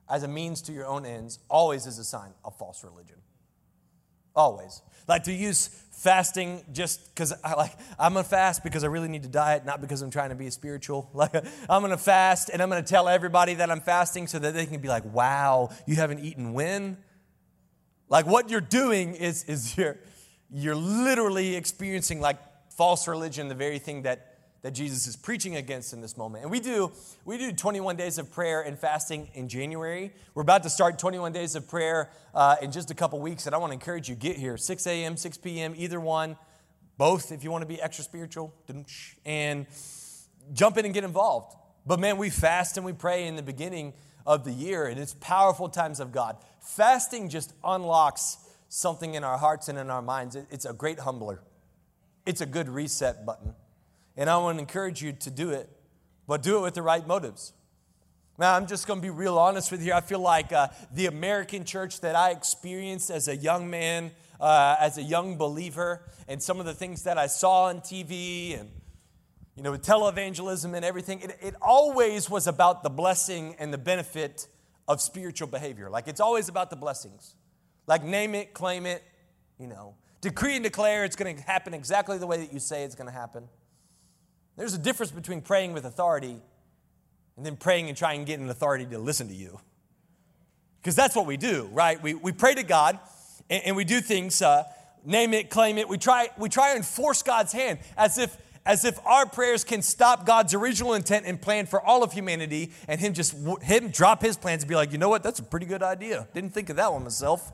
as 0.10 0.24
a 0.24 0.30
means 0.30 0.62
to 0.64 0.72
your 0.72 0.86
own 0.86 1.06
ends 1.06 1.40
always 1.50 1.88
is 1.88 2.00
a 2.00 2.06
sign 2.06 2.32
of 2.46 2.58
false 2.58 2.86
religion. 2.86 3.18
Always. 4.34 4.82
Like 5.08 5.24
to 5.24 5.34
use 5.34 5.70
fasting 5.98 6.64
just 6.72 7.14
because 7.14 7.34
I 7.44 7.56
like 7.56 7.74
I'm 8.00 8.14
gonna 8.14 8.24
fast 8.24 8.64
because 8.64 8.84
I 8.84 8.88
really 8.88 9.08
need 9.08 9.24
to 9.24 9.30
diet, 9.30 9.66
not 9.66 9.82
because 9.82 10.04
I'm 10.04 10.12
trying 10.12 10.30
to 10.30 10.36
be 10.36 10.50
spiritual. 10.52 11.10
Like 11.18 11.34
I'm 11.36 11.82
gonna 11.82 11.98
fast 11.98 12.50
and 12.54 12.62
I'm 12.62 12.70
gonna 12.70 12.84
tell 12.84 13.10
everybody 13.10 13.56
that 13.56 13.72
I'm 13.72 13.82
fasting 13.82 14.28
so 14.28 14.38
that 14.38 14.54
they 14.54 14.68
can 14.68 14.80
be 14.80 14.88
like, 14.88 15.04
wow, 15.06 15.72
you 15.88 15.96
haven't 15.96 16.20
eaten 16.20 16.54
when? 16.54 16.98
Like 18.10 18.28
what 18.28 18.50
you're 18.52 18.62
doing 18.62 19.16
is 19.16 19.44
is 19.46 19.76
you're 19.76 19.98
you're 20.52 20.76
literally 20.76 21.56
experiencing 21.56 22.22
like 22.22 22.38
false 22.70 23.08
religion, 23.08 23.48
the 23.48 23.56
very 23.56 23.80
thing 23.80 24.04
that 24.04 24.37
that 24.68 24.74
Jesus 24.74 25.08
is 25.08 25.16
preaching 25.16 25.56
against 25.56 25.94
in 25.94 26.02
this 26.02 26.18
moment. 26.18 26.44
And 26.44 26.52
we 26.52 26.60
do 26.60 26.92
we 27.24 27.38
do 27.38 27.54
21 27.54 27.96
days 27.96 28.18
of 28.18 28.30
prayer 28.30 28.60
and 28.60 28.78
fasting 28.78 29.30
in 29.34 29.48
January. 29.48 30.12
We're 30.36 30.42
about 30.42 30.64
to 30.64 30.70
start 30.70 31.00
21 31.00 31.32
days 31.32 31.56
of 31.56 31.70
prayer 31.70 32.10
uh, 32.36 32.58
in 32.62 32.74
just 32.74 32.92
a 32.92 32.94
couple 32.94 33.18
weeks, 33.22 33.46
and 33.46 33.56
I 33.56 33.60
want 33.60 33.70
to 33.70 33.76
encourage 33.76 34.10
you 34.10 34.16
get 34.16 34.36
here 34.36 34.58
6 34.58 34.88
a.m., 34.88 35.16
6 35.16 35.38
p.m., 35.38 35.74
either 35.78 36.02
one, 36.02 36.36
both 36.98 37.32
if 37.32 37.46
you 37.46 37.50
want 37.50 37.62
to 37.62 37.66
be 37.66 37.82
extra 37.82 38.04
spiritual, 38.04 38.54
and 39.26 39.68
jump 40.52 40.78
in 40.78 40.84
and 40.84 40.94
get 40.94 41.06
involved. 41.06 41.56
But 41.86 42.02
man, 42.02 42.18
we 42.18 42.30
fast 42.30 42.76
and 42.76 42.86
we 42.86 42.92
pray 42.92 43.26
in 43.26 43.38
the 43.38 43.44
beginning 43.44 43.94
of 44.26 44.44
the 44.44 44.52
year, 44.52 44.88
and 44.88 45.00
it's 45.00 45.14
powerful 45.22 45.70
times 45.70 46.02
of 46.02 46.12
God. 46.12 46.36
Fasting 46.60 47.30
just 47.30 47.54
unlocks 47.64 48.36
something 48.68 49.14
in 49.14 49.24
our 49.24 49.38
hearts 49.38 49.70
and 49.70 49.80
in 49.80 49.90
our 49.90 50.02
minds. 50.02 50.36
It's 50.36 50.66
a 50.66 50.74
great 50.74 51.00
humbler, 51.00 51.42
it's 52.26 52.42
a 52.42 52.46
good 52.46 52.68
reset 52.68 53.26
button. 53.26 53.56
And 54.18 54.30
I 54.30 54.38
want 54.38 54.58
to 54.58 54.62
encourage 54.62 55.02
you 55.02 55.14
to 55.14 55.30
do 55.30 55.52
it, 55.52 55.70
but 56.28 56.44
do 56.44 56.58
it 56.58 56.62
with 56.62 56.74
the 56.74 56.82
right 56.82 57.06
motives. 57.06 57.54
Now, 58.40 58.56
I'm 58.56 58.68
just 58.68 58.88
going 58.88 59.00
to 59.00 59.02
be 59.02 59.10
real 59.10 59.38
honest 59.38 59.72
with 59.72 59.84
you. 59.84 59.94
I 59.94 60.02
feel 60.02 60.20
like 60.20 60.52
uh, 60.52 60.68
the 60.94 61.06
American 61.06 61.64
church 61.64 62.02
that 62.02 62.16
I 62.16 62.32
experienced 62.32 63.10
as 63.10 63.28
a 63.28 63.36
young 63.36 63.70
man, 63.70 64.12
uh, 64.40 64.76
as 64.80 64.98
a 64.98 65.04
young 65.04 65.38
believer, 65.38 66.04
and 66.28 66.42
some 66.42 66.60
of 66.60 66.66
the 66.66 66.74
things 66.74 67.04
that 67.04 67.18
I 67.18 67.28
saw 67.28 67.66
on 67.66 67.80
TV 67.82 68.60
and 68.60 68.70
you 69.58 69.64
know, 69.64 69.74
televangelism 69.74 70.76
and 70.76 70.86
everything, 70.86 71.22
it, 71.22 71.36
it 71.42 71.56
always 71.62 72.30
was 72.30 72.46
about 72.46 72.84
the 72.84 72.92
blessing 72.92 73.56
and 73.58 73.74
the 73.74 73.78
benefit 73.78 74.48
of 74.88 75.02
spiritual 75.02 75.48
behavior. 75.48 75.90
Like 75.90 76.08
it's 76.08 76.20
always 76.20 76.48
about 76.48 76.70
the 76.70 76.76
blessings. 76.76 77.34
Like 77.88 78.04
name 78.04 78.36
it, 78.36 78.54
claim 78.54 78.86
it, 78.86 79.04
you 79.60 79.66
know, 79.66 79.96
decree 80.22 80.56
and 80.56 80.64
declare 80.64 81.06
it's 81.06 81.16
going 81.16 81.36
to 81.36 81.42
happen 81.42 81.74
exactly 81.74 82.20
the 82.20 82.28
way 82.28 82.38
that 82.38 82.54
you 82.54 82.60
say 82.60 82.84
it's 82.84 82.94
going 82.94 83.08
to 83.08 83.14
happen. 83.14 83.50
There's 84.58 84.74
a 84.74 84.80
difference 84.80 85.12
between 85.12 85.42
praying 85.42 85.74
with 85.74 85.86
authority 85.86 86.42
and 87.38 87.46
then 87.46 87.56
praying 87.56 87.88
and 87.88 87.98
trying 87.98 88.22
to 88.22 88.26
get 88.26 88.40
an 88.40 88.50
authority 88.50 88.86
to 88.88 88.98
listen 88.98 89.28
to 89.28 89.36
you. 89.36 89.60
Because 90.82 90.96
that's 90.96 91.16
what 91.16 91.26
we 91.28 91.38
do, 91.38 91.70
right? 91.72 92.02
We, 92.02 92.16
we 92.16 92.32
pray 92.32 92.56
to 92.56 92.64
God 92.64 93.00
and, 93.50 93.64
and 93.68 93.76
we 93.76 93.84
do 93.84 94.02
things, 94.02 94.42
uh, 94.42 94.64
name 95.06 95.34
it, 95.34 95.50
claim 95.50 95.78
it. 95.78 95.88
We 95.88 95.98
try, 95.98 96.30
we 96.38 96.50
try 96.50 96.76
and 96.76 96.86
force 96.86 97.22
God's 97.22 97.54
hand 97.54 97.80
as 97.96 98.18
if 98.18 98.36
as 98.66 98.84
if 98.84 99.00
our 99.06 99.26
prayers 99.26 99.64
can 99.64 99.82
stop 99.82 100.26
God's 100.26 100.54
original 100.54 100.94
intent 100.94 101.26
and 101.26 101.42
plan 101.42 101.68
for 101.68 101.82
all 101.82 102.04
of 102.04 102.12
humanity 102.12 102.74
and 102.90 103.00
him 103.00 103.14
just 103.14 103.34
him 103.62 103.88
drop 103.92 104.22
his 104.22 104.36
plans 104.36 104.64
and 104.64 104.70
be 104.70 104.76
like, 104.76 104.92
you 104.92 104.98
know 104.98 105.08
what, 105.08 105.24
that's 105.24 105.40
a 105.40 105.44
pretty 105.44 105.66
good 105.66 105.82
idea. 105.82 106.28
Didn't 106.34 106.50
think 106.50 106.70
of 106.70 106.76
that 106.76 106.92
one 106.92 107.04
myself. 107.04 107.54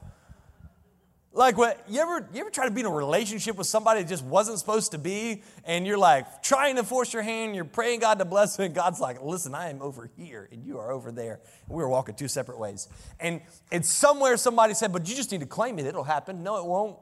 Like 1.36 1.58
what 1.58 1.84
you 1.90 2.00
ever 2.00 2.30
you 2.32 2.42
ever 2.42 2.52
try 2.52 2.66
to 2.66 2.72
be 2.72 2.82
in 2.82 2.86
a 2.86 2.92
relationship 2.92 3.56
with 3.56 3.66
somebody 3.66 4.04
that 4.04 4.08
just 4.08 4.24
wasn't 4.24 4.60
supposed 4.60 4.92
to 4.92 5.00
be, 5.00 5.42
and 5.66 5.86
you're 5.86 5.98
like 5.98 6.44
trying 6.44 6.76
to 6.76 6.84
force 6.84 7.12
your 7.12 7.24
hand, 7.24 7.56
you're 7.56 7.66
praying 7.66 8.02
God 8.02 8.20
to 8.20 8.26
bless 8.26 8.60
it, 8.60 8.66
and 8.66 8.76
God's 8.76 9.00
like, 9.00 9.20
listen, 9.20 9.56
I 9.56 9.72
am 9.72 9.82
over 9.82 10.12
here 10.16 10.48
and 10.52 10.64
you 10.64 10.78
are 10.78 10.92
over 10.92 11.12
there. 11.12 11.40
And 11.68 11.76
we 11.76 11.82
were 11.82 11.90
walking 11.90 12.14
two 12.14 12.28
separate 12.28 12.60
ways. 12.60 12.88
And 13.20 13.42
and 13.72 13.84
somewhere 13.84 14.38
somebody 14.38 14.76
said, 14.76 14.94
but 14.94 15.10
you 15.10 15.16
just 15.16 15.32
need 15.32 15.42
to 15.42 15.48
claim 15.48 15.80
it, 15.80 15.88
it'll 15.88 16.04
happen. 16.04 16.44
No, 16.44 16.58
it 16.58 16.66
won't. 16.66 17.00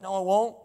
No, 0.00 0.22
it 0.22 0.24
won't. 0.24 0.56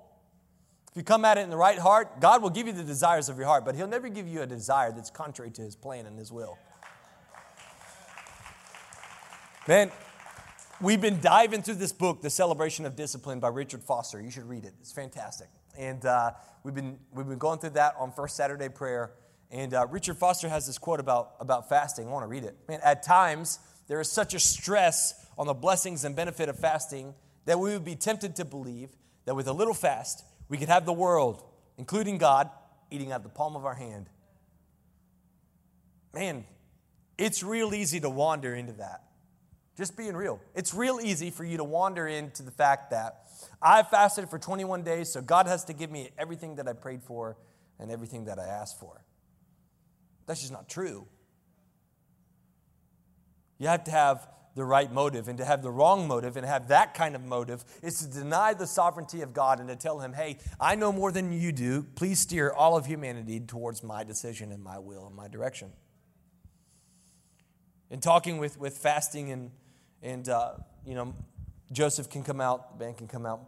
If 0.91 0.95
you 0.95 1.03
come 1.03 1.25
at 1.25 1.38
it 1.38 1.41
in 1.41 1.49
the 1.49 1.58
right 1.58 1.77
heart, 1.77 2.21
God 2.21 2.41
will 2.41 2.49
give 2.49 2.67
you 2.67 2.73
the 2.73 2.84
desires 2.84 3.27
of 3.27 3.38
your 3.38 3.45
heart, 3.45 3.65
but 3.65 3.75
He'll 3.75 3.88
never 3.88 4.08
give 4.08 4.25
you 4.25 4.41
a 4.41 4.47
desire 4.47 4.93
that's 4.93 5.10
contrary 5.10 5.51
to 5.51 5.62
His 5.62 5.75
plan 5.75 6.06
and 6.06 6.17
His 6.17 6.32
will. 6.32 6.58
Man, 9.67 9.91
we've 10.81 11.01
been 11.01 11.19
diving 11.21 11.61
through 11.61 11.75
this 11.75 11.91
book, 11.91 12.21
The 12.21 12.29
Celebration 12.29 12.85
of 12.85 12.95
Discipline 12.95 13.39
by 13.39 13.49
Richard 13.49 13.83
Foster. 13.83 14.21
You 14.21 14.31
should 14.31 14.47
read 14.47 14.65
it, 14.65 14.73
it's 14.79 14.91
fantastic. 14.91 15.47
And 15.77 16.05
uh, 16.05 16.31
we've, 16.63 16.75
been, 16.75 16.97
we've 17.13 17.27
been 17.27 17.37
going 17.37 17.59
through 17.59 17.71
that 17.71 17.95
on 17.99 18.11
First 18.11 18.35
Saturday 18.35 18.69
prayer. 18.69 19.11
And 19.51 19.73
uh, 19.73 19.87
Richard 19.89 20.17
Foster 20.17 20.49
has 20.49 20.67
this 20.67 20.77
quote 20.77 20.99
about, 20.99 21.33
about 21.39 21.69
fasting. 21.69 22.07
I 22.07 22.11
want 22.11 22.23
to 22.23 22.27
read 22.27 22.43
it. 22.43 22.55
Man, 22.67 22.79
at 22.83 23.03
times, 23.03 23.59
there 23.87 24.01
is 24.01 24.11
such 24.11 24.33
a 24.33 24.39
stress 24.39 25.25
on 25.37 25.47
the 25.47 25.53
blessings 25.53 26.03
and 26.03 26.15
benefit 26.15 26.49
of 26.49 26.57
fasting 26.59 27.13
that 27.45 27.59
we 27.59 27.71
would 27.71 27.85
be 27.85 27.95
tempted 27.95 28.35
to 28.37 28.45
believe 28.45 28.89
that 29.25 29.35
with 29.35 29.47
a 29.47 29.53
little 29.53 29.73
fast, 29.73 30.25
we 30.49 30.57
could 30.57 30.69
have 30.69 30.85
the 30.85 30.93
world, 30.93 31.43
including 31.77 32.17
God, 32.17 32.49
eating 32.91 33.11
out 33.11 33.23
the 33.23 33.29
palm 33.29 33.55
of 33.55 33.65
our 33.65 33.75
hand. 33.75 34.09
Man, 36.13 36.45
it's 37.17 37.43
real 37.43 37.73
easy 37.73 37.99
to 37.99 38.09
wander 38.09 38.53
into 38.53 38.73
that. 38.73 39.03
Just 39.77 39.95
being 39.95 40.15
real. 40.15 40.41
It's 40.55 40.73
real 40.73 40.99
easy 40.99 41.29
for 41.29 41.43
you 41.43 41.57
to 41.57 41.63
wander 41.63 42.07
into 42.07 42.41
the 42.41 42.51
fact 42.51 42.89
that 42.89 43.27
I 43.61 43.83
fasted 43.83 44.27
for 44.27 44.39
21 44.39 44.81
days, 44.81 45.09
so 45.09 45.21
God 45.21 45.45
has 45.45 45.63
to 45.65 45.73
give 45.73 45.91
me 45.91 46.09
everything 46.17 46.55
that 46.55 46.67
I 46.67 46.73
prayed 46.73 47.03
for 47.03 47.37
and 47.79 47.91
everything 47.91 48.25
that 48.25 48.39
I 48.39 48.45
asked 48.45 48.79
for. 48.79 49.03
That's 50.25 50.41
just 50.41 50.51
not 50.51 50.67
true. 50.67 51.05
You 53.59 53.67
have 53.67 53.83
to 53.85 53.91
have 53.91 54.27
the 54.57 54.65
right 54.65 54.91
motive. 54.91 55.29
And 55.29 55.37
to 55.37 55.45
have 55.45 55.61
the 55.61 55.71
wrong 55.71 56.07
motive 56.07 56.35
and 56.35 56.45
have 56.45 56.67
that 56.67 56.93
kind 56.93 57.15
of 57.15 57.23
motive 57.23 57.63
is 57.81 57.99
to 57.99 58.07
deny 58.07 58.53
the 58.53 58.67
sovereignty 58.67 59.21
of 59.21 59.31
God 59.31 59.59
and 59.59 59.69
to 59.69 59.75
tell 59.75 59.99
Him, 59.99 60.13
hey, 60.13 60.39
I 60.59 60.75
know 60.75 60.91
more 60.91 61.11
than 61.11 61.31
you 61.31 61.53
do. 61.53 61.83
Please 61.95 62.19
steer 62.19 62.51
all 62.51 62.75
of 62.75 62.87
humanity 62.87 63.39
towards 63.39 63.83
my 63.83 64.03
decision 64.03 64.51
and 64.51 64.61
my 64.61 64.79
will 64.79 65.05
and 65.05 65.15
my 65.15 65.27
direction. 65.27 65.71
In 67.89 68.01
talking 68.01 68.37
with, 68.39 68.59
with 68.59 68.77
fasting 68.77 69.31
and, 69.31 69.51
and 70.01 70.27
uh, 70.29 70.53
you 70.86 70.95
know, 70.95 71.15
Joseph 71.71 72.10
can 72.10 72.23
come 72.23 72.41
out, 72.41 72.79
Ben 72.79 72.93
can 72.93 73.07
come 73.07 73.25
out. 73.25 73.41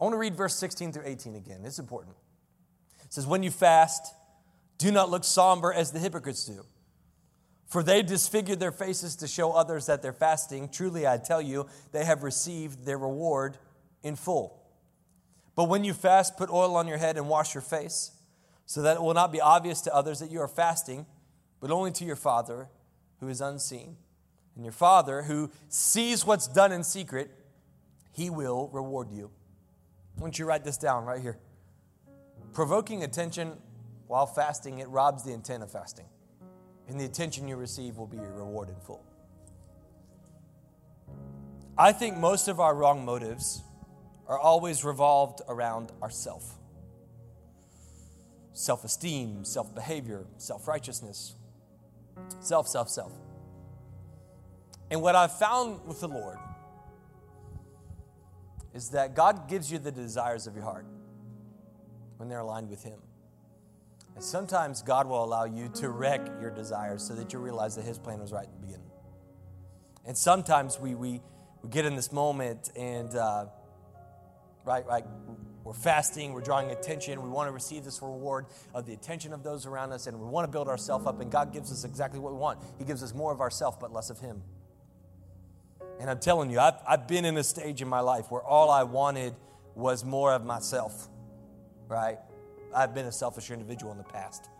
I 0.00 0.04
want 0.04 0.14
to 0.14 0.18
read 0.18 0.34
verse 0.34 0.56
16 0.56 0.92
through 0.92 1.04
18 1.06 1.36
again. 1.36 1.60
It's 1.64 1.78
important. 1.78 2.16
It 3.04 3.12
says, 3.12 3.26
When 3.26 3.42
you 3.42 3.50
fast, 3.50 4.14
do 4.78 4.90
not 4.90 5.10
look 5.10 5.24
somber 5.24 5.72
as 5.72 5.92
the 5.92 5.98
hypocrites 5.98 6.44
do 6.44 6.64
for 7.74 7.82
they 7.82 8.02
disfigure 8.02 8.54
their 8.54 8.70
faces 8.70 9.16
to 9.16 9.26
show 9.26 9.50
others 9.50 9.86
that 9.86 10.00
they're 10.00 10.12
fasting. 10.12 10.68
Truly, 10.68 11.08
I 11.08 11.18
tell 11.18 11.42
you, 11.42 11.66
they 11.90 12.04
have 12.04 12.22
received 12.22 12.84
their 12.84 12.98
reward 12.98 13.58
in 14.04 14.14
full. 14.14 14.62
But 15.56 15.64
when 15.64 15.82
you 15.82 15.92
fast, 15.92 16.36
put 16.36 16.50
oil 16.50 16.76
on 16.76 16.86
your 16.86 16.98
head 16.98 17.16
and 17.16 17.28
wash 17.28 17.52
your 17.52 17.62
face, 17.62 18.12
so 18.64 18.82
that 18.82 18.98
it 18.98 19.02
will 19.02 19.12
not 19.12 19.32
be 19.32 19.40
obvious 19.40 19.80
to 19.80 19.94
others 19.94 20.20
that 20.20 20.30
you 20.30 20.40
are 20.40 20.46
fasting, 20.46 21.04
but 21.60 21.72
only 21.72 21.90
to 21.90 22.04
your 22.04 22.14
Father 22.14 22.68
who 23.18 23.28
is 23.28 23.40
unseen. 23.40 23.96
And 24.56 24.64
your 24.64 24.72
Father 24.72 25.22
who 25.22 25.50
sees 25.68 26.24
what's 26.24 26.46
done 26.46 26.72
in 26.72 26.84
secret, 26.84 27.30
he 28.12 28.30
will 28.30 28.68
reward 28.72 29.10
you. 29.10 29.30
Why 30.14 30.22
don't 30.22 30.38
you 30.38 30.46
write 30.46 30.64
this 30.64 30.76
down 30.76 31.04
right 31.04 31.20
here? 31.20 31.38
Provoking 32.52 33.02
attention 33.02 33.56
while 34.06 34.26
fasting, 34.26 34.78
it 34.78 34.88
robs 34.88 35.24
the 35.24 35.32
intent 35.32 35.62
of 35.62 35.72
fasting 35.72 36.06
and 36.88 37.00
the 37.00 37.04
attention 37.04 37.48
you 37.48 37.56
receive 37.56 37.96
will 37.96 38.06
be 38.06 38.16
your 38.16 38.32
reward 38.32 38.68
in 38.68 38.76
full. 38.76 39.04
I 41.76 41.92
think 41.92 42.16
most 42.16 42.48
of 42.48 42.60
our 42.60 42.74
wrong 42.74 43.04
motives 43.04 43.62
are 44.28 44.38
always 44.38 44.84
revolved 44.84 45.40
around 45.48 45.92
ourself 46.02 46.58
self 48.52 48.84
esteem, 48.84 49.44
self 49.44 49.74
behavior, 49.74 50.26
self 50.36 50.68
righteousness, 50.68 51.34
self, 52.40 52.68
self, 52.68 52.88
self. 52.88 53.12
And 54.90 55.02
what 55.02 55.16
I've 55.16 55.36
found 55.38 55.86
with 55.86 56.00
the 56.00 56.08
Lord 56.08 56.38
is 58.74 58.90
that 58.90 59.14
God 59.14 59.48
gives 59.48 59.70
you 59.70 59.78
the 59.78 59.92
desires 59.92 60.46
of 60.46 60.54
your 60.54 60.64
heart 60.64 60.86
when 62.16 62.28
they're 62.28 62.40
aligned 62.40 62.68
with 62.68 62.82
Him. 62.82 63.00
And 64.14 64.22
sometimes 64.22 64.82
God 64.82 65.06
will 65.08 65.24
allow 65.24 65.44
you 65.44 65.68
to 65.76 65.88
wreck 65.88 66.20
your 66.40 66.50
desires 66.50 67.02
so 67.02 67.14
that 67.14 67.32
you 67.32 67.38
realize 67.38 67.76
that 67.76 67.84
His 67.84 67.98
plan 67.98 68.20
was 68.20 68.32
right 68.32 68.44
in 68.44 68.52
the 68.52 68.66
beginning. 68.66 68.90
And 70.04 70.16
sometimes 70.16 70.78
we, 70.78 70.94
we, 70.94 71.20
we 71.62 71.68
get 71.70 71.84
in 71.84 71.96
this 71.96 72.12
moment 72.12 72.70
and, 72.76 73.14
uh, 73.14 73.46
right, 74.64 74.86
right, 74.86 75.04
we're 75.64 75.72
fasting, 75.72 76.34
we're 76.34 76.42
drawing 76.42 76.70
attention, 76.70 77.22
we 77.22 77.30
want 77.30 77.48
to 77.48 77.52
receive 77.52 77.84
this 77.84 78.02
reward 78.02 78.46
of 78.74 78.84
the 78.84 78.92
attention 78.92 79.32
of 79.32 79.42
those 79.42 79.64
around 79.64 79.92
us, 79.92 80.06
and 80.06 80.20
we 80.20 80.26
want 80.26 80.46
to 80.46 80.52
build 80.52 80.68
ourselves 80.68 81.06
up, 81.06 81.20
and 81.20 81.30
God 81.32 81.54
gives 81.54 81.72
us 81.72 81.84
exactly 81.84 82.20
what 82.20 82.34
we 82.34 82.38
want. 82.38 82.58
He 82.78 82.84
gives 82.84 83.02
us 83.02 83.14
more 83.14 83.32
of 83.32 83.40
ourselves, 83.40 83.78
but 83.80 83.90
less 83.90 84.10
of 84.10 84.18
Him. 84.20 84.42
And 86.04 86.10
I'm 86.10 86.18
telling 86.18 86.50
you, 86.50 86.60
I've, 86.60 86.74
I've 86.86 87.08
been 87.08 87.24
in 87.24 87.38
a 87.38 87.42
stage 87.42 87.80
in 87.80 87.88
my 87.88 88.00
life 88.00 88.30
where 88.30 88.42
all 88.42 88.68
I 88.68 88.82
wanted 88.82 89.34
was 89.74 90.04
more 90.04 90.34
of 90.34 90.44
myself, 90.44 91.08
right? 91.88 92.18
I've 92.76 92.94
been 92.94 93.06
a 93.06 93.10
selfish 93.10 93.50
individual 93.50 93.90
in 93.90 93.96
the 93.96 94.04
past. 94.04 94.50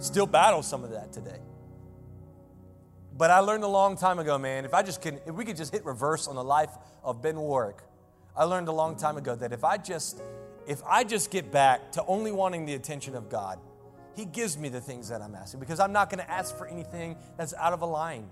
Still 0.00 0.26
battle 0.26 0.60
some 0.64 0.82
of 0.82 0.90
that 0.90 1.12
today. 1.12 1.38
But 3.16 3.30
I 3.30 3.38
learned 3.38 3.62
a 3.62 3.68
long 3.68 3.96
time 3.96 4.18
ago, 4.18 4.38
man, 4.38 4.64
if 4.64 4.74
I 4.74 4.82
just 4.82 5.00
can, 5.00 5.20
if 5.24 5.36
we 5.36 5.44
could 5.44 5.56
just 5.56 5.72
hit 5.72 5.84
reverse 5.84 6.26
on 6.26 6.34
the 6.34 6.42
life 6.42 6.70
of 7.04 7.22
Ben 7.22 7.38
Warwick, 7.38 7.78
I 8.36 8.42
learned 8.42 8.66
a 8.66 8.72
long 8.72 8.96
time 8.96 9.16
ago 9.16 9.36
that 9.36 9.52
if 9.52 9.62
I 9.62 9.76
just, 9.76 10.20
if 10.66 10.82
I 10.84 11.04
just 11.04 11.30
get 11.30 11.52
back 11.52 11.92
to 11.92 12.04
only 12.06 12.32
wanting 12.32 12.66
the 12.66 12.74
attention 12.74 13.14
of 13.14 13.28
God, 13.28 13.60
He 14.16 14.24
gives 14.24 14.58
me 14.58 14.68
the 14.68 14.80
things 14.80 15.10
that 15.10 15.22
I'm 15.22 15.36
asking 15.36 15.60
because 15.60 15.78
I'm 15.78 15.92
not 15.92 16.10
going 16.10 16.24
to 16.24 16.28
ask 16.28 16.58
for 16.58 16.66
anything 16.66 17.16
that's 17.36 17.54
out 17.54 17.72
of 17.72 17.82
a 17.82 17.86
line. 17.86 18.26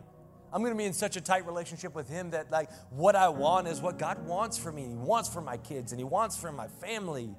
I'm 0.53 0.61
going 0.61 0.73
to 0.73 0.79
be 0.79 0.85
in 0.85 0.93
such 0.93 1.17
a 1.17 1.21
tight 1.21 1.47
relationship 1.47 1.95
with 1.95 2.09
Him 2.09 2.31
that, 2.31 2.51
like, 2.51 2.71
what 2.91 3.17
I 3.17 3.31
want 3.31 3.69
is 3.69 3.81
what 3.81 3.99
God 3.99 4.27
wants 4.27 4.59
for 4.59 4.71
me. 4.71 4.83
He 4.83 4.95
wants 4.95 5.29
for 5.29 5.41
my 5.41 5.57
kids 5.57 5.93
and 5.93 5.99
He 5.99 6.05
wants 6.05 6.37
for 6.37 6.53
my 6.53 6.69
family. 6.69 7.31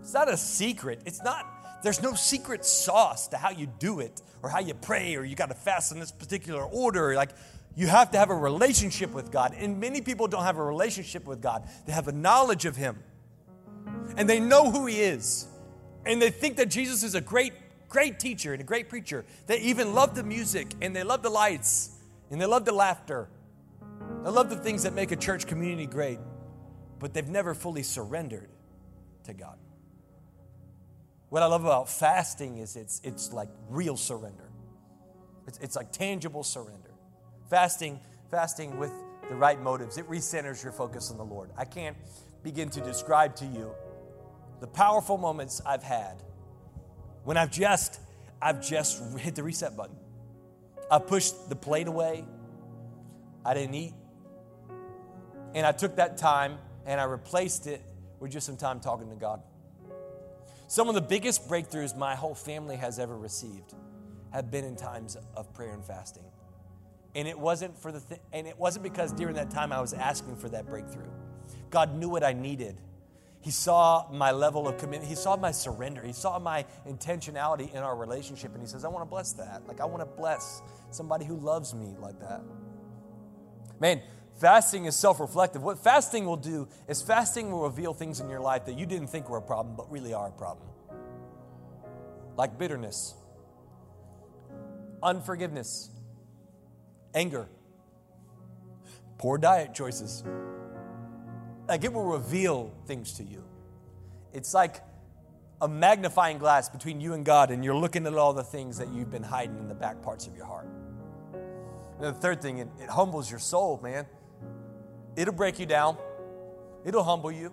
It's 0.00 0.14
not 0.14 0.28
a 0.28 0.36
secret. 0.36 1.00
It's 1.04 1.22
not, 1.22 1.82
there's 1.82 2.00
no 2.00 2.14
secret 2.14 2.64
sauce 2.64 3.26
to 3.28 3.36
how 3.36 3.50
you 3.50 3.66
do 3.66 4.00
it 4.00 4.22
or 4.42 4.48
how 4.48 4.60
you 4.60 4.74
pray 4.74 5.16
or 5.16 5.24
you 5.24 5.34
got 5.34 5.48
to 5.48 5.54
fast 5.54 5.90
in 5.90 5.98
this 5.98 6.12
particular 6.12 6.62
order. 6.62 7.14
Like, 7.16 7.30
you 7.74 7.88
have 7.88 8.12
to 8.12 8.18
have 8.18 8.30
a 8.30 8.36
relationship 8.36 9.12
with 9.12 9.32
God. 9.32 9.54
And 9.56 9.80
many 9.80 10.00
people 10.00 10.28
don't 10.28 10.44
have 10.44 10.58
a 10.58 10.64
relationship 10.64 11.24
with 11.26 11.40
God, 11.40 11.68
they 11.86 11.92
have 11.92 12.06
a 12.06 12.12
knowledge 12.12 12.66
of 12.66 12.76
Him. 12.76 13.02
And 14.16 14.30
they 14.30 14.38
know 14.38 14.70
who 14.70 14.86
He 14.86 15.00
is. 15.00 15.48
And 16.06 16.22
they 16.22 16.30
think 16.30 16.56
that 16.58 16.70
Jesus 16.70 17.02
is 17.02 17.16
a 17.16 17.20
great, 17.20 17.52
great 17.88 18.20
teacher 18.20 18.52
and 18.52 18.60
a 18.60 18.64
great 18.64 18.88
preacher. 18.88 19.24
They 19.46 19.58
even 19.60 19.92
love 19.92 20.14
the 20.14 20.22
music 20.22 20.68
and 20.80 20.94
they 20.94 21.02
love 21.02 21.22
the 21.22 21.30
lights 21.30 21.98
And 22.32 22.40
they 22.40 22.46
love 22.46 22.64
the 22.64 22.72
laughter. 22.72 23.28
They 24.24 24.30
love 24.30 24.48
the 24.48 24.56
things 24.56 24.82
that 24.84 24.94
make 24.94 25.12
a 25.12 25.16
church 25.16 25.46
community 25.46 25.86
great, 25.86 26.18
but 26.98 27.12
they've 27.12 27.28
never 27.28 27.54
fully 27.54 27.82
surrendered 27.82 28.48
to 29.24 29.34
God. 29.34 29.58
What 31.28 31.42
I 31.42 31.46
love 31.46 31.64
about 31.64 31.90
fasting 31.90 32.58
is 32.58 32.74
it's, 32.74 33.00
it's 33.04 33.32
like 33.32 33.48
real 33.68 33.98
surrender. 33.98 34.50
It's, 35.46 35.58
it's 35.58 35.76
like 35.76 35.92
tangible 35.92 36.42
surrender. 36.42 36.90
Fasting, 37.50 38.00
fasting 38.30 38.78
with 38.78 38.92
the 39.28 39.34
right 39.34 39.60
motives, 39.60 39.98
it 39.98 40.08
recenters 40.08 40.62
your 40.62 40.72
focus 40.72 41.10
on 41.10 41.18
the 41.18 41.24
Lord. 41.24 41.50
I 41.56 41.64
can't 41.66 41.96
begin 42.42 42.70
to 42.70 42.80
describe 42.80 43.36
to 43.36 43.44
you 43.44 43.72
the 44.60 44.66
powerful 44.66 45.18
moments 45.18 45.60
I've 45.66 45.82
had 45.82 46.22
when 47.24 47.36
I've 47.36 47.50
just 47.50 48.00
I've 48.40 48.66
just 48.66 49.02
hit 49.18 49.34
the 49.34 49.42
reset 49.42 49.76
button. 49.76 49.96
I 50.92 50.98
pushed 50.98 51.48
the 51.48 51.56
plate 51.56 51.88
away. 51.88 52.26
I 53.46 53.54
didn't 53.54 53.74
eat. 53.74 53.94
And 55.54 55.66
I 55.66 55.72
took 55.72 55.96
that 55.96 56.18
time 56.18 56.58
and 56.84 57.00
I 57.00 57.04
replaced 57.04 57.66
it 57.66 57.80
with 58.20 58.30
just 58.30 58.44
some 58.44 58.58
time 58.58 58.78
talking 58.78 59.08
to 59.08 59.16
God. 59.16 59.40
Some 60.68 60.90
of 60.90 60.94
the 60.94 61.00
biggest 61.00 61.48
breakthroughs 61.48 61.96
my 61.96 62.14
whole 62.14 62.34
family 62.34 62.76
has 62.76 62.98
ever 62.98 63.16
received 63.16 63.72
have 64.34 64.50
been 64.50 64.66
in 64.66 64.76
times 64.76 65.16
of 65.34 65.50
prayer 65.54 65.72
and 65.72 65.82
fasting. 65.82 66.24
And 67.14 67.26
it 67.26 67.38
wasn't 67.38 67.74
for 67.78 67.90
the 67.90 68.00
th- 68.00 68.20
and 68.34 68.46
it 68.46 68.58
wasn't 68.58 68.82
because 68.82 69.12
during 69.12 69.36
that 69.36 69.50
time 69.50 69.72
I 69.72 69.80
was 69.80 69.94
asking 69.94 70.36
for 70.36 70.50
that 70.50 70.68
breakthrough. 70.68 71.08
God 71.70 71.96
knew 71.96 72.10
what 72.10 72.22
I 72.22 72.34
needed. 72.34 72.76
He 73.42 73.50
saw 73.50 74.08
my 74.12 74.30
level 74.30 74.68
of 74.68 74.78
commitment. 74.78 75.08
He 75.08 75.16
saw 75.16 75.36
my 75.36 75.50
surrender. 75.50 76.00
He 76.02 76.12
saw 76.12 76.38
my 76.38 76.64
intentionality 76.88 77.72
in 77.72 77.78
our 77.78 77.96
relationship. 77.96 78.52
And 78.52 78.62
he 78.62 78.68
says, 78.68 78.84
I 78.84 78.88
want 78.88 79.04
to 79.04 79.10
bless 79.10 79.32
that. 79.32 79.66
Like, 79.66 79.80
I 79.80 79.84
want 79.84 80.00
to 80.00 80.06
bless 80.16 80.62
somebody 80.90 81.24
who 81.24 81.36
loves 81.36 81.74
me 81.74 81.96
like 81.98 82.20
that. 82.20 82.40
Man, 83.80 84.00
fasting 84.36 84.84
is 84.84 84.94
self 84.94 85.18
reflective. 85.18 85.60
What 85.60 85.82
fasting 85.82 86.24
will 86.24 86.36
do 86.36 86.68
is 86.86 87.02
fasting 87.02 87.50
will 87.50 87.64
reveal 87.64 87.92
things 87.92 88.20
in 88.20 88.28
your 88.28 88.40
life 88.40 88.64
that 88.66 88.78
you 88.78 88.86
didn't 88.86 89.08
think 89.08 89.28
were 89.28 89.38
a 89.38 89.42
problem, 89.42 89.74
but 89.74 89.90
really 89.90 90.14
are 90.14 90.28
a 90.28 90.32
problem. 90.32 90.68
Like 92.36 92.60
bitterness, 92.60 93.14
unforgiveness, 95.02 95.90
anger, 97.12 97.48
poor 99.18 99.36
diet 99.36 99.74
choices. 99.74 100.22
Like 101.68 101.84
it 101.84 101.92
will 101.92 102.04
reveal 102.04 102.72
things 102.86 103.14
to 103.14 103.24
you. 103.24 103.44
It's 104.32 104.54
like 104.54 104.82
a 105.60 105.68
magnifying 105.68 106.38
glass 106.38 106.68
between 106.68 107.00
you 107.00 107.14
and 107.14 107.24
God, 107.24 107.50
and 107.50 107.64
you're 107.64 107.76
looking 107.76 108.06
at 108.06 108.14
all 108.14 108.32
the 108.32 108.42
things 108.42 108.78
that 108.78 108.88
you've 108.88 109.10
been 109.10 109.22
hiding 109.22 109.58
in 109.58 109.68
the 109.68 109.74
back 109.74 110.02
parts 110.02 110.26
of 110.26 110.36
your 110.36 110.46
heart. 110.46 110.66
And 111.32 112.06
the 112.06 112.12
third 112.12 112.42
thing, 112.42 112.58
it, 112.58 112.68
it 112.80 112.88
humbles 112.88 113.30
your 113.30 113.38
soul, 113.38 113.78
man. 113.82 114.06
It'll 115.14 115.34
break 115.34 115.60
you 115.60 115.66
down, 115.66 115.98
it'll 116.84 117.04
humble 117.04 117.30
you, 117.30 117.52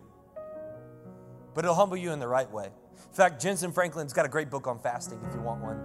but 1.54 1.66
it'll 1.66 1.76
humble 1.76 1.98
you 1.98 2.12
in 2.12 2.20
the 2.20 2.28
right 2.28 2.50
way. 2.50 2.70
In 3.08 3.16
fact, 3.16 3.44
Jentezen 3.44 3.74
Franklin's 3.74 4.14
got 4.14 4.26
a 4.26 4.30
great 4.30 4.50
book 4.50 4.68
on 4.68 4.80
fasting 4.80 5.20
if 5.28 5.34
you 5.34 5.42
want 5.42 5.62
one. 5.62 5.78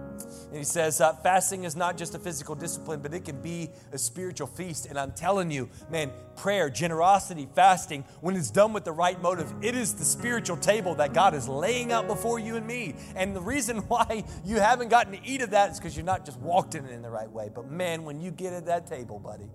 And 0.49 0.57
he 0.57 0.63
says, 0.63 1.01
uh, 1.01 1.13
fasting 1.13 1.63
is 1.63 1.75
not 1.75 1.97
just 1.97 2.13
a 2.15 2.19
physical 2.19 2.55
discipline, 2.55 3.01
but 3.01 3.13
it 3.13 3.25
can 3.25 3.41
be 3.41 3.69
a 3.91 3.97
spiritual 3.97 4.47
feast. 4.47 4.85
And 4.85 4.97
I'm 4.97 5.11
telling 5.11 5.51
you, 5.51 5.69
man, 5.89 6.11
prayer, 6.35 6.69
generosity, 6.69 7.47
fasting, 7.55 8.05
when 8.21 8.35
it's 8.35 8.51
done 8.51 8.73
with 8.73 8.85
the 8.85 8.91
right 8.91 9.19
motive, 9.21 9.51
it 9.61 9.75
is 9.75 9.93
the 9.95 10.05
spiritual 10.05 10.57
table 10.57 10.95
that 10.95 11.13
God 11.13 11.33
is 11.33 11.47
laying 11.47 11.91
out 11.91 12.07
before 12.07 12.39
you 12.39 12.57
and 12.57 12.65
me. 12.65 12.95
And 13.15 13.35
the 13.35 13.41
reason 13.41 13.77
why 13.87 14.23
you 14.45 14.57
haven't 14.57 14.89
gotten 14.89 15.13
to 15.13 15.27
eat 15.27 15.41
of 15.41 15.49
that 15.49 15.71
is 15.71 15.79
because 15.79 15.95
you're 15.97 16.05
not 16.05 16.25
just 16.25 16.39
walked 16.39 16.75
in 16.75 16.85
it 16.85 16.91
in 16.91 17.01
the 17.01 17.09
right 17.09 17.29
way. 17.29 17.49
But 17.53 17.69
man, 17.69 18.03
when 18.03 18.21
you 18.21 18.31
get 18.31 18.53
at 18.53 18.67
that 18.67 18.87
table, 18.87 19.19
buddy, 19.19 19.49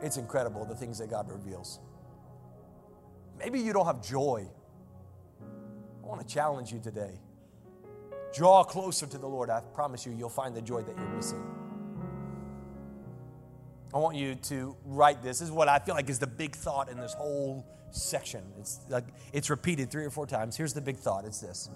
it's 0.00 0.16
incredible 0.16 0.64
the 0.64 0.74
things 0.74 0.98
that 0.98 1.10
God 1.10 1.30
reveals. 1.30 1.80
Maybe 3.38 3.60
you 3.60 3.72
don't 3.72 3.86
have 3.86 4.02
joy 4.02 4.48
want 6.14 6.28
to 6.28 6.32
challenge 6.32 6.72
you 6.72 6.78
today. 6.78 7.10
Draw 8.34 8.64
closer 8.64 9.06
to 9.06 9.18
the 9.18 9.26
Lord. 9.26 9.50
I 9.50 9.60
promise 9.74 10.06
you, 10.06 10.12
you'll 10.12 10.28
find 10.28 10.54
the 10.54 10.62
joy 10.62 10.82
that 10.82 10.96
you're 10.96 11.08
missing. 11.08 11.42
I 13.92 13.98
want 13.98 14.16
you 14.16 14.34
to 14.34 14.76
write 14.84 15.22
this. 15.22 15.38
This 15.38 15.48
is 15.48 15.52
what 15.52 15.68
I 15.68 15.78
feel 15.78 15.94
like 15.94 16.08
is 16.08 16.18
the 16.18 16.26
big 16.26 16.54
thought 16.54 16.88
in 16.88 16.98
this 16.98 17.14
whole 17.14 17.66
section. 17.90 18.42
It's 18.58 18.80
like 18.88 19.04
it's 19.32 19.50
repeated 19.50 19.90
three 19.90 20.04
or 20.04 20.10
four 20.10 20.26
times. 20.26 20.56
Here's 20.56 20.72
the 20.72 20.80
big 20.80 20.96
thought. 20.96 21.24
It's 21.24 21.40
this. 21.40 21.70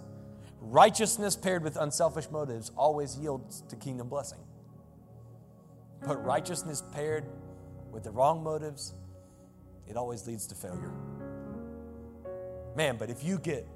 Righteousness 0.60 1.36
paired 1.36 1.62
with 1.62 1.76
unselfish 1.76 2.30
motives 2.30 2.72
always 2.76 3.16
yields 3.16 3.62
to 3.68 3.76
kingdom 3.76 4.08
blessing. 4.08 4.40
But 6.00 6.18
mm. 6.18 6.26
righteousness 6.26 6.82
paired 6.92 7.24
with 7.92 8.02
the 8.04 8.10
wrong 8.10 8.42
motives, 8.42 8.94
it 9.88 9.96
always 9.96 10.26
leads 10.26 10.46
to 10.48 10.54
failure. 10.56 10.92
Man, 12.76 12.96
but 12.96 13.10
if 13.10 13.24
you 13.24 13.38
get 13.38 13.66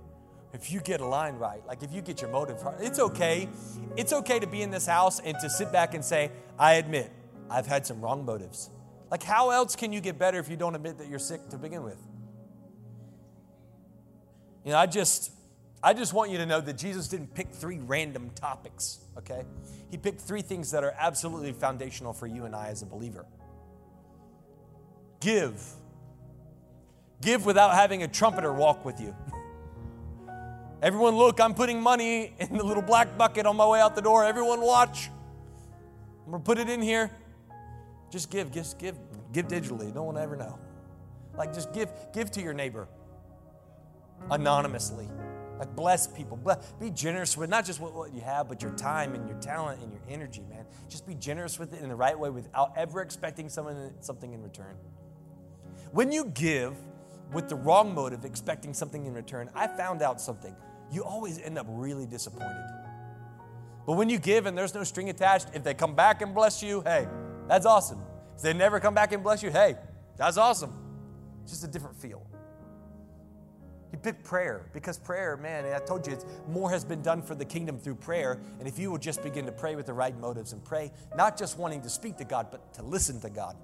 if 0.53 0.71
you 0.71 0.81
get 0.81 1.01
a 1.01 1.07
line 1.07 1.37
right, 1.37 1.67
like 1.67 1.83
if 1.83 1.93
you 1.93 2.03
get 2.03 2.21
your 2.21 2.31
motive 2.31 2.63
right, 2.63 2.77
it's 2.81 2.99
okay. 2.99 3.49
It's 3.97 4.13
okay 4.13 4.39
to 4.39 4.47
be 4.47 4.63
in 4.63 4.71
this 4.71 4.87
house 4.87 5.19
and 5.21 5.37
to 5.41 5.49
sit 5.49 5.73
back 5.73 5.95
and 5.95 6.05
say, 6.05 6.31
I 6.59 6.75
admit, 6.75 7.11
I've 7.51 7.67
had 7.67 7.87
some 7.87 8.01
wrong 8.01 8.25
motives. 8.25 8.71
Like, 9.11 9.23
how 9.23 9.51
else 9.51 9.77
can 9.77 9.93
you 9.93 10.01
get 10.01 10.19
better 10.19 10.39
if 10.39 10.49
you 10.49 10.57
don't 10.57 10.75
admit 10.75 10.99
that 10.99 11.09
you're 11.09 11.19
sick 11.19 11.49
to 11.51 11.59
begin 11.59 11.83
with? 11.83 11.99
You 14.65 14.73
know, 14.73 14.79
I 14.79 14.87
just, 14.87 15.33
I 15.83 15.93
just 15.93 16.13
want 16.13 16.31
you 16.31 16.39
to 16.39 16.47
know 16.47 16.61
that 16.61 16.79
Jesus 16.79 17.09
didn't 17.09 17.35
pick 17.35 17.51
three 17.51 17.79
random 17.79 18.31
topics, 18.35 19.01
okay? 19.19 19.45
He 19.91 19.97
picked 19.97 20.21
three 20.21 20.43
things 20.43 20.71
that 20.71 20.85
are 20.85 20.95
absolutely 20.99 21.53
foundational 21.53 22.13
for 22.13 22.27
you 22.27 22.45
and 22.45 22.55
I 22.55 22.69
as 22.69 22.83
a 22.83 22.87
believer. 22.87 23.27
Give. 25.21 25.63
Give 27.21 27.45
without 27.45 27.75
having 27.75 28.03
a 28.03 28.09
trumpeter 28.09 28.53
walk 28.53 28.85
with 28.85 29.01
you. 29.01 29.15
Everyone, 30.83 31.15
look, 31.15 31.41
I'm 31.41 31.55
putting 31.55 31.81
money 31.81 32.35
in 32.41 32.57
the 32.57 32.65
little 32.65 32.83
black 32.83 33.17
bucket 33.17 33.47
on 33.47 33.57
my 33.57 33.67
way 33.67 33.81
out 33.81 33.95
the 33.95 34.03
door. 34.03 34.25
Everyone, 34.25 34.61
watch. 34.61 35.11
I'm 36.25 36.33
going 36.33 36.43
to 36.43 36.45
put 36.45 36.59
it 36.59 36.69
in 36.69 36.83
here. 36.83 37.09
Just 38.11 38.31
give, 38.31 38.51
just 38.51 38.81
give, 38.81 38.97
give 39.33 39.47
digitally. 39.47 39.95
No 39.95 40.03
one 40.03 40.19
ever 40.19 40.35
know. 40.35 40.59
Like, 41.37 41.55
just 41.55 41.73
give, 41.73 41.89
give 42.13 42.33
to 42.33 42.43
your 42.43 42.53
neighbor 42.53 42.89
anonymously. 44.29 45.09
Like, 45.57 45.77
bless 45.77 46.09
people. 46.09 46.37
Bless, 46.37 46.73
be 46.81 46.91
generous 46.91 47.37
with 47.37 47.49
not 47.49 47.65
just 47.65 47.79
what, 47.81 47.95
what 47.95 48.13
you 48.13 48.21
have, 48.21 48.49
but 48.49 48.61
your 48.61 48.73
time 48.73 49.15
and 49.15 49.29
your 49.29 49.39
talent 49.39 49.81
and 49.83 49.93
your 49.93 50.03
energy, 50.09 50.43
man. 50.51 50.67
Just 50.89 51.07
be 51.07 51.15
generous 51.15 51.61
with 51.61 51.75
it 51.75 51.81
in 51.81 51.91
the 51.91 51.95
right 51.95 52.19
way 52.19 52.29
without 52.29 52.73
ever 52.77 53.03
expecting 53.03 53.49
something, 53.49 53.93
something 54.01 54.33
in 54.33 54.43
return. 54.43 54.75
When 55.93 56.11
you 56.11 56.25
give 56.25 56.75
with 57.33 57.49
the 57.49 57.55
wrong 57.55 57.95
motive, 57.95 58.25
expecting 58.25 58.75
something 58.75 59.07
in 59.07 59.15
return, 59.15 59.49
I 59.55 59.69
found 59.69 60.03
out 60.03 60.21
something 60.21 60.57
you 60.93 61.03
always 61.03 61.41
end 61.41 61.59
up 61.59 61.67
really 61.69 62.07
disappointed. 62.07 62.65
But 63.87 63.95
when 63.95 64.09
you 64.09 64.19
give 64.19 64.47
and 64.47 64.57
there's 64.57 64.75
no 64.75 64.85
string 64.85 65.09
attached, 65.11 65.49
if 65.55 65.65
they 65.65 65.75
come 65.75 65.95
back 65.95 66.23
and 66.23 66.35
bless 66.35 66.63
you, 66.63 66.83
hey, 66.83 67.09
that's 67.49 67.67
awesome. 67.67 68.01
If 68.37 68.43
they 68.43 68.53
never 68.53 68.79
come 68.79 68.95
back 68.95 69.13
and 69.13 69.23
bless 69.23 69.43
you, 69.43 69.51
hey, 69.51 69.77
that's 70.17 70.37
awesome. 70.37 70.73
It's 71.43 71.53
just 71.53 71.65
a 71.65 71.69
different 71.69 71.97
feel. 71.97 72.25
He 73.91 73.99
picked 73.99 74.25
prayer 74.25 74.71
because 74.73 74.99
prayer, 74.99 75.37
man, 75.37 75.67
I 75.67 75.79
told 75.79 76.07
you, 76.07 76.15
it's, 76.15 76.25
more 76.49 76.71
has 76.71 76.85
been 76.85 77.03
done 77.03 77.21
for 77.21 77.35
the 77.35 77.45
kingdom 77.45 77.79
through 77.79 77.97
prayer. 77.97 78.41
And 78.59 78.67
if 78.67 78.79
you 78.79 78.91
will 78.91 78.99
just 78.99 79.23
begin 79.23 79.45
to 79.47 79.53
pray 79.53 79.77
with 79.77 79.87
the 79.87 79.93
right 79.93 80.19
motives 80.19 80.53
and 80.53 80.65
pray, 80.65 80.93
not 81.15 81.37
just 81.37 81.59
wanting 81.59 81.83
to 81.83 81.91
speak 81.91 82.17
to 82.19 82.25
God, 82.25 82.49
but 82.51 82.73
to 82.75 82.83
listen 82.83 83.21
to 83.21 83.29
God, 83.29 83.57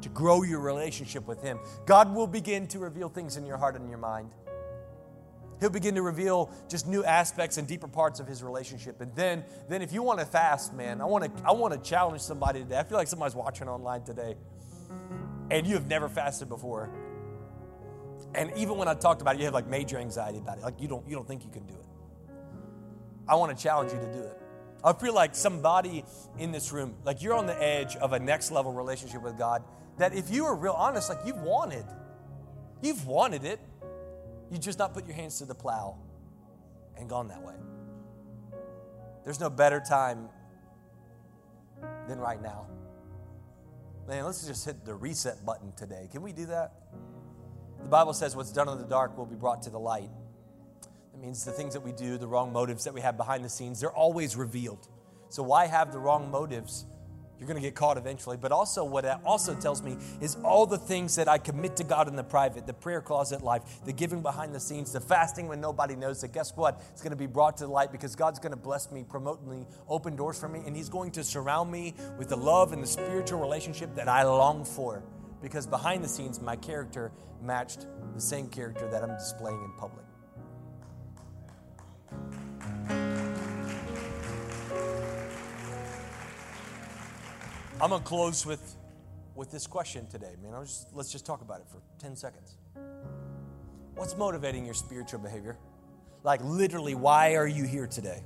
to 0.00 0.08
grow 0.08 0.42
your 0.44 0.60
relationship 0.60 1.26
with 1.26 1.42
Him, 1.42 1.58
God 1.84 2.14
will 2.14 2.26
begin 2.26 2.66
to 2.68 2.78
reveal 2.78 3.10
things 3.10 3.36
in 3.36 3.44
your 3.44 3.58
heart 3.58 3.76
and 3.76 3.88
your 3.90 3.98
mind. 3.98 4.30
He'll 5.60 5.70
begin 5.70 5.94
to 5.96 6.02
reveal 6.02 6.50
just 6.68 6.86
new 6.86 7.04
aspects 7.04 7.58
and 7.58 7.68
deeper 7.68 7.86
parts 7.86 8.18
of 8.18 8.26
his 8.26 8.42
relationship. 8.42 9.00
And 9.00 9.14
then, 9.14 9.44
then 9.68 9.82
if 9.82 9.92
you 9.92 10.02
want 10.02 10.18
to 10.20 10.26
fast, 10.26 10.72
man, 10.74 11.00
I 11.00 11.04
want 11.04 11.24
to 11.24 11.42
I 11.44 11.52
want 11.52 11.74
to 11.74 11.80
challenge 11.88 12.22
somebody 12.22 12.60
today. 12.60 12.78
I 12.78 12.82
feel 12.82 12.96
like 12.96 13.08
somebody's 13.08 13.34
watching 13.34 13.68
online 13.68 14.02
today, 14.02 14.36
and 15.50 15.66
you 15.66 15.74
have 15.74 15.86
never 15.86 16.08
fasted 16.08 16.48
before. 16.48 16.90
And 18.34 18.52
even 18.56 18.76
when 18.76 18.88
I 18.88 18.94
talked 18.94 19.20
about 19.20 19.34
it, 19.34 19.38
you 19.38 19.44
have 19.44 19.54
like 19.54 19.66
major 19.66 19.98
anxiety 19.98 20.38
about 20.38 20.58
it. 20.58 20.64
Like 20.64 20.80
you 20.80 20.88
don't 20.88 21.06
you 21.06 21.14
don't 21.14 21.28
think 21.28 21.44
you 21.44 21.50
can 21.50 21.66
do 21.66 21.74
it. 21.74 21.86
I 23.28 23.34
want 23.34 23.56
to 23.56 23.62
challenge 23.62 23.92
you 23.92 23.98
to 23.98 24.12
do 24.12 24.22
it. 24.22 24.40
I 24.82 24.92
feel 24.94 25.14
like 25.14 25.34
somebody 25.34 26.04
in 26.38 26.52
this 26.52 26.72
room, 26.72 26.94
like 27.04 27.22
you're 27.22 27.34
on 27.34 27.46
the 27.46 27.62
edge 27.62 27.96
of 27.96 28.12
a 28.14 28.18
next 28.18 28.50
level 28.50 28.72
relationship 28.72 29.22
with 29.22 29.36
God, 29.36 29.62
that 29.98 30.14
if 30.14 30.30
you 30.30 30.44
were 30.44 30.56
real 30.56 30.72
honest, 30.72 31.10
like 31.10 31.18
you've 31.26 31.42
wanted, 31.42 31.84
you've 32.80 33.06
wanted 33.06 33.44
it. 33.44 33.60
You 34.50 34.58
just 34.58 34.78
not 34.78 34.92
put 34.94 35.06
your 35.06 35.14
hands 35.14 35.38
to 35.38 35.44
the 35.44 35.54
plow 35.54 35.96
and 36.98 37.08
gone 37.08 37.28
that 37.28 37.42
way. 37.42 37.54
There's 39.24 39.40
no 39.40 39.50
better 39.50 39.80
time 39.80 40.28
than 42.08 42.18
right 42.18 42.42
now. 42.42 42.66
Man, 44.08 44.24
let's 44.24 44.46
just 44.46 44.64
hit 44.64 44.84
the 44.84 44.94
reset 44.94 45.44
button 45.44 45.72
today. 45.76 46.08
Can 46.10 46.22
we 46.22 46.32
do 46.32 46.46
that? 46.46 46.72
The 47.82 47.88
Bible 47.88 48.12
says 48.12 48.34
what's 48.34 48.52
done 48.52 48.68
in 48.68 48.78
the 48.78 48.84
dark 48.84 49.16
will 49.16 49.26
be 49.26 49.36
brought 49.36 49.62
to 49.62 49.70
the 49.70 49.78
light. 49.78 50.10
That 51.12 51.20
means 51.20 51.44
the 51.44 51.52
things 51.52 51.74
that 51.74 51.80
we 51.80 51.92
do, 51.92 52.18
the 52.18 52.26
wrong 52.26 52.52
motives 52.52 52.84
that 52.84 52.94
we 52.94 53.00
have 53.02 53.16
behind 53.16 53.44
the 53.44 53.48
scenes, 53.48 53.80
they're 53.80 53.92
always 53.92 54.36
revealed. 54.36 54.88
So 55.28 55.42
why 55.42 55.66
have 55.66 55.92
the 55.92 55.98
wrong 55.98 56.30
motives 56.30 56.86
You're 57.40 57.46
going 57.46 57.56
to 57.56 57.66
get 57.66 57.74
caught 57.74 57.96
eventually. 57.96 58.36
But 58.36 58.52
also, 58.52 58.84
what 58.84 59.04
that 59.04 59.22
also 59.24 59.54
tells 59.54 59.82
me 59.82 59.96
is 60.20 60.36
all 60.44 60.66
the 60.66 60.76
things 60.76 61.16
that 61.16 61.26
I 61.26 61.38
commit 61.38 61.74
to 61.76 61.84
God 61.84 62.06
in 62.06 62.14
the 62.14 62.22
private, 62.22 62.66
the 62.66 62.74
prayer 62.74 63.00
closet 63.00 63.42
life, 63.42 63.62
the 63.86 63.94
giving 63.94 64.20
behind 64.20 64.54
the 64.54 64.60
scenes, 64.60 64.92
the 64.92 65.00
fasting 65.00 65.48
when 65.48 65.58
nobody 65.58 65.96
knows 65.96 66.20
that, 66.20 66.34
guess 66.34 66.54
what? 66.54 66.82
It's 66.92 67.00
going 67.00 67.12
to 67.12 67.16
be 67.16 67.26
brought 67.26 67.56
to 67.56 67.66
light 67.66 67.92
because 67.92 68.14
God's 68.14 68.38
going 68.38 68.52
to 68.52 68.58
bless 68.58 68.92
me, 68.92 69.04
promote 69.08 69.42
me, 69.46 69.66
open 69.88 70.16
doors 70.16 70.38
for 70.38 70.50
me, 70.50 70.60
and 70.66 70.76
He's 70.76 70.90
going 70.90 71.12
to 71.12 71.24
surround 71.24 71.72
me 71.72 71.94
with 72.18 72.28
the 72.28 72.36
love 72.36 72.74
and 72.74 72.82
the 72.82 72.86
spiritual 72.86 73.40
relationship 73.40 73.94
that 73.94 74.06
I 74.06 74.22
long 74.24 74.62
for. 74.62 75.02
Because 75.40 75.66
behind 75.66 76.04
the 76.04 76.08
scenes, 76.08 76.42
my 76.42 76.56
character 76.56 77.10
matched 77.42 77.86
the 78.14 78.20
same 78.20 78.48
character 78.48 78.86
that 78.90 79.02
I'm 79.02 79.16
displaying 79.16 79.62
in 79.64 79.72
public. 79.78 80.04
I'm 87.82 87.88
gonna 87.88 88.04
close 88.04 88.44
with 88.44 88.76
with 89.34 89.50
this 89.50 89.66
question 89.66 90.06
today, 90.06 90.34
man. 90.42 90.52
Just, 90.62 90.88
let's 90.92 91.10
just 91.10 91.24
talk 91.24 91.40
about 91.40 91.60
it 91.60 91.66
for 91.70 91.80
10 91.98 92.14
seconds. 92.14 92.58
What's 93.94 94.14
motivating 94.16 94.66
your 94.66 94.74
spiritual 94.74 95.20
behavior? 95.20 95.56
Like, 96.22 96.40
literally, 96.44 96.94
why 96.94 97.36
are 97.36 97.46
you 97.46 97.64
here 97.64 97.86
today? 97.86 98.22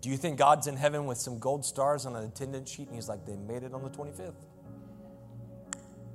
Do 0.00 0.08
you 0.08 0.16
think 0.16 0.38
God's 0.38 0.66
in 0.66 0.76
heaven 0.76 1.04
with 1.04 1.18
some 1.18 1.38
gold 1.38 1.64
stars 1.64 2.06
on 2.06 2.16
an 2.16 2.24
attendance 2.24 2.70
sheet 2.70 2.86
and 2.86 2.94
he's 2.94 3.08
like, 3.08 3.26
they 3.26 3.36
made 3.36 3.64
it 3.64 3.74
on 3.74 3.82
the 3.82 3.90
25th? 3.90 4.32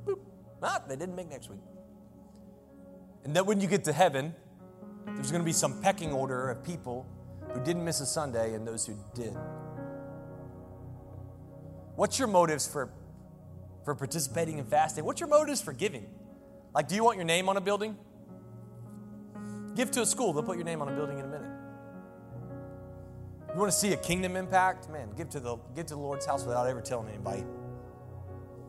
Boop. 0.06 0.20
Ah, 0.64 0.82
they 0.88 0.96
didn't 0.96 1.16
make 1.16 1.30
next 1.30 1.52
week. 1.52 1.62
And 3.24 3.36
then 3.36 3.46
when 3.46 3.62
you 3.62 3.68
get 3.68 3.84
to 3.84 3.94
heaven, 3.94 4.34
there's 5.06 5.30
going 5.30 5.42
to 5.42 5.46
be 5.46 5.54
some 5.54 5.80
pecking 5.84 6.12
order 6.12 6.50
of 6.50 6.64
people 6.64 7.06
who 7.54 7.64
didn't 7.64 7.86
miss 7.86 8.02
a 8.02 8.08
Sunday 8.08 8.56
and 8.56 8.68
those 8.68 8.88
who 8.88 8.98
did. 9.14 9.36
What's 11.96 12.20
your 12.20 12.28
motives 12.28 12.68
for, 12.68 12.90
for 13.84 13.96
participating 13.96 14.58
in 14.58 14.66
fasting? 14.66 15.06
What's 15.06 15.20
your 15.20 15.30
motives 15.30 15.62
for 15.62 15.74
giving? 15.74 16.08
Like, 16.74 16.88
do 16.88 16.96
you 16.96 17.04
want 17.04 17.18
your 17.18 17.26
name 17.26 17.48
on 17.48 17.58
a 17.58 17.62
building? 17.62 17.98
Give 19.76 19.90
to 19.92 20.02
a 20.02 20.06
school, 20.06 20.34
they'll 20.34 20.44
put 20.44 20.58
your 20.58 20.66
name 20.66 20.82
on 20.82 20.90
a 20.90 20.96
building 20.96 21.20
in 21.20 21.26
a 21.26 21.28
minute. 21.28 21.52
You 23.54 23.60
want 23.60 23.72
to 23.72 23.78
see 23.78 23.94
a 23.94 23.98
kingdom 23.98 24.36
impact? 24.36 24.90
Man, 24.90 25.10
give 25.16 25.30
to 25.30 25.40
the 25.40 25.56
give 25.74 25.86
to 25.86 25.94
the 25.94 26.00
Lord's 26.00 26.26
house 26.26 26.44
without 26.44 26.68
ever 26.68 26.82
telling 26.82 27.08
anybody. 27.08 27.46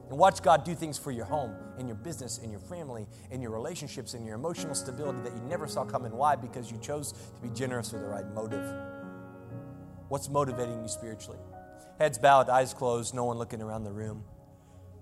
And 0.09 0.16
watch 0.16 0.41
God 0.43 0.62
do 0.62 0.77
things 0.77 0.97
for 0.97 1.11
your 1.11 1.24
home 1.24 1.57
and 1.79 1.89
your 1.89 1.97
business 1.97 2.39
and 2.39 2.53
your 2.53 2.61
family 2.61 3.09
and 3.33 3.43
your 3.43 3.51
relationships 3.51 4.14
and 4.14 4.24
your 4.24 4.37
emotional 4.37 4.77
stability 4.77 5.18
that 5.22 5.33
you 5.33 5.41
never 5.49 5.66
saw 5.66 5.85
coming. 5.85 6.12
Why? 6.12 6.37
Because 6.37 6.70
you 6.70 6.79
chose 6.79 7.11
to 7.12 7.41
be 7.43 7.49
generous 7.49 7.93
with 7.93 8.03
the 8.03 8.09
right 8.09 8.33
motive. 8.33 8.64
What's 10.09 10.29
motivating 10.29 10.81
you 10.81 10.87
spiritually? 10.87 11.41
Heads 11.99 12.18
bowed, 12.18 12.51
eyes 12.51 12.74
closed, 12.74 13.14
no 13.14 13.24
one 13.24 13.38
looking 13.38 13.62
around 13.62 13.84
the 13.84 13.92
room. 13.92 14.22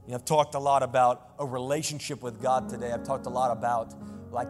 You 0.07 0.11
know, 0.11 0.17
I've 0.17 0.25
talked 0.25 0.55
a 0.55 0.61
lot 0.61 0.83
about 0.83 1.31
a 1.41 1.47
relationship 1.47 2.23
with 2.23 2.41
God 2.41 2.69
today. 2.69 2.93
I've 2.93 3.03
talked 3.03 3.27
a 3.27 3.31
lot 3.31 3.51
about 3.51 3.95
like 4.31 4.49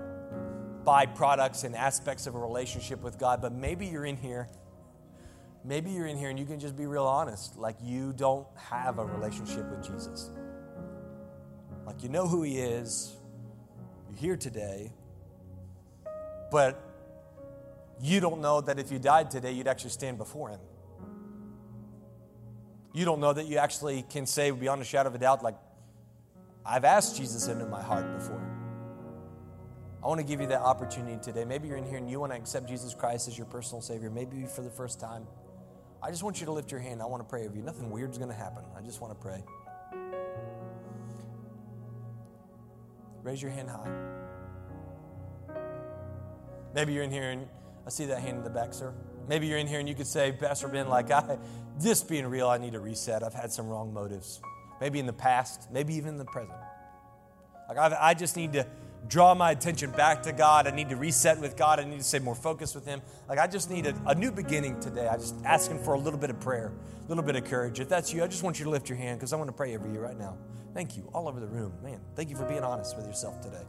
byproducts 0.84 1.64
and 1.64 1.74
aspects 1.74 2.26
of 2.26 2.34
a 2.34 2.38
relationship 2.38 3.03
with 3.03 3.18
God, 3.18 3.40
but 3.40 3.53
maybe 3.53 3.86
you're 3.86 4.05
in 4.05 4.16
here. 4.16 4.49
Maybe 5.64 5.90
you're 5.90 6.07
in 6.07 6.18
here 6.18 6.28
and 6.28 6.38
you 6.38 6.45
can 6.45 6.61
just 6.61 6.76
be 6.76 6.84
real 6.84 7.07
honest. 7.07 7.57
Like 7.57 7.76
you 7.82 8.12
don't 8.12 8.47
have 8.57 8.99
a 8.99 9.05
relationship 9.07 9.70
with 9.70 9.82
Jesus. 9.82 10.30
Like 11.86 12.03
you 12.03 12.11
know 12.11 12.26
who 12.28 12.42
he 12.42 12.59
is. 12.59 13.16
You're 14.11 14.18
here 14.18 14.36
today. 14.36 14.92
But 16.51 16.78
you 18.03 18.20
don't 18.20 18.42
know 18.42 18.61
that 18.61 18.78
if 18.78 18.92
you 18.92 18.99
died 18.99 19.30
today, 19.30 19.53
you'd 19.53 19.68
actually 19.68 19.90
stand 19.90 20.18
before 20.18 20.51
him 20.51 20.61
you 22.95 23.05
don't 23.05 23.18
know 23.20 23.32
that 23.32 23.47
you 23.47 23.59
actually 23.59 24.03
can 24.09 24.24
say 24.24 24.53
beyond 24.53 24.80
a 24.80 24.84
shadow 24.84 25.09
of 25.09 25.14
a 25.16 25.18
doubt, 25.18 25.42
like, 25.42 25.57
I've 26.64 26.84
asked 26.84 27.16
Jesus 27.16 27.49
into 27.49 27.66
my 27.66 27.82
heart 27.82 28.11
before. 28.16 28.40
I 30.03 30.07
want 30.07 30.20
to 30.20 30.26
give 30.26 30.40
you 30.40 30.47
that 30.47 30.61
opportunity 30.61 31.18
today. 31.20 31.45
Maybe 31.45 31.66
you're 31.66 31.76
in 31.76 31.84
here 31.84 31.99
and 31.99 32.09
you 32.09 32.20
want 32.20 32.32
to 32.32 32.38
accept 32.38 32.68
Jesus 32.68 32.95
Christ 32.95 33.26
as 33.26 33.36
your 33.36 33.47
personal 33.47 33.82
Savior, 33.82 34.11
maybe 34.11 34.47
for 34.47 34.62
the 34.62 34.70
first 34.70 35.01
time. 35.01 35.26
I 36.03 36.11
just 36.11 36.22
want 36.22 36.38
you 36.38 36.47
to 36.47 36.53
lift 36.53 36.70
your 36.70 36.80
hand. 36.80 37.03
I 37.03 37.07
want 37.07 37.20
to 37.20 37.28
pray 37.28 37.45
over 37.47 37.57
you. 37.57 37.62
Nothing 37.62 37.90
weird's 37.90 38.16
going 38.16 38.30
to 38.30 38.36
happen. 38.36 38.62
I 38.78 38.82
just 38.82 39.01
want 39.01 39.12
to 39.12 39.20
pray. 39.20 39.42
Raise 43.24 43.42
your 43.42 43.51
hand 43.51 43.70
high. 43.70 43.90
Maybe 46.74 46.92
you're 46.92 47.03
in 47.03 47.11
here 47.11 47.30
and 47.30 47.49
I 47.86 47.90
see 47.90 48.05
that 48.07 48.20
hand 48.20 48.36
in 48.36 48.45
the 48.45 48.51
back, 48.51 48.72
sir. 48.72 48.95
Maybe 49.29 49.47
you're 49.47 49.59
in 49.59 49.66
here 49.66 49.81
and 49.81 49.89
you 49.89 49.95
could 49.95 50.07
say, 50.07 50.33
Pastor 50.33 50.68
Ben, 50.68 50.89
like 50.89 51.11
I, 51.11 51.39
this 51.79 52.03
being 52.03 52.27
real, 52.27 52.49
I 52.49 52.59
need 52.59 52.75
a 52.75 52.81
reset. 52.81 53.22
I've 53.22 53.35
had 53.35 53.53
some 53.53 53.68
wrong 53.68 53.93
motives. 53.93 54.41
Maybe 54.81 54.99
in 54.99 55.07
the 55.07 55.12
past, 55.12 55.70
maybe 55.72 55.95
even 55.95 56.11
in 56.11 56.18
the 56.18 56.25
present. 56.25 56.59
Like 57.68 57.79
I've, 57.79 57.93
I 57.95 58.14
just 58.14 58.37
need 58.37 58.53
to 58.53 58.66
draw 59.09 59.35
my 59.35 59.51
attention 59.51 59.91
back 59.91 60.22
to 60.22 60.33
God. 60.33 60.66
I 60.66 60.70
need 60.70 60.89
to 60.91 60.97
reset 60.97 61.39
with 61.41 61.57
God. 61.57 61.81
I 61.81 61.85
need 61.85 61.99
to 61.99 62.05
stay 62.05 62.18
more 62.18 62.35
focused 62.35 62.75
with 62.75 62.85
Him. 62.85 63.03
Like 63.29 63.39
I 63.39 63.47
just 63.47 63.70
need 63.70 63.87
a, 63.87 63.95
a 64.07 64.14
new 64.14 64.31
beginning 64.31 64.81
today. 64.81 65.09
I 65.09 65.16
just 65.16 65.35
asking 65.45 65.83
for 65.83 65.95
a 65.95 65.99
little 65.99 66.18
bit 66.18 66.31
of 66.31 66.41
prayer, 66.41 66.72
a 67.05 67.09
little 67.09 67.25
bit 67.25 67.37
of 67.37 67.45
courage. 67.45 67.81
If 67.81 67.89
that's 67.89 68.12
you, 68.12 68.22
I 68.22 68.27
just 68.27 68.43
want 68.43 68.59
you 68.59 68.64
to 68.64 68.70
lift 68.70 68.89
your 68.89 68.99
hand 68.99 69.18
because 69.18 69.33
I 69.33 69.37
want 69.37 69.49
to 69.49 69.55
pray 69.55 69.77
over 69.77 69.89
you 69.89 70.01
right 70.01 70.18
now. 70.18 70.37
Thank 70.75 70.97
you, 70.97 71.09
all 71.14 71.29
over 71.29 71.39
the 71.39 71.47
room, 71.47 71.72
man. 71.83 72.01
Thank 72.16 72.31
you 72.31 72.37
for 72.37 72.45
being 72.47 72.64
honest 72.64 72.97
with 72.97 73.07
yourself 73.07 73.41
today. 73.41 73.62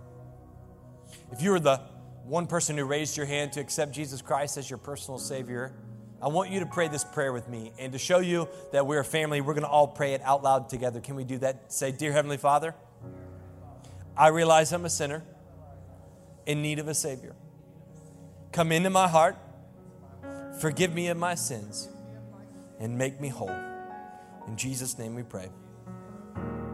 If 1.32 1.42
you 1.42 1.54
are 1.54 1.60
the 1.60 1.82
one 2.26 2.48
person 2.48 2.78
who 2.78 2.86
raised 2.86 3.16
your 3.18 3.26
hand 3.26 3.54
to 3.54 3.60
accept 3.60 3.92
Jesus 3.92 4.22
Christ 4.22 4.58
as 4.58 4.70
your 4.70 4.80
personal 4.80 5.20
Savior, 5.20 5.74
I 6.22 6.28
want 6.28 6.50
you 6.50 6.60
to 6.62 6.66
pray 6.66 6.88
this 6.88 7.04
prayer 7.04 7.32
with 7.32 7.48
me. 7.48 7.72
And 7.78 7.92
to 7.94 8.00
show 8.00 8.20
you 8.20 8.50
that 8.72 8.88
we're 8.88 9.02
a 9.02 9.06
family, 9.06 9.42
we're 9.42 9.54
going 9.54 9.64
to 9.64 9.70
all 9.70 9.88
pray 9.88 10.14
it 10.14 10.22
out 10.24 10.42
loud 10.42 10.70
together. 10.70 11.00
Can 11.00 11.16
we 11.16 11.24
do 11.24 11.38
that? 11.40 11.72
Say, 11.72 11.92
Dear 11.92 12.12
Heavenly 12.12 12.38
Father, 12.38 12.74
I 14.18 14.30
realize 14.30 14.72
I'm 14.72 14.86
a 14.86 14.90
sinner 14.90 15.24
in 16.46 16.62
need 16.62 16.80
of 16.80 16.88
a 16.88 16.96
Savior. 16.96 17.36
Come 18.52 18.72
into 18.72 18.90
my 18.90 19.08
heart, 19.08 19.36
forgive 20.60 20.94
me 20.94 21.10
of 21.10 21.18
my 21.18 21.36
sins, 21.36 21.90
and 22.80 22.98
make 22.98 23.22
me 23.22 23.28
whole. 23.28 23.56
In 24.48 24.56
Jesus' 24.56 24.98
name 24.98 25.14
we 25.14 25.24
pray. 25.24 25.50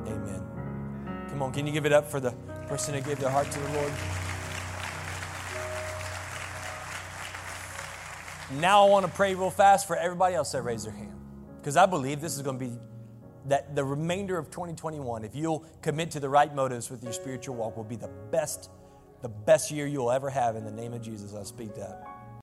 Amen. 0.06 1.26
Come 1.30 1.41
on, 1.41 1.52
can 1.52 1.66
you 1.66 1.74
give 1.74 1.86
it 1.86 1.93
up 1.93 2.10
for 2.10 2.20
the 2.20 2.32
person 2.68 2.93
who 2.93 3.02
gave 3.02 3.20
their 3.20 3.30
heart 3.30 3.49
to 3.52 3.60
the 3.60 3.70
Lord? 3.74 3.91
Now 8.60 8.86
I 8.86 8.89
want 8.89 9.06
to 9.06 9.12
pray 9.12 9.34
real 9.34 9.49
fast 9.49 9.88
for 9.88 9.95
everybody 9.95 10.36
else 10.36 10.52
that 10.52 10.62
raised 10.62 10.86
their 10.86 10.93
hand. 10.93 11.14
Because 11.58 11.78
I 11.78 11.86
believe 11.86 12.22
this 12.22 12.36
is 12.36 12.41
going 12.41 12.60
to 12.60 12.66
be 12.66 12.78
that 13.47 13.76
the 13.76 13.84
remainder 13.84 14.38
of 14.38 14.52
2021, 14.52 15.24
if 15.24 15.36
you'll 15.36 15.66
commit 15.82 16.12
to 16.12 16.20
the 16.20 16.30
right 16.30 16.54
motives 16.54 16.89
with 16.89 17.04
your 17.04 17.14
spiritual 17.14 17.56
walk, 17.56 17.78
will 17.78 17.84
be 17.84 17.95
the 17.95 18.10
best, 18.30 18.70
the 19.22 19.30
best 19.30 19.72
year 19.72 19.88
you'll 19.88 20.12
ever 20.12 20.30
have 20.30 20.56
in 20.56 20.64
the 20.64 20.72
name 20.72 20.93
of 20.93 21.02
Jesus. 21.02 21.34
I 21.34 21.43
speak 21.43 21.74
that. 21.76 22.11